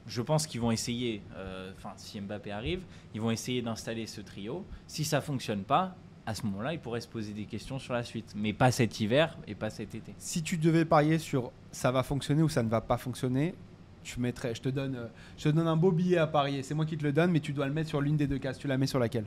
je 0.07 0.21
pense 0.21 0.45
qu'ils 0.47 0.61
vont 0.61 0.71
essayer, 0.71 1.21
euh, 1.35 1.50
enfin 1.77 1.93
si 1.97 2.19
Mbappé 2.19 2.51
arrive, 2.51 2.81
ils 3.13 3.21
vont 3.21 3.31
essayer 3.31 3.61
d'installer 3.61 4.07
ce 4.07 4.21
trio. 4.21 4.65
Si 4.87 5.03
ça 5.03 5.21
fonctionne 5.21 5.63
pas, 5.63 5.95
à 6.25 6.35
ce 6.35 6.45
moment-là, 6.45 6.73
ils 6.73 6.79
pourraient 6.79 7.01
se 7.01 7.07
poser 7.07 7.33
des 7.33 7.45
questions 7.45 7.79
sur 7.79 7.93
la 7.93 8.03
suite. 8.03 8.33
Mais 8.35 8.53
pas 8.53 8.71
cet 8.71 8.99
hiver 8.99 9.37
et 9.47 9.55
pas 9.55 9.69
cet 9.69 9.95
été. 9.95 10.13
Si 10.17 10.43
tu 10.43 10.57
devais 10.57 10.85
parier 10.85 11.17
sur 11.17 11.51
ça 11.71 11.91
va 11.91 12.03
fonctionner 12.03 12.43
ou 12.43 12.49
ça 12.49 12.63
ne 12.63 12.69
va 12.69 12.81
pas 12.81 12.97
fonctionner, 12.97 13.55
tu 14.03 14.19
mettrais, 14.19 14.55
je 14.55 14.61
te 14.61 14.69
donne, 14.69 15.09
je 15.37 15.43
te 15.43 15.49
donne 15.49 15.67
un 15.67 15.77
beau 15.77 15.91
billet 15.91 16.17
à 16.17 16.27
parier. 16.27 16.63
C'est 16.63 16.73
moi 16.73 16.85
qui 16.85 16.97
te 16.97 17.03
le 17.03 17.11
donne, 17.11 17.31
mais 17.31 17.39
tu 17.39 17.53
dois 17.53 17.67
le 17.67 17.73
mettre 17.73 17.89
sur 17.89 18.01
l'une 18.01 18.17
des 18.17 18.27
deux 18.27 18.39
cases. 18.39 18.57
Tu 18.57 18.67
la 18.67 18.77
mets 18.77 18.87
sur 18.87 18.99
laquelle? 18.99 19.25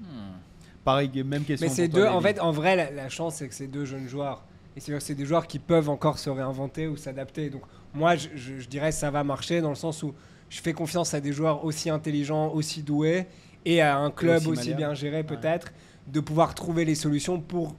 Hmm. 0.00 0.36
Pareil, 0.84 1.10
même 1.24 1.44
question. 1.44 1.68
Mais 1.68 1.88
toi, 1.88 2.00
deux. 2.00 2.06
En 2.06 2.20
fait, 2.20 2.40
en 2.40 2.52
vrai, 2.52 2.76
la, 2.76 2.90
la 2.90 3.08
chance, 3.08 3.36
c'est 3.36 3.48
que 3.48 3.54
c'est 3.54 3.66
deux 3.66 3.84
jeunes 3.84 4.08
joueurs. 4.08 4.42
Et 4.78 4.80
c'est 4.80 5.00
c'est 5.00 5.14
des 5.16 5.24
joueurs 5.26 5.48
qui 5.48 5.58
peuvent 5.58 5.88
encore 5.88 6.18
se 6.20 6.30
réinventer 6.30 6.86
ou 6.86 6.96
s'adapter. 6.96 7.50
Donc, 7.50 7.62
moi, 7.92 8.14
je, 8.14 8.28
je- 8.36 8.60
je 8.60 8.68
dirais 8.68 8.90
que 8.90 8.94
ça 8.94 9.10
va 9.10 9.24
marcher 9.24 9.60
dans 9.60 9.70
le 9.70 9.74
sens 9.74 10.04
où 10.04 10.14
je 10.48 10.60
fais 10.60 10.72
confiance 10.72 11.14
à 11.14 11.20
des 11.20 11.32
joueurs 11.32 11.64
aussi 11.64 11.90
intelligents, 11.90 12.52
aussi 12.52 12.84
doués, 12.84 13.26
et 13.64 13.80
à 13.80 13.98
un 13.98 14.12
club 14.12 14.46
aussi 14.46 14.72
bien 14.74 14.94
géré, 14.94 15.24
peut-être, 15.24 15.72
de 16.06 16.20
pouvoir 16.20 16.54
trouver 16.54 16.84
les 16.84 16.94
solutions 16.94 17.40
pour 17.40 17.74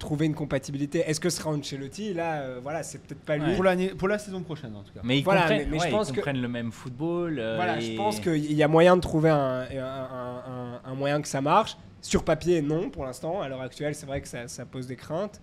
trouver 0.00 0.26
une 0.26 0.34
compatibilité. 0.34 0.98
Est-ce 1.06 1.20
que 1.20 1.30
ce 1.30 1.38
sera 1.38 1.50
Ancelotti? 1.50 2.12
Là, 2.12 2.40
euh, 2.40 2.58
voilà, 2.60 2.82
c'est 2.82 2.98
peut-être 2.98 3.20
pas 3.20 3.36
lui. 3.36 3.50
Ouais. 3.50 3.54
pour 3.54 3.62
l'année, 3.62 3.88
pour 3.90 4.08
la 4.08 4.18
saison 4.18 4.42
prochaine 4.42 4.74
en 4.74 4.82
tout 4.82 4.92
cas. 4.92 5.00
Mais 5.04 5.18
ils 5.20 5.22
Voilà, 5.22 5.42
comprennent, 5.42 5.58
mais- 5.70 5.78
mais 5.78 5.78
je 5.78 5.90
pense 5.92 6.08
ils 6.08 6.10
que- 6.10 6.16
comprennent 6.16 6.42
le 6.42 6.48
même 6.48 6.72
football. 6.72 7.38
euh, 7.38 7.54
Voilà, 7.54 7.78
et- 7.78 7.82
je 7.82 7.96
pense 7.96 8.18
qu'il 8.18 8.52
y 8.52 8.62
a 8.64 8.68
moyen 8.68 8.96
de 8.96 9.00
trouver 9.00 9.30
un, 9.30 9.60
un- 9.60 9.68
un- 9.70 10.42
un- 10.48 10.80
un 10.84 10.94
moyen 10.96 11.22
que 11.22 11.28
ça 11.28 11.40
marche. 11.40 11.76
Sur 12.00 12.24
papier, 12.24 12.62
non, 12.62 12.90
pour 12.90 13.04
l'instant. 13.04 13.40
À 13.42 13.48
l'heure 13.48 13.60
actuelle, 13.62 13.94
c'est 13.94 14.06
vrai 14.06 14.20
que 14.20 14.26
ça, 14.26 14.48
ça 14.48 14.66
pose 14.66 14.88
des 14.88 14.96
craintes. 14.96 15.40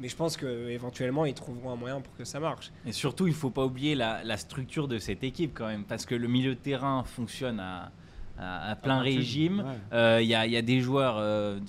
Mais 0.00 0.08
je 0.08 0.16
pense 0.16 0.36
qu'éventuellement, 0.36 1.24
ils 1.24 1.34
trouveront 1.34 1.70
un 1.70 1.76
moyen 1.76 2.00
pour 2.00 2.14
que 2.16 2.24
ça 2.24 2.40
marche. 2.40 2.72
Et 2.86 2.92
surtout, 2.92 3.26
il 3.28 3.34
faut 3.34 3.50
pas 3.50 3.64
oublier 3.64 3.94
la, 3.94 4.24
la 4.24 4.36
structure 4.36 4.88
de 4.88 4.98
cette 4.98 5.22
équipe 5.22 5.52
quand 5.54 5.66
même, 5.68 5.84
parce 5.84 6.04
que 6.04 6.14
le 6.16 6.26
milieu 6.28 6.54
de 6.56 6.60
terrain 6.60 7.04
fonctionne 7.04 7.60
à, 7.60 7.92
à- 8.36 8.70
à 8.70 8.74
plein 8.76 8.96
plein 8.96 9.02
régime. 9.02 9.60
ouais. 9.60 9.78
Euh, 9.92 10.18
Il 10.20 10.26
y, 10.28 10.34
a, 10.34 10.46
il 10.46 10.52
y 10.52 10.56
a 10.56 10.62
des 10.62 10.80
joueurs 10.80 11.16
euh, 11.18 11.60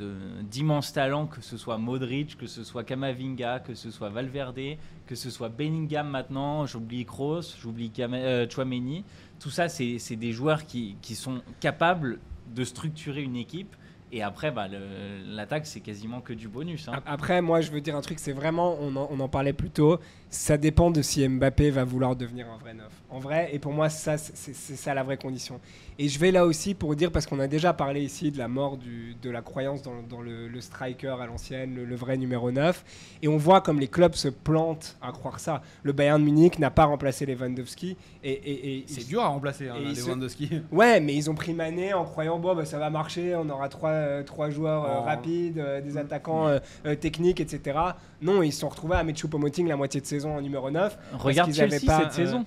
talents, 0.94 1.28
que 1.28 1.42
ce 1.42 1.58
soit 1.58 1.78
Modric, 1.78 2.38
que 2.38 2.48
ce 2.48 2.64
soit 2.64 2.84
Kamavinga, 2.84 3.60
que 3.60 3.76
ce 3.76 3.92
soit 3.92 4.10
Valverde, 4.10 4.78
que 5.06 5.16
ce 5.16 5.30
soit 5.30 5.50
Bellingham 5.50 6.10
maintenant, 6.10 6.66
j'oublie 6.66 7.06
Kroos, 7.06 7.42
j'oublie 7.62 7.92
euh, 8.00 8.48
Chouameni. 8.50 9.04
Tout 9.40 9.50
ça, 9.52 9.70
c'est 9.70 10.00
c'est 10.00 10.16
des 10.16 10.32
joueurs 10.32 10.66
qui, 10.66 10.96
qui 11.02 11.16
sont 11.16 11.42
capables 11.60 12.20
de 12.56 12.64
structurer 12.64 13.22
une 13.22 13.36
équipe 13.36 13.76
Et 14.16 14.22
après, 14.22 14.50
bah, 14.50 14.70
l'attaque, 15.28 15.66
c'est 15.66 15.82
quasiment 15.82 16.22
que 16.22 16.32
du 16.32 16.48
bonus. 16.48 16.88
Hein. 16.88 17.04
Après, 17.06 17.42
moi, 17.42 17.60
je 17.60 17.70
veux 17.70 17.82
dire 17.82 17.98
un 17.98 18.02
truc, 18.02 18.18
c'est 18.18 18.32
vraiment, 18.32 18.78
on 18.80 18.96
en, 18.96 19.10
on 19.12 19.20
en, 19.20 19.28
parlait 19.28 19.52
plus 19.52 19.70
tôt, 19.70 20.00
ça 20.30 20.58
dépend 20.58 20.90
de 20.90 21.02
si 21.02 21.28
Mbappé 21.28 21.70
va 21.70 21.84
vouloir 21.84 22.16
devenir 22.16 22.48
un 22.50 22.58
vrai 22.58 22.74
neuf. 22.74 22.92
En 23.10 23.20
vrai, 23.20 23.50
et 23.52 23.60
pour 23.60 23.74
moi, 23.74 23.90
ça, 23.90 24.18
c'est 24.18 24.54
ça 24.54 24.94
la 24.94 25.04
vraie 25.04 25.18
condition. 25.18 25.60
Et 25.98 26.10
je 26.10 26.20
vais 26.20 26.32
là 26.32 26.46
aussi 26.46 26.74
pour 26.74 26.96
dire, 26.96 27.12
parce 27.12 27.26
qu'on 27.26 27.40
a 27.40 27.48
déjà 27.48 27.72
parlé 27.72 28.02
ici 28.02 28.32
de 28.32 28.38
la 28.38 28.50
mort 28.50 28.78
du, 28.78 29.16
de 29.22 29.30
la 29.30 29.42
croyance 29.42 29.82
dans, 29.82 30.02
dans 30.02 30.22
le, 30.22 30.50
striker 30.60 31.16
à 31.22 31.26
l'ancienne, 31.26 31.76
le, 31.76 31.96
vrai 31.96 32.18
numéro 32.18 32.52
9. 32.52 33.18
Et 33.22 33.28
on 33.28 33.38
voit 33.38 33.62
comme 33.62 33.80
les 33.80 33.88
clubs 33.88 34.16
se 34.16 34.28
plantent 34.28 34.98
à 35.02 35.12
croire 35.12 35.40
ça. 35.40 35.62
Le 35.84 35.94
Bayern 35.94 36.22
Munich 36.22 36.60
n'a 36.60 36.70
pas 36.70 36.86
remplacé 36.86 37.26
Lewandowski. 37.26 37.96
Et, 38.24 38.78
et, 38.78 38.84
c'est 38.88 39.08
dur 39.08 39.22
à 39.22 39.28
remplacer 39.28 39.70
hein, 39.70 39.76
Lewandowski. 39.80 40.62
Ouais, 40.72 41.00
mais 41.00 41.16
ils 41.16 41.30
ont 41.30 41.36
pris 41.36 41.54
Mané 41.54 41.94
en 41.94 42.04
croyant, 42.04 42.40
bon, 42.40 42.56
bah, 42.56 42.66
ça 42.66 42.80
va 42.80 42.90
marcher, 42.90 43.36
on 43.36 43.50
aura 43.50 43.70
trois, 43.70 43.92
euh, 44.06 44.24
trois 44.24 44.50
joueurs 44.50 44.86
euh, 44.86 44.96
oh. 45.00 45.02
rapides, 45.02 45.60
euh, 45.60 45.82
des 45.82 45.98
attaquants 45.98 46.60
techniques, 47.00 47.40
etc. 47.40 47.78
Non, 48.22 48.42
ils 48.42 48.52
se 48.52 48.62
sont 48.62 48.70
retrouvés 48.70 48.96
à 48.96 49.04
mettre 49.04 49.20
Choupo-Moting 49.20 49.68
la 49.68 49.76
moitié 49.76 50.02
de 50.02 50.06
saison 50.06 50.38
en 50.38 50.42
numéro 50.42 50.70
9. 50.72 50.98
Regarde 51.20 51.54
Chelsea 51.54 51.86
pas, 51.86 52.00
cette 52.00 52.14
saison 52.14 52.46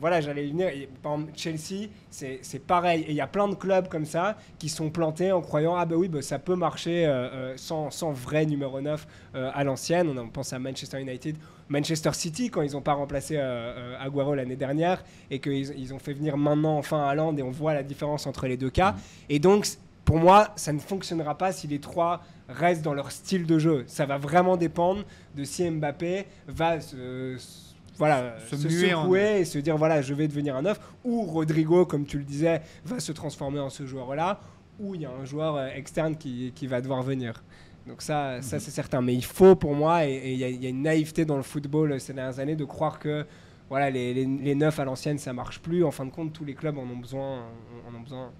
voilà, 0.00 0.20
j'allais 0.20 0.46
venir. 0.46 0.68
Par 1.02 1.14
exemple, 1.14 1.32
Chelsea, 1.36 1.88
c'est 2.10 2.66
pareil. 2.66 3.02
Et 3.02 3.10
il 3.10 3.16
y 3.16 3.20
a 3.20 3.26
plein 3.26 3.48
de 3.48 3.54
clubs 3.54 3.88
comme 3.88 4.04
ça 4.04 4.36
qui 4.58 4.68
sont 4.68 4.90
plantés 4.90 5.32
en 5.32 5.40
croyant 5.40 5.76
Ah, 5.76 5.86
ben 5.86 5.96
oui, 5.96 6.08
bah, 6.08 6.22
ça 6.22 6.38
peut 6.38 6.56
marcher 6.56 7.06
euh, 7.06 7.28
euh, 7.32 7.52
sans, 7.56 7.90
sans, 7.90 8.12
vrai 8.12 8.46
numéro 8.46 8.80
9 8.80 9.06
euh, 9.34 9.50
à 9.54 9.64
l'ancienne. 9.64 10.18
On 10.18 10.28
pense 10.28 10.52
à 10.52 10.58
Manchester 10.58 11.00
United, 11.00 11.36
Manchester 11.68 12.12
City, 12.12 12.50
quand 12.50 12.62
ils 12.62 12.72
n'ont 12.72 12.82
pas 12.82 12.94
remplacé 12.94 13.38
Aguero 14.00 14.34
l'année 14.34 14.56
dernière 14.56 15.04
et 15.30 15.38
qu'ils 15.38 15.70
ils 15.78 15.94
ont 15.94 15.98
fait 15.98 16.12
venir 16.12 16.36
maintenant 16.36 16.76
enfin 16.76 17.04
Haaland 17.04 17.36
et 17.36 17.42
on 17.42 17.50
voit 17.50 17.74
la 17.74 17.82
différence 17.82 18.26
entre 18.26 18.46
les 18.46 18.56
deux 18.56 18.70
cas. 18.70 18.92
Mm. 18.92 18.96
Et 19.30 19.38
donc, 19.38 19.66
pour 20.04 20.18
moi, 20.18 20.52
ça 20.56 20.72
ne 20.72 20.78
fonctionnera 20.78 21.36
pas 21.36 21.52
si 21.52 21.66
les 21.66 21.78
trois 21.78 22.22
restent 22.48 22.82
dans 22.82 22.94
leur 22.94 23.10
style 23.10 23.46
de 23.46 23.58
jeu. 23.58 23.84
Ça 23.86 24.06
va 24.06 24.18
vraiment 24.18 24.56
dépendre 24.56 25.04
de 25.34 25.44
si 25.44 25.68
Mbappé 25.68 26.26
va 26.46 26.80
se 26.80 27.38
voilà, 27.96 28.34
se, 28.50 28.56
secouer 28.56 29.40
et 29.40 29.44
se 29.44 29.58
dire 29.58 29.76
voilà, 29.76 30.02
je 30.02 30.14
vais 30.14 30.28
devenir 30.28 30.56
un 30.56 30.62
neuf. 30.62 30.80
Ou 31.04 31.22
Rodrigo, 31.22 31.86
comme 31.86 32.06
tu 32.06 32.18
le 32.18 32.24
disais, 32.24 32.60
va 32.84 33.00
se 33.00 33.12
transformer 33.12 33.60
en 33.60 33.70
ce 33.70 33.86
joueur-là. 33.86 34.40
Ou 34.80 34.94
il 34.94 35.02
y 35.02 35.06
a 35.06 35.10
un 35.10 35.24
joueur 35.24 35.56
euh, 35.56 35.68
externe 35.68 36.16
qui, 36.16 36.52
qui 36.54 36.66
va 36.66 36.80
devoir 36.80 37.02
venir. 37.02 37.44
Donc 37.86 38.02
ça, 38.02 38.42
ça 38.42 38.56
mhm. 38.56 38.60
c'est 38.62 38.70
certain. 38.70 39.00
Mais 39.00 39.14
il 39.14 39.24
faut 39.24 39.54
pour 39.54 39.74
moi, 39.74 40.06
et 40.06 40.32
il 40.32 40.38
y, 40.38 40.66
a 40.66 40.68
une 40.68 40.82
naïveté 40.82 41.24
dans 41.24 41.36
le 41.36 41.42
football 41.42 41.92
euh, 41.92 41.98
ces 41.98 42.12
dernières 42.12 42.40
années 42.40 42.56
de 42.56 42.64
croire 42.64 42.98
que 42.98 43.24
voilà, 43.70 43.90
les, 43.90 44.12
les, 44.12 44.54
neufs 44.54 44.78
à 44.78 44.84
l'ancienne, 44.84 45.18
ça 45.18 45.32
marche 45.32 45.60
plus. 45.60 45.84
En 45.84 45.90
fin 45.90 46.04
de 46.04 46.10
compte, 46.10 46.32
tous 46.32 46.44
les 46.44 46.54
clubs 46.54 46.76
en 46.76 46.82
ont 46.82 46.96
besoin. 46.96 47.44
En 47.88 47.94
ont 47.94 48.00
besoin. 48.00 48.30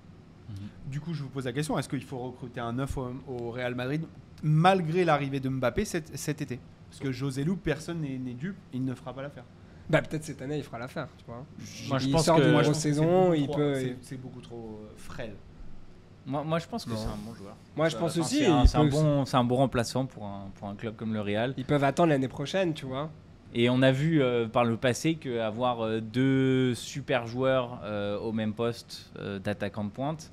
Mhm. 0.48 0.90
Du 0.90 1.00
coup, 1.00 1.14
je 1.14 1.22
vous 1.22 1.28
pose 1.28 1.46
la 1.46 1.52
question, 1.52 1.78
est-ce 1.78 1.88
qu'il 1.88 2.04
faut 2.04 2.18
recruter 2.18 2.60
un 2.60 2.72
neuf 2.72 2.96
au, 2.96 3.50
Real 3.50 3.74
Madrid 3.74 4.04
malgré 4.42 5.04
l'arrivée 5.04 5.40
de 5.40 5.48
Mbappé 5.48 5.84
cet, 5.84 6.16
cet 6.16 6.42
été? 6.42 6.60
Parce 6.90 7.00
que 7.00 7.12
José 7.12 7.44
Lou, 7.44 7.56
personne 7.56 8.00
n'est 8.00 8.34
dupe, 8.34 8.56
il 8.72 8.84
ne 8.84 8.94
fera 8.94 9.12
pas 9.12 9.22
l'affaire. 9.22 9.44
Bah 9.88 10.00
peut-être 10.00 10.24
cette 10.24 10.40
année 10.40 10.56
il 10.56 10.62
fera 10.62 10.78
l'affaire, 10.78 11.08
tu 11.18 11.24
vois. 11.26 11.44
Moi 11.88 11.98
je 11.98 12.08
pense 12.08 12.26
que 12.26 12.50
moi, 12.50 12.74
saison, 12.74 13.34
il 13.34 13.48
peut. 13.48 13.96
C'est 14.00 14.16
beaucoup 14.16 14.40
trop 14.40 14.80
euh, 14.82 14.92
frêle. 14.96 15.34
Moi, 16.26 16.42
moi 16.42 16.58
je 16.58 16.66
pense 16.66 16.86
que 16.86 16.96
c'est 16.96 17.06
un 17.06 17.18
bon 17.26 17.34
joueur. 17.34 17.54
Moi 17.76 17.88
je 17.88 17.96
pense 17.96 18.16
aussi. 18.16 18.44
C'est 18.66 18.76
un, 18.76 18.86
bon, 18.86 19.24
un 19.30 19.44
bon 19.44 19.56
remplaçant 19.56 20.06
pour 20.06 20.24
un, 20.24 20.50
pour 20.54 20.68
un 20.68 20.74
club 20.74 20.96
comme 20.96 21.12
le 21.12 21.20
Real. 21.20 21.52
Ils 21.58 21.66
peuvent 21.66 21.84
attendre 21.84 22.08
l'année 22.10 22.28
prochaine, 22.28 22.72
tu 22.72 22.86
vois. 22.86 23.10
Et 23.54 23.70
on 23.70 23.82
a 23.82 23.92
vu 23.92 24.20
euh, 24.20 24.48
par 24.48 24.64
le 24.64 24.76
passé 24.76 25.14
qu'avoir 25.14 25.80
euh, 25.80 26.00
deux 26.00 26.74
super 26.74 27.26
joueurs 27.26 27.80
au 28.22 28.32
même 28.32 28.52
poste 28.52 29.12
d'attaquant 29.44 29.84
de 29.84 29.90
pointe, 29.90 30.30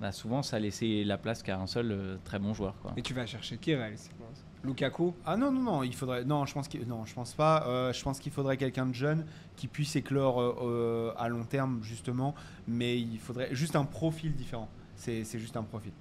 bah, 0.00 0.12
souvent 0.12 0.42
ça 0.42 0.58
laissait 0.58 1.02
la 1.04 1.18
place 1.18 1.42
qu'à 1.42 1.58
un 1.58 1.66
seul 1.66 2.18
très 2.24 2.38
bon 2.38 2.54
joueur. 2.54 2.74
Quoi. 2.82 2.92
Et 2.96 3.02
tu 3.02 3.14
vas 3.14 3.26
chercher 3.26 3.56
qui 3.58 3.74
réalistement 3.74 4.26
Lukaku? 4.62 5.14
Ah 5.24 5.36
non 5.36 5.50
non 5.50 5.62
non, 5.62 5.82
il 5.82 5.94
faudrait 5.94 6.24
non, 6.24 6.44
je 6.44 6.52
pense 6.52 6.68
que 6.68 6.78
non, 6.84 7.04
je 7.06 7.14
pense 7.14 7.32
pas. 7.32 7.64
Euh, 7.66 7.92
je 7.92 8.02
pense 8.02 8.18
qu'il 8.18 8.32
faudrait 8.32 8.56
quelqu'un 8.56 8.86
de 8.86 8.94
jeune 8.94 9.24
qui 9.56 9.68
puisse 9.68 9.96
éclore 9.96 10.40
euh, 10.40 10.56
euh, 10.62 11.12
à 11.16 11.28
long 11.28 11.44
terme 11.44 11.80
justement, 11.82 12.34
mais 12.68 12.98
il 12.98 13.18
faudrait 13.18 13.48
juste 13.52 13.76
un 13.76 13.84
profil 13.84 14.34
différent. 14.34 14.68
C'est 14.96 15.24
juste 15.38 15.56
un 15.56 15.62
profil. 15.62 15.92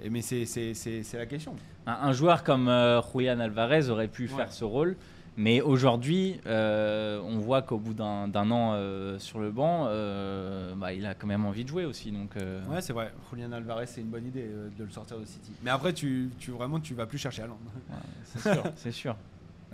Et 0.00 0.10
mais 0.10 0.22
c'est 0.22 1.14
la 1.14 1.26
question. 1.26 1.56
Un, 1.86 2.12
joueur 2.12 2.44
comme 2.44 2.70
Julian 3.12 3.40
Alvarez 3.40 3.88
aurait 3.88 4.08
pu 4.08 4.28
faire 4.28 4.52
ce 4.52 4.64
rôle. 4.64 4.96
Mais 5.36 5.60
aujourd'hui, 5.60 6.40
euh, 6.46 7.20
on 7.24 7.38
voit 7.38 7.62
qu'au 7.62 7.78
bout 7.78 7.94
d'un 7.94 8.50
an 8.50 8.72
euh, 8.74 9.18
sur 9.18 9.40
le 9.40 9.50
banc, 9.50 9.86
euh, 9.88 10.74
bah, 10.76 10.92
il 10.92 11.04
a 11.06 11.14
quand 11.14 11.26
même 11.26 11.44
envie 11.44 11.64
de 11.64 11.68
jouer 11.68 11.84
aussi. 11.84 12.12
Donc, 12.12 12.34
Ouais, 12.68 12.80
c'est 12.80 12.92
vrai. 12.92 13.12
Julian 13.30 13.52
Alvarez, 13.52 13.86
c'est 13.86 14.00
une 14.00 14.08
bonne 14.08 14.26
idée 14.26 14.48
de 14.78 14.84
le 14.84 14.90
sortir 14.90 15.18
de 15.18 15.24
City. 15.24 15.52
Mais 15.62 15.70
après, 15.70 15.92
tu, 15.92 16.30
tu 16.38 16.52
vraiment, 16.52 16.78
tu 16.78 16.94
vas 16.94 17.06
plus 17.06 17.18
chercher 17.18 17.42
à 17.42 17.46
Londres. 17.46 17.60
c'est 18.24 18.40
sûr, 18.40 18.64
c'est 18.76 18.92
sûr. 18.92 19.16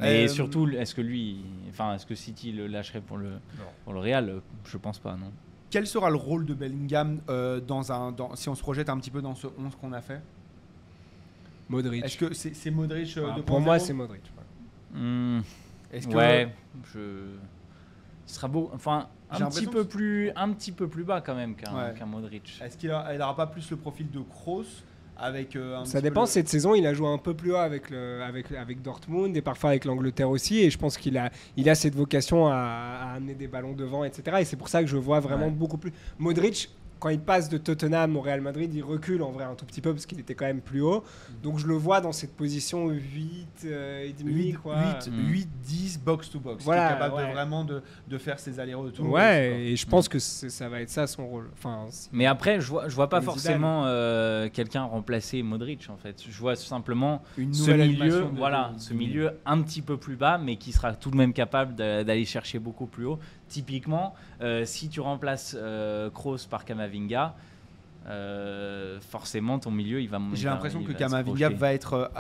Et 0.03 0.29
surtout, 0.29 0.67
est-ce 0.69 0.95
que 0.95 1.03
lui, 1.03 1.45
enfin, 1.69 1.95
est-ce 1.95 2.07
que 2.07 2.15
City 2.15 2.53
le 2.53 2.67
lâcherait 2.67 3.03
pour 3.03 3.19
le, 3.19 3.33
pour 3.85 3.93
le 3.93 4.01
Real? 4.01 4.41
Je 4.65 4.79
pense 4.79 4.99
pas, 4.99 5.15
non. 5.15 5.31
Quel 5.69 5.87
sera 5.87 6.11
le 6.11 6.17
rôle 6.17 6.47
de 6.47 6.55
Bellingham 6.55 7.21
dans 7.67 7.93
un, 7.93 8.13
dans, 8.13 8.35
si 8.35 8.49
on 8.49 8.55
se 8.55 8.63
projette 8.63 8.89
un 8.89 8.99
petit 8.99 9.11
peu 9.11 9.21
dans 9.21 9.35
ce 9.35 9.47
11 9.47 9.77
qu'on 9.79 9.93
a 9.93 10.01
fait? 10.01 10.23
Modric. 11.69 12.05
Est-ce 12.05 12.17
que 12.17 12.33
c'est 12.35 12.71
Modric 12.71 13.17
ah, 13.19 13.37
Pour 13.45 13.61
moi, 13.61 13.79
c'est 13.79 13.93
Modric. 13.93 14.23
Est-ce 15.93 16.09
que 16.09 16.15
ouais, 16.15 16.55
je 16.93 17.37
ce 18.27 18.37
sera 18.37 18.47
beau 18.47 18.71
enfin 18.73 19.09
un 19.31 19.49
petit 19.49 19.67
peu 19.67 19.85
plus 19.85 20.31
un 20.37 20.53
petit 20.53 20.73
peu 20.73 20.89
plus 20.89 21.05
bas 21.05 21.21
quand 21.21 21.35
même 21.35 21.57
qu'un 21.57 22.07
Modric. 22.07 22.61
Est-ce 22.65 22.77
qu'il 22.77 22.91
n'aura 22.91 23.37
pas 23.37 23.47
plus 23.47 23.71
le 23.71 23.77
profil 23.77 24.11
de 24.11 24.21
Kroos 24.21 24.65
avec 25.21 25.55
euh, 25.55 25.85
Ça 25.85 26.01
dépend. 26.01 26.27
Cette 26.27 26.49
saison, 26.49 26.75
il 26.75 26.87
a 26.87 26.95
joué 26.95 27.09
un 27.09 27.19
peu 27.19 27.35
plus 27.35 27.53
haut 27.53 27.57
avec, 27.57 27.91
le, 27.91 28.23
avec, 28.23 28.51
avec 28.53 28.83
Dortmund 28.83 29.37
et 29.37 29.43
parfois 29.43 29.71
avec 29.71 29.85
l'Angleterre 29.85 30.31
aussi. 30.31 30.61
Et 30.61 30.71
je 30.71 30.79
pense 30.79 30.97
qu'il 30.97 31.19
a, 31.19 31.31
il 31.57 31.69
a 31.69 31.75
cette 31.75 31.95
vocation 31.95 32.49
à, 32.49 33.13
amener 33.17 33.35
des 33.35 33.47
ballons 33.47 33.75
devant, 33.75 34.05
etc. 34.05 34.39
Et 34.41 34.45
c'est 34.45 34.57
pour 34.57 34.69
ça 34.69 34.81
que 34.83 34.89
je 34.89 34.97
vois 34.97 35.21
vraiment 35.21 35.51
beaucoup 35.51 35.77
plus. 35.77 35.93
Modric, 36.19 36.71
quand 37.01 37.09
il 37.09 37.19
passe 37.19 37.49
de 37.49 37.59
Tottenham 37.59 38.17
au 38.17 38.21
Real 38.21 38.41
Madrid, 38.41 38.73
il 38.73 38.83
recule 38.83 39.23
en 39.23 39.31
vrai 39.31 39.45
un 39.45 39.55
tout 39.55 39.65
petit 39.65 39.81
peu 39.81 39.93
parce 39.93 40.07
qu'il 40.07 40.21
était 40.21 40.35
quand 40.35 40.45
même 40.45 40.61
plus 40.61 40.83
haut. 40.83 41.03
Donc 41.43 41.59
je 41.59 41.67
le 41.67 41.75
vois 41.75 42.01
dans 42.01 42.13
cette 42.13 42.37
position 42.37 42.89
8 42.89 43.49
euh, 43.65 44.05
et 44.05 44.13
demi, 44.13 44.55
8, 45.07 45.49
10 45.63 46.01
box 46.01 46.31
to 46.31 46.39
box. 46.39 46.65
Voilà, 46.65 46.87
est 46.87 46.93
capable 46.93 47.17
de 47.17 47.33
vraiment 47.33 47.65
de, 47.65 47.83
de, 48.07 48.19
faire 48.19 48.39
ses 48.39 48.61
allers-retours. 48.61 49.09
Ouais, 49.09 49.61
et 49.61 49.77
je 49.77 49.87
pense 49.87 50.09
que 50.09 50.19
ça 50.19 50.69
va 50.69 50.83
être 50.83 50.91
ça 50.91 51.07
son 51.07 51.27
rôle. 51.27 51.51
Enfin, 51.55 51.87
Mais 52.13 52.27
après, 52.27 52.61
je 52.61 52.69
vois, 52.69 52.89
je 52.89 52.95
vois 52.95 53.09
pas 53.09 53.23
forcément 53.23 53.85
euh, 53.87 54.49
quelqu'un 54.53 54.83
remplacer 54.83 55.43
Modric 55.43 55.89
en 55.89 55.97
fait. 55.97 56.23
Je 56.29 56.39
vois 56.39 56.55
simplement 56.55 57.23
Une 57.39 57.55
ce 57.55 57.71
milieu, 57.71 58.27
voilà, 58.35 58.73
ce 58.77 58.93
milieu 58.93 59.39
un 59.47 59.63
petit 59.63 59.83
peu 59.83 59.97
plus 59.97 60.17
bas, 60.17 60.39
mais 60.39 60.57
qui 60.57 60.73
sera 60.73 60.95
tout 60.95 61.11
de 61.11 61.17
même 61.17 61.33
capable 61.33 61.75
d'aller 61.75 62.27
chercher 62.27 62.59
beaucoup 62.59 62.87
plus 62.87 63.07
haut. 63.07 63.19
Typiquement, 63.49 64.15
euh, 64.43 64.65
si 64.65 64.89
tu 64.89 65.01
remplaces 65.01 65.57
euh, 65.59 66.09
Kroos 66.11 66.47
par 66.49 66.65
Kamavinga, 66.91 67.35
euh, 68.07 68.99
forcément 69.01 69.59
ton 69.59 69.71
milieu 69.71 70.01
il 70.01 70.09
va 70.09 70.21
J'ai 70.33 70.49
l'impression 70.49 70.83
que 70.83 70.93
Kamavinga 70.93 71.51
va 71.51 71.73
être 71.73 72.11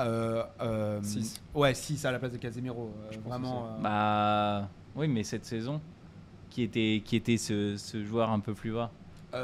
6. 1.02 1.42
Ouais, 1.54 1.74
6 1.74 2.04
à 2.04 2.12
la 2.12 2.18
place 2.18 2.32
de 2.32 2.38
Casemiro. 2.38 2.94
vraiment. 3.24 3.78
Bah 3.80 4.68
oui, 4.96 5.08
mais 5.08 5.22
cette 5.22 5.44
saison, 5.44 5.80
qui 6.48 6.62
était, 6.62 7.02
qui 7.04 7.16
était 7.16 7.36
ce, 7.36 7.76
joueur 8.04 8.30
un 8.30 8.40
peu 8.40 8.54
plus 8.54 8.72
bas 8.72 8.90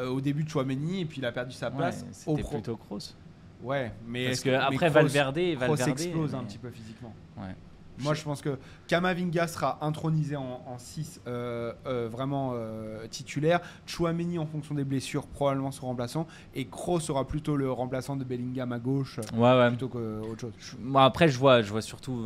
Au 0.09 0.21
début 0.21 0.45
de 0.45 0.49
Chouameni 0.49 1.03
et 1.03 1.05
puis 1.05 1.19
il 1.19 1.27
a 1.27 1.33
perdu 1.33 1.53
sa 1.53 1.71
place. 1.71 2.05
C'était 2.11 2.43
plutôt 2.43 2.77
Kroos. 2.77 3.15
Ouais, 3.63 3.91
mais 4.07 4.27
parce 4.27 4.41
que, 4.41 4.51
après 4.51 4.91
Valverde, 4.91 5.39
Valverde 5.59 5.89
explose 5.89 6.35
un 6.35 6.45
petit 6.45 6.59
peu 6.59 6.71
physiquement. 6.71 7.15
Ouais. 7.39 7.55
Moi, 8.01 8.15
je 8.15 8.23
pense 8.23 8.43
que 8.43 8.59
Kamavinga 8.89 9.47
sera 9.47 9.79
intronisé 9.81 10.37
en 10.37 10.79
6 10.79 11.21
euh, 11.27 11.73
euh, 11.87 12.09
vraiment 12.11 12.53
euh, 12.55 13.07
titulaire. 13.09 13.61
Chouameni, 13.87 14.39
en 14.39 14.47
fonction 14.47 14.75
des 14.75 14.85
blessures, 14.85 15.27
probablement 15.27 15.73
son 15.73 15.87
remplaçant. 15.87 16.27
Et 16.55 16.67
Kroos 16.67 17.01
sera 17.01 17.27
plutôt 17.27 17.57
le 17.57 17.71
remplaçant 17.71 18.17
de 18.17 18.25
Bellingham 18.25 18.73
à 18.73 18.79
gauche 18.79 19.21
plutôt 19.69 19.89
qu'autre 19.89 20.41
chose. 20.59 20.79
Moi, 20.81 21.05
après, 21.05 21.29
je 21.29 21.39
vois, 21.39 21.63
je 21.63 21.71
vois 21.71 21.83
surtout 21.83 22.23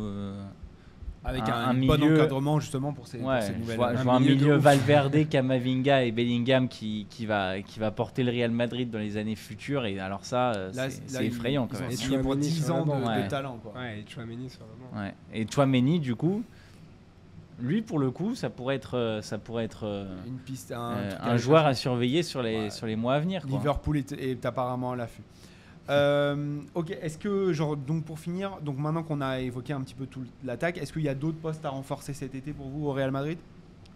avec 1.23 1.43
un, 1.47 1.73
bon 1.75 2.01
encadrement 2.01 2.59
justement 2.59 2.93
pour 2.93 3.07
ces, 3.07 3.19
nouvelles. 3.19 3.55
Je 3.67 3.75
vois, 3.75 3.89
un, 3.89 4.19
milieu, 4.19 4.55
Valverde, 4.55 5.17
Camavinga 5.29 6.03
et 6.03 6.11
Bellingham 6.11 6.67
qui, 6.67 7.05
qui, 7.09 7.25
va, 7.25 7.61
qui 7.61 7.79
va 7.79 7.91
porter 7.91 8.23
le 8.23 8.31
Real 8.31 8.51
Madrid 8.51 8.89
dans 8.89 8.97
les 8.97 9.17
années 9.17 9.35
futures. 9.35 9.85
Et 9.85 9.99
alors 9.99 10.25
ça, 10.25 10.53
euh, 10.53 10.71
c'est 11.05 11.25
effrayant. 11.25 11.67
Quand 11.67 11.79
même. 11.79 11.91
Et 11.91 12.17
pour 12.21 12.35
10 12.35 12.71
ans 12.71 12.85
de, 12.85 13.27
talent. 13.27 13.59
Quoi. 13.61 13.73
Ouais, 13.79 13.99
et 13.99 14.05
Chouameni 14.09 14.49
sur 14.49 14.61
le 14.61 14.99
ouais. 14.99 15.13
Et 15.33 15.45
Chouameni, 15.47 15.99
du 15.99 16.15
coup, 16.15 16.43
lui 17.59 17.83
pour 17.83 17.99
le 17.99 18.09
coup, 18.09 18.33
ça 18.33 18.49
pourrait 18.49 18.75
être, 18.75 18.97
euh, 18.97 19.21
ça 19.21 19.37
pourrait 19.37 19.65
être 19.65 19.85
euh, 19.85 20.15
Une 20.25 20.39
piste, 20.39 20.71
un, 20.71 20.95
un 21.21 21.37
joueur 21.37 21.67
à 21.67 21.75
surveiller 21.75 22.23
sur 22.23 22.41
les, 22.41 22.71
sur 22.71 22.87
les 22.87 22.95
mois 22.95 23.13
à 23.13 23.19
venir. 23.19 23.45
Quoi. 23.45 23.59
Liverpool 23.59 23.97
est, 23.97 24.11
est 24.13 24.43
apparemment 24.45 24.93
à 24.93 24.95
l'affût. 24.95 25.23
Euh, 25.89 26.59
ok, 26.75 26.91
est-ce 27.01 27.17
que, 27.17 27.51
genre, 27.53 27.75
donc 27.75 28.05
pour 28.05 28.19
finir, 28.19 28.59
donc 28.61 28.77
maintenant 28.77 29.03
qu'on 29.03 29.21
a 29.21 29.39
évoqué 29.39 29.73
un 29.73 29.81
petit 29.81 29.95
peu 29.95 30.05
toute 30.05 30.29
l'attaque, 30.43 30.77
est-ce 30.77 30.93
qu'il 30.93 31.03
y 31.03 31.09
a 31.09 31.15
d'autres 31.15 31.39
postes 31.39 31.65
à 31.65 31.69
renforcer 31.69 32.13
cet 32.13 32.35
été 32.35 32.53
pour 32.53 32.67
vous 32.67 32.87
au 32.87 32.93
Real 32.93 33.11
Madrid? 33.11 33.37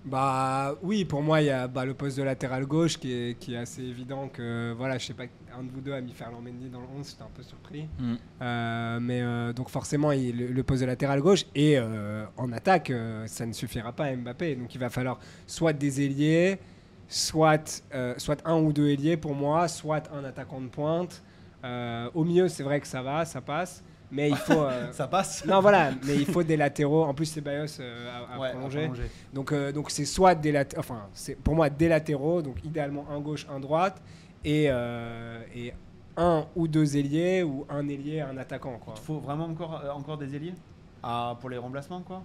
Bah 0.05 0.75
oui, 0.83 1.03
pour 1.03 1.23
moi, 1.23 1.41
il 1.41 1.47
y 1.47 1.49
a 1.49 1.67
bah, 1.67 1.83
le 1.83 1.95
poste 1.95 2.17
de 2.17 2.23
latéral 2.23 2.67
gauche 2.67 2.99
qui 2.99 3.11
est, 3.11 3.39
qui 3.39 3.55
est 3.55 3.57
assez 3.57 3.81
évident 3.81 4.27
que, 4.27 4.71
voilà, 4.77 4.99
je 4.99 5.05
sais 5.07 5.15
pas, 5.15 5.23
un 5.57 5.63
de 5.63 5.71
vous 5.71 5.81
deux 5.81 5.93
a 5.93 6.01
mis 6.01 6.11
Ferland 6.11 6.43
Mendy 6.43 6.69
dans 6.69 6.81
le 6.81 6.85
11, 6.99 7.09
j'étais 7.09 7.23
un 7.23 7.29
peu 7.33 7.41
surpris. 7.41 7.87
Mm. 7.97 8.13
Euh, 8.41 8.99
mais 9.01 9.21
euh, 9.23 9.53
donc 9.53 9.69
forcément, 9.69 10.11
il, 10.11 10.37
le, 10.37 10.47
le 10.47 10.63
poste 10.63 10.81
de 10.81 10.85
latéral 10.85 11.21
gauche 11.21 11.45
et 11.55 11.79
euh, 11.79 12.23
en 12.37 12.51
attaque, 12.51 12.91
euh, 12.91 13.25
ça 13.25 13.47
ne 13.47 13.53
suffira 13.53 13.93
pas 13.93 14.05
à 14.05 14.15
Mbappé. 14.15 14.55
Donc 14.55 14.75
il 14.75 14.77
va 14.77 14.89
falloir 14.89 15.19
soit 15.47 15.73
des 15.73 16.01
ailiers, 16.01 16.59
soit, 17.07 17.83
euh, 17.95 18.13
soit 18.17 18.45
un 18.45 18.59
ou 18.61 18.73
deux 18.73 18.89
ailiers 18.89 19.17
pour 19.17 19.33
moi, 19.33 19.67
soit 19.67 20.03
un 20.13 20.23
attaquant 20.23 20.61
de 20.61 20.67
pointe. 20.67 21.23
Euh, 21.65 22.09
au 22.13 22.23
milieu, 22.23 22.47
c'est 22.47 22.63
vrai 22.63 22.79
que 22.79 22.87
ça 22.87 23.01
va, 23.01 23.25
ça 23.25 23.41
passe. 23.41 23.83
Mais 24.11 24.29
il 24.29 24.35
faut. 24.37 24.53
euh, 24.61 24.91
Ça 24.93 25.07
passe 25.07 25.43
non, 25.45 25.59
voilà, 25.61 25.89
mais 26.05 26.15
il 26.15 26.25
faut 26.27 26.43
des 26.43 26.55
latéraux. 26.55 27.03
En 27.03 27.13
plus, 27.15 27.25
c'est 27.25 27.41
Bayos 27.41 27.79
euh, 27.79 28.07
à, 28.29 28.35
à 28.35 28.39
Ouais, 28.39 28.47
à 28.49 28.51
prolonger. 28.51 28.89
Donc, 29.33 29.51
euh, 29.51 29.71
donc 29.71 29.89
c'est 29.89 30.05
soit 30.05 30.35
des 30.35 30.51
latéraux, 30.51 30.79
enfin, 30.79 31.07
c'est 31.11 31.35
pour 31.35 31.55
moi 31.55 31.69
des 31.71 31.89
latéraux, 31.89 32.41
donc 32.43 32.63
idéalement 32.63 33.05
un 33.09 33.19
gauche, 33.19 33.47
un 33.49 33.59
droite, 33.59 33.99
et, 34.45 34.65
et 34.65 35.73
un 36.17 36.45
ou 36.55 36.67
deux 36.67 36.95
ailiers, 36.95 37.41
ou 37.41 37.65
un 37.67 37.87
ailier, 37.89 38.21
un 38.21 38.37
attaquant, 38.37 38.77
quoi. 38.77 38.93
Il 38.95 39.01
faut 39.03 39.17
vraiment 39.19 39.45
encore, 39.45 39.81
encore 39.95 40.17
des 40.19 40.33
ailiers? 40.35 40.53
Ah, 41.01 41.35
Pour 41.41 41.49
les 41.49 41.57
remplacements, 41.57 42.01
quoi? 42.01 42.21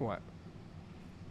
Ouais. 0.00 0.16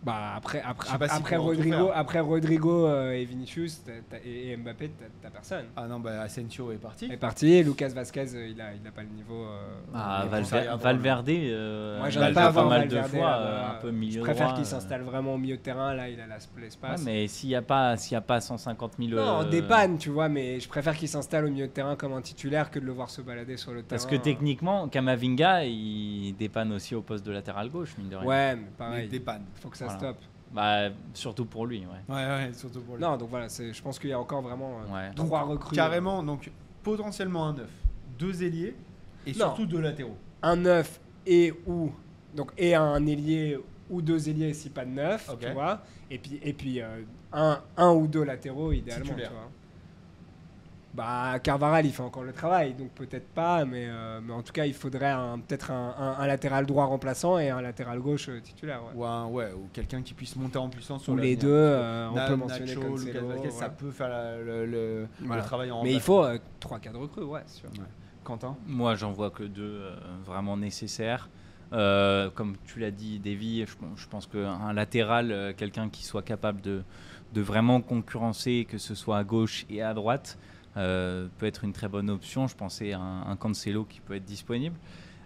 Bah 0.06 0.34
après, 0.36 0.62
après, 0.64 0.88
si 1.08 1.16
après 1.16 1.36
Rodrigo, 1.36 1.89
après 1.93 2.20
Rodrigo 2.20 2.86
euh, 2.86 3.12
et 3.14 3.26
Vinicius 3.26 3.82
et, 4.24 4.51
et 4.51 4.58
Mbappé, 4.58 4.91
t'as- 5.22 5.30
personne. 5.32 5.66
Ah 5.76 5.88
non, 5.88 5.99
bah 5.99 6.22
Asensio 6.22 6.72
est 6.72 6.76
parti. 6.78 7.06
est 7.12 7.18
parti. 7.18 7.64
Lucas 7.64 7.88
Vasquez, 7.89 8.28
euh, 8.36 8.47
il 8.49 8.62
a, 8.62 8.74
il 8.80 8.88
a 8.88 8.91
pas 8.91 9.01
le 9.01 9.10
niveau. 9.10 9.43
euh, 9.45 9.74
Ah, 9.95 10.22
il 10.26 10.30
Valver- 10.30 10.70
il 10.74 10.80
Valverde, 10.80 11.30
euh, 11.30 11.97
Moi, 11.97 12.08
il 12.08 12.12
j'aime 12.12 12.24
a 12.24 12.32
pas 12.32 12.45
avoir 12.45 12.70
pas 12.70 12.78
mal 12.78 12.88
de 12.88 12.95
Valverde, 12.95 13.12
fois, 13.20 13.36
euh, 13.36 13.60
bah, 13.62 13.76
un 13.78 13.82
peu 13.82 13.89
milieu 13.91 14.20
Je 14.20 14.20
préfère 14.20 14.53
qu'il 14.53 14.62
euh. 14.62 14.66
s'installe 14.66 15.01
vraiment 15.01 15.34
au 15.34 15.38
milieu 15.39 15.58
de 15.58 15.62
terrain. 15.62 15.93
Là, 15.95 16.08
il 16.08 16.20
a 16.22 16.28
la- 16.28 16.36
Ouais, 16.36 16.62
l'espace. 16.62 17.03
mais 17.03 17.28
s'il 17.28 17.49
n'y 17.49 17.56
a, 17.56 17.62
pas- 17.64 17.97
s'il 17.97 18.14
y 18.14 18.16
a 18.16 18.22
pas 18.22 18.39
150 18.41 18.93
000. 18.99 19.10
Non, 19.20 19.41
euh, 19.41 19.49
des 19.49 19.64
pannes, 19.64 19.97
tu 19.97 20.10
vois, 20.12 20.30
mais 20.30 20.60
je 20.60 20.68
préfère 20.70 20.95
qu'il 20.95 21.10
s'installe 21.10 21.45
au 21.45 21.49
milieu 21.49 21.66
de 21.68 21.72
terrain 21.72 21.95
comme 21.95 22.14
un 22.14 22.22
titulaire 22.22 22.70
que 22.70 22.78
de 22.80 22.86
le 22.86 22.91
voir 22.91 23.10
se 23.10 23.22
balader 23.22 23.58
sur 23.58 23.72
le 23.72 23.78
terrain. 23.82 23.88
Parce 23.89 24.06
que 24.06 24.16
techniquement, 24.16 24.88
Kamavinga, 24.88 25.64
il 25.66 26.36
dépanne 26.38 26.72
aussi 26.74 26.93
au 26.93 27.01
poste 27.01 27.26
de 27.26 27.32
latéral 27.32 27.70
gauche, 27.70 27.95
mine 27.97 28.10
de 28.10 28.16
rien. 28.18 28.28
Ouais, 28.28 28.56
mais 28.56 28.62
Mais 28.62 28.68
pareil. 28.78 29.08
des 29.10 29.20
pannes. 29.20 29.45
Faut 29.62 29.70
que 29.70 29.78
ça 29.78 29.86
Voilà. 29.99 30.15
Bah, 30.51 30.95
surtout 31.13 31.45
pour 31.45 31.65
lui, 31.65 31.79
ouais. 31.79 32.13
Ouais, 32.15 32.25
ouais, 32.25 32.53
surtout 32.53 32.81
pour 32.81 32.95
lui. 32.95 33.01
Non, 33.03 33.17
donc 33.17 33.29
voilà, 33.29 33.49
c'est- 33.49 33.73
je 33.73 33.81
pense 33.81 33.99
qu'il 33.99 34.09
y 34.09 34.13
a 34.13 34.19
encore 34.19 34.41
vraiment 34.41 34.79
euh, 34.89 34.93
Ouais. 34.93 35.11
trois 35.15 35.41
recrues. 35.41 35.75
Carrément, 35.75 36.23
donc 36.23 36.49
potentiellement 36.83 37.47
un 37.47 37.53
neuf, 37.53 37.71
deux 38.17 38.43
ailiers 38.43 38.75
et 39.25 39.31
Non. 39.31 39.37
surtout 39.37 39.65
deux 39.65 39.81
latéraux. 39.81 40.15
Un 40.43 40.55
neuf 40.57 41.01
et 41.25 41.53
ou 41.67 41.91
donc 42.35 42.51
et 42.57 42.75
un 42.75 43.05
ailier 43.05 43.57
ou 43.89 44.01
deux 44.01 44.29
ailiers 44.29 44.53
si 44.53 44.69
pas 44.69 44.85
de 44.85 44.91
neuf, 44.91 45.29
Ok. 45.29 45.39
tu 45.39 45.51
vois. 45.51 45.81
Et 46.09 46.17
puis 46.19 46.39
et 46.43 46.53
puis 46.53 46.79
euh, 46.81 47.01
un, 47.33 47.59
un 47.75 47.91
ou 47.91 48.07
deux 48.07 48.23
latéraux 48.23 48.71
idéalement, 48.71 49.05
tu 49.15 49.21
vois. 49.21 49.49
Bah 50.95 51.39
Carvaral 51.43 51.85
il 51.85 51.91
fait 51.91 52.01
encore 52.03 52.23
le 52.23 52.31
travail, 52.31 52.73
donc 52.73 52.89
peut-être 52.91 53.27
pas, 53.27 53.65
mais, 53.65 53.87
euh, 53.89 54.21
mais 54.23 54.31
en 54.31 54.41
tout 54.41 54.53
cas 54.53 54.65
il 54.65 54.73
faudrait 54.73 55.13
peut-être 55.45 55.71
un, 55.71 55.93
un- 55.97 56.23
un 56.23 56.27
latéral 56.27 56.65
droit 56.65 56.85
remplaçant 56.85 57.37
et 57.37 57.49
un 57.49 57.61
latéral 57.61 57.99
gauche 57.99 58.29
euh, 58.29 58.39
titulaire. 58.39 58.81
ouais. 58.85 58.91
Ou, 58.95 59.03
un, 59.03 59.25
ouais, 59.25 59.51
ou 59.51 59.67
quelqu'un 59.73 60.01
qui 60.01 60.13
puisse 60.13 60.37
monter 60.37 60.57
en 60.57 60.69
puissance 60.69 61.03
sur 61.03 61.13
Ou 61.13 61.17
les 61.17 61.35
deux, 61.35 61.49
euh, 61.51 62.07
on 62.11 62.15
Na- 62.15 62.27
peut 62.27 62.35
mentionner 62.37 62.67
Nacho, 62.75 62.81
Cancelo, 62.91 63.05
Lucas 63.07 63.21
Vazquez, 63.25 63.51
ça 63.51 63.67
peut 63.69 63.91
faire 63.91 64.07
la- 64.07 64.37
le, 64.37 64.65
le- 64.65 65.07
Voilà. 65.19 65.41
le 65.41 65.47
travail 65.47 65.71
en 65.71 65.83
Mais 65.83 65.93
il 65.93 65.99
faut 65.99 66.23
3-4 66.61 66.95
recrues, 66.95 67.23
ouais, 67.23 67.41
sûr. 67.47 67.69
Quentin? 68.23 68.55
Moi, 68.65 68.95
j'en 68.95 69.11
vois 69.11 69.29
que 69.31 69.43
deux 69.43 69.63
euh, 69.81 69.95
vraiment 70.25 70.55
nécessaires. 70.55 71.29
Euh, 71.73 72.29
comme 72.33 72.55
tu 72.65 72.79
l'as 72.79 72.91
dit, 72.91 73.19
Davy, 73.19 73.65
je, 73.67 73.75
pense- 73.75 73.99
je 73.99 74.07
pense 74.07 74.27
qu'un 74.27 74.71
latéral, 74.71 75.31
euh, 75.31 75.53
quelqu'un 75.55 75.89
qui 75.89 76.05
soit 76.05 76.21
capable 76.23 76.61
de, 76.61 76.83
de 77.33 77.41
vraiment 77.41 77.81
concurrencer, 77.81 78.65
que 78.69 78.77
ce 78.77 78.95
soit 78.95 79.17
à 79.17 79.23
gauche 79.25 79.65
et 79.69 79.81
à 79.81 79.93
droite, 79.93 80.37
euh, 80.39 80.55
peut 80.76 81.45
être 81.45 81.63
une 81.63 81.73
très 81.73 81.88
bonne 81.88 82.09
option. 82.09 82.47
Je 82.47 82.55
pensais 82.55 82.93
à 82.93 82.99
un, 82.99 83.32
un 83.32 83.36
Cancelo 83.36 83.84
qui 83.86 84.01
peut 84.01 84.15
être 84.15 84.26
disponible. 84.26 84.76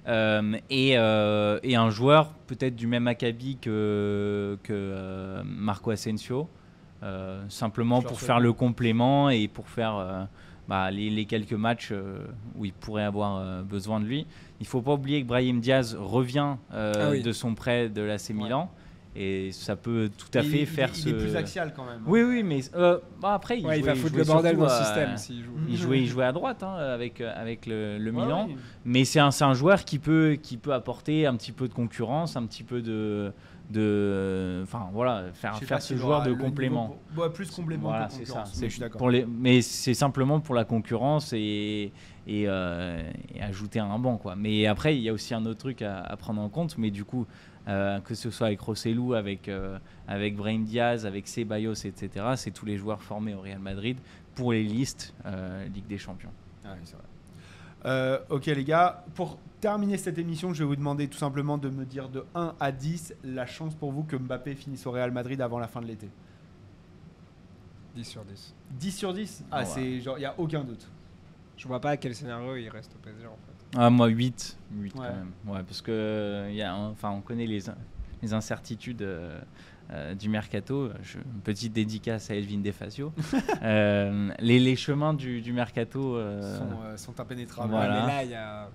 Euh, 0.07 0.57
et, 0.69 0.97
euh, 0.97 1.59
et 1.61 1.75
un 1.75 1.89
joueur 1.89 2.33
peut-être 2.47 2.75
du 2.75 2.87
même 2.87 3.07
acabit 3.07 3.57
que, 3.57 4.57
que 4.63 4.73
euh, 4.73 5.43
Marco 5.45 5.91
Asensio, 5.91 6.47
euh, 7.03 7.43
simplement 7.49 8.01
pour 8.01 8.19
faire 8.19 8.39
le 8.39 8.53
complément 8.53 9.29
et 9.29 9.47
pour 9.47 9.67
faire 9.69 9.95
euh, 9.97 10.23
bah, 10.67 10.89
les, 10.89 11.09
les 11.09 11.25
quelques 11.25 11.53
matchs 11.53 11.89
euh, 11.91 12.25
où 12.55 12.65
il 12.65 12.73
pourrait 12.73 13.03
avoir 13.03 13.37
euh, 13.37 13.61
besoin 13.61 13.99
de 13.99 14.05
lui. 14.05 14.25
Il 14.61 14.65
faut 14.67 14.81
pas 14.81 14.93
oublier 14.93 15.21
que 15.21 15.27
Brahim 15.27 15.59
Diaz 15.59 15.95
revient 15.99 16.55
euh, 16.73 16.93
Ah 16.97 17.09
oui. 17.11 17.21
de 17.21 17.31
son 17.31 17.53
prêt 17.53 17.89
de 17.89 18.01
l'AC 18.01 18.29
Milan 18.31 18.71
et 19.21 19.51
ça 19.51 19.75
peut 19.75 20.09
tout 20.17 20.35
à 20.37 20.41
Il- 20.41 20.49
fait 20.49 20.59
il, 20.61 20.65
faire 20.65 20.89
il 20.93 20.95
ce. 21.01 21.09
est 21.09 21.13
plus 21.13 21.35
axial 21.35 21.73
quand 21.75 21.83
même. 21.85 22.01
Oui, 22.07 22.21
oui, 22.23 22.41
mais 22.41 22.61
euh, 22.75 22.99
bah, 23.21 23.33
après 23.33 23.59
il, 23.59 23.65
Ouais, 23.67 23.77
il 23.79 23.85
va 23.85 23.93
foutre 23.95 24.15
le 24.15 24.23
bordel 24.23 24.55
dans 24.55 24.63
le 24.63 24.71
à- 24.71 24.83
système 25.17 25.43
joue. 25.43 25.51
Il 25.67 25.75
jouait, 25.77 25.99
il 25.99 26.07
jouait 26.07 26.23
à 26.25 26.31
droite 26.31 26.63
hein, 26.63 26.73
avec, 26.75 27.19
euh, 27.19 27.31
avec 27.35 27.65
le, 27.65 27.97
le 27.97 28.11
Ouais, 28.11 28.23
Milan. 28.23 28.47
Mais 28.85 29.03
c'est 29.05 29.19
un, 29.19 29.31
c'est 29.31 29.43
un 29.43 29.53
joueur 29.53 29.83
qui 29.83 29.99
peut, 29.99 30.37
qui 30.41 30.55
peut 30.57 30.73
apporter 30.73 31.25
un 31.27 31.35
petit 31.35 31.51
peu 31.51 31.67
de 31.67 31.73
concurrence, 31.73 32.35
un 32.37 32.45
petit 32.45 32.63
peu 32.63 32.81
de. 32.81 33.33
de 33.69 34.61
enfin 34.63 34.89
voilà, 34.93 35.25
faire, 35.33 35.55
faire 35.57 35.81
ce 35.81 35.95
joueur 35.95 36.23
de 36.23 36.29
niveau 36.31 36.43
complément. 36.43 36.97
ouais, 37.17 37.29
plus 37.29 37.51
complément 37.51 37.89
Voilà, 37.89 38.09
c'est 38.09 38.25
ça. 38.25 38.43
mais 38.59 38.67
je 38.67 38.71
suis 38.73 38.79
d'accord. 38.79 38.97
pour 38.97 39.09
les, 39.09 39.25
mais 39.25 39.61
c'est 39.61 39.93
simplement 39.93 40.39
pour 40.39 40.55
la 40.55 40.65
concurrence 40.65 41.33
et, 41.33 41.91
et, 42.27 42.45
euh, 42.47 43.01
et 43.35 43.41
ajouter 43.41 43.79
un 43.79 43.99
banc. 43.99 44.17
Quoi. 44.17 44.35
Mais 44.35 44.65
après, 44.65 44.95
il 44.95 45.03
y 45.03 45.09
a 45.09 45.13
aussi 45.13 45.33
un 45.33 45.45
autre 45.45 45.59
truc 45.59 45.81
à, 45.81 45.99
à 45.99 46.17
prendre 46.17 46.41
en 46.41 46.49
compte. 46.49 46.77
Mais 46.77 46.89
du 46.91 47.03
coup, 47.05 47.27
euh, 47.69 47.99
que 48.01 48.15
ce 48.15 48.29
soit 48.31 48.47
avec 48.47 48.59
Rossellou, 48.59 49.13
avec, 49.13 49.47
euh, 49.47 49.77
avec 50.07 50.35
Brahim 50.35 50.65
Diaz, 50.65 51.05
avec 51.05 51.27
Ceballos, 51.27 51.73
etc., 51.73 52.25
c'est 52.35 52.51
tous 52.51 52.65
les 52.65 52.77
joueurs 52.77 53.01
formés 53.01 53.35
au 53.35 53.41
Real 53.41 53.59
Madrid 53.59 53.97
pour 54.35 54.51
les 54.53 54.63
listes 54.63 55.13
euh, 55.25 55.65
Ligue 55.67 55.87
des 55.87 55.97
Champions. 55.97 56.31
Ah 56.65 56.69
oui, 56.73 56.81
c'est 56.83 56.95
vrai. 56.95 57.03
Euh, 57.85 58.19
ok 58.29 58.47
les 58.47 58.65
gars, 58.65 59.05
pour 59.15 59.37
terminer 59.61 59.97
cette 59.97 60.17
émission, 60.17 60.53
je 60.53 60.59
vais 60.59 60.67
vous 60.67 60.75
demander 60.75 61.07
tout 61.07 61.17
simplement 61.17 61.57
de 61.57 61.69
me 61.69 61.85
dire 61.85 62.09
de 62.09 62.25
1 62.35 62.55
à 62.59 62.71
10 62.71 63.15
la 63.23 63.45
chance 63.45 63.73
pour 63.75 63.91
vous 63.91 64.03
que 64.03 64.17
Mbappé 64.17 64.55
finisse 64.55 64.85
au 64.85 64.91
Real 64.91 65.11
Madrid 65.11 65.39
avant 65.41 65.59
la 65.59 65.67
fin 65.67 65.81
de 65.81 65.85
l'été. 65.85 66.09
10 67.95 68.03
sur 68.03 68.23
10. 68.23 68.55
10 68.71 68.91
sur 68.91 69.13
10 69.13 69.43
Ah, 69.51 69.65
c'est 69.65 70.01
genre, 70.01 70.17
il 70.17 70.21
n'y 70.21 70.25
a 70.25 70.35
aucun 70.37 70.63
doute. 70.63 70.87
Je 71.57 71.67
vois 71.67 71.79
pas 71.79 71.91
à 71.91 71.97
quel 71.97 72.15
scénario 72.15 72.55
il 72.55 72.69
reste 72.69 72.93
au 72.95 72.99
PSG 72.99 73.27
en 73.27 73.31
fait. 73.31 73.48
Ah, 73.77 73.89
moi, 73.89 74.07
8. 74.07 74.57
8 74.71 74.83
Ouais. 74.83 74.91
quand 74.95 75.03
même. 75.03 75.31
Ouais, 75.47 75.63
parce 75.63 75.81
que 75.81 75.91
euh, 75.91 76.51
y 76.51 76.61
a, 76.61 76.75
enfin, 76.75 77.11
on 77.11 77.21
connaît 77.21 77.45
les, 77.45 77.59
les 78.21 78.33
incertitudes 78.33 79.01
euh, 79.01 79.39
euh, 79.91 80.13
du 80.15 80.29
mercato. 80.29 80.89
Je, 81.03 81.17
une 81.17 81.41
petite 81.41 81.73
dédicace 81.73 82.29
à 82.31 82.35
Elvin 82.35 82.59
Defasio. 82.59 83.13
Euh, 83.61 84.29
les, 84.39 84.57
les 84.59 84.75
chemins 84.75 85.13
du, 85.13 85.41
du 85.41 85.51
mercato. 85.53 86.15
euh, 86.15 86.57
Sont, 86.95 86.97
sont 87.13 87.19
impénétrables. 87.19 87.69
Voilà. 87.71 87.93
Ouais, 87.93 88.01
mais 88.01 88.07
là 88.07 88.23
il 88.23 88.29
y 88.31 88.35
a. 88.35 88.69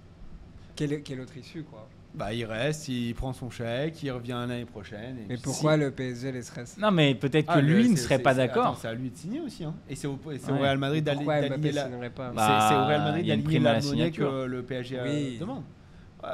Quelle, 0.76 1.02
quelle 1.02 1.20
autre 1.20 1.36
issue 1.36 1.62
quoi? 1.62 1.88
Bah, 2.14 2.32
il 2.32 2.44
reste, 2.44 2.86
il 2.88 3.12
prend 3.14 3.32
son 3.32 3.50
chèque, 3.50 4.00
il 4.04 4.10
revient 4.12 4.36
l'année 4.46 4.64
prochaine. 4.64 5.16
et 5.18 5.26
Mais 5.28 5.34
puis 5.34 5.42
pourquoi 5.42 5.74
si- 5.74 5.80
le 5.80 5.90
PSG 5.90 6.30
laisserait 6.30 6.62
Non, 6.78 6.92
mais 6.92 7.14
peut-être 7.16 7.46
que 7.46 7.52
Ah, 7.54 7.60
lui 7.60 7.88
ne 7.88 7.96
serait 7.96 8.20
pas 8.20 8.34
d'accord. 8.34 8.78
C'est 8.80 8.86
à 8.86 8.94
lui 8.94 9.10
de 9.10 9.16
signer 9.16 9.40
aussi. 9.40 9.64
Hein. 9.64 9.74
Et 9.88 9.96
c'est 9.96 10.06
au, 10.06 10.16
et. 10.30 10.38
Real 10.52 10.78
Madrid 10.78 11.02
d'aller- 11.02 11.16
Pourquoi 11.18 11.40
d'aligner 11.40 11.72
la. 11.72 11.84
signerait 11.86 12.10
pas? 12.10 12.28
C'est- 12.30 12.36
Bah, 12.36 12.66
c'est 12.70 12.76
au 12.76 12.84
Real 12.86 13.00
Madrid 13.02 13.24
il 13.24 13.28
y 13.28 13.30
a 13.32 13.34
une 13.34 13.40
d'aligner 13.42 13.58
prime 13.58 13.66
à 13.66 13.72
la 13.72 13.78
la 13.80 13.84
monnaie 13.84 14.10
que 14.12 14.44
le 14.46 14.62
PSG 14.62 14.98
euh, 15.00 15.04
Oui. 15.04 15.38
demande. 15.38 15.62
Ouais. 16.22 16.28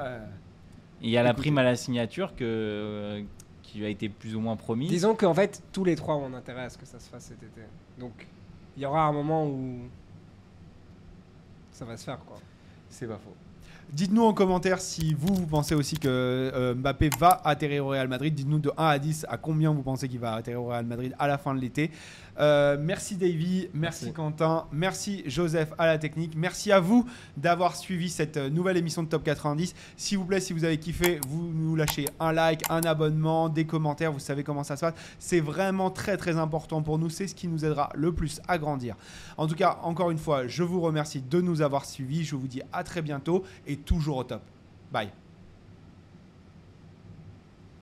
Il 1.00 1.08
y 1.08 1.16
a 1.16 1.22
la 1.22 1.32
prime 1.32 1.56
à 1.56 1.62
la 1.62 1.76
signature 1.76 2.36
que, 2.36 2.44
euh, 2.44 3.22
qui 3.62 3.78
lui 3.78 3.86
a 3.86 3.88
été 3.88 4.10
plus 4.10 4.36
ou 4.36 4.40
moins 4.40 4.56
promise. 4.56 4.90
Disons 4.90 5.14
qu'en 5.14 5.32
fait, 5.32 5.62
tous 5.72 5.84
les 5.84 5.96
trois 5.96 6.16
ont 6.16 6.34
intérêt 6.34 6.64
à 6.64 6.68
ce 6.68 6.76
que 6.76 6.84
ça 6.84 6.98
se 7.00 7.08
fasse 7.08 7.24
cet 7.24 7.42
été. 7.42 7.62
Donc, 7.98 8.26
il 8.76 8.82
y 8.82 8.86
aura 8.86 9.04
un 9.06 9.12
moment 9.12 9.46
où 9.46 9.78
ça 11.72 11.86
va 11.86 11.96
se 11.96 12.04
faire, 12.04 12.18
quoi. 12.26 12.36
C'est 12.90 13.06
pas 13.06 13.16
faux. 13.16 13.34
Dites-nous 13.92 14.22
en 14.22 14.32
commentaire 14.32 14.80
si 14.80 15.14
vous, 15.14 15.34
vous 15.34 15.46
pensez 15.46 15.74
aussi 15.74 15.96
que 15.98 16.06
euh, 16.08 16.74
Mbappé 16.74 17.10
va 17.18 17.40
atterrir 17.44 17.86
au 17.86 17.88
Real 17.88 18.06
Madrid. 18.06 18.32
Dites-nous 18.32 18.60
de 18.60 18.70
1 18.76 18.86
à 18.86 18.98
10 19.00 19.26
à 19.28 19.36
combien 19.36 19.72
vous 19.72 19.82
pensez 19.82 20.08
qu'il 20.08 20.20
va 20.20 20.34
atterrir 20.34 20.62
au 20.62 20.66
Real 20.68 20.86
Madrid 20.86 21.12
à 21.18 21.26
la 21.26 21.38
fin 21.38 21.54
de 21.54 21.60
l'été. 21.60 21.90
Euh, 22.38 22.76
merci 22.80 23.16
Davy, 23.16 23.68
merci, 23.74 24.04
Merci. 24.04 24.12
Quentin, 24.12 24.66
merci 24.72 25.22
Joseph 25.26 25.72
à 25.78 25.86
la 25.86 25.98
technique. 25.98 26.34
Merci 26.36 26.72
à 26.72 26.80
vous 26.80 27.06
d'avoir 27.36 27.76
suivi 27.76 28.08
cette 28.08 28.36
euh, 28.36 28.50
nouvelle 28.50 28.76
émission 28.76 29.02
de 29.02 29.08
Top 29.08 29.22
90. 29.24 29.74
S'il 29.96 30.18
vous 30.18 30.24
plaît, 30.24 30.40
si 30.40 30.52
vous 30.52 30.64
avez 30.64 30.78
kiffé, 30.78 31.20
vous 31.28 31.52
nous 31.52 31.76
lâchez 31.76 32.06
un 32.18 32.32
like, 32.32 32.62
un 32.70 32.82
abonnement, 32.82 33.48
des 33.48 33.64
commentaires. 33.64 34.12
Vous 34.12 34.18
savez 34.18 34.44
comment 34.44 34.64
ça 34.64 34.76
se 34.76 34.82
passe. 34.82 34.94
C'est 35.18 35.40
vraiment 35.40 35.90
très 35.90 36.16
très 36.16 36.36
important 36.36 36.82
pour 36.82 36.98
nous. 36.98 37.10
C'est 37.10 37.26
ce 37.26 37.34
qui 37.34 37.48
nous 37.48 37.64
aidera 37.64 37.90
le 37.94 38.12
plus 38.12 38.40
à 38.48 38.58
grandir. 38.58 38.96
En 39.36 39.46
tout 39.46 39.56
cas, 39.56 39.78
encore 39.82 40.10
une 40.10 40.18
fois, 40.18 40.46
je 40.46 40.62
vous 40.62 40.80
remercie 40.80 41.20
de 41.20 41.40
nous 41.40 41.62
avoir 41.62 41.84
suivis. 41.84 42.24
Je 42.24 42.36
vous 42.36 42.48
dis 42.48 42.62
à 42.72 42.84
très 42.84 43.02
bientôt 43.02 43.44
et 43.66 43.76
toujours 43.76 44.18
au 44.18 44.24
top. 44.24 44.42
Bye. 44.92 45.10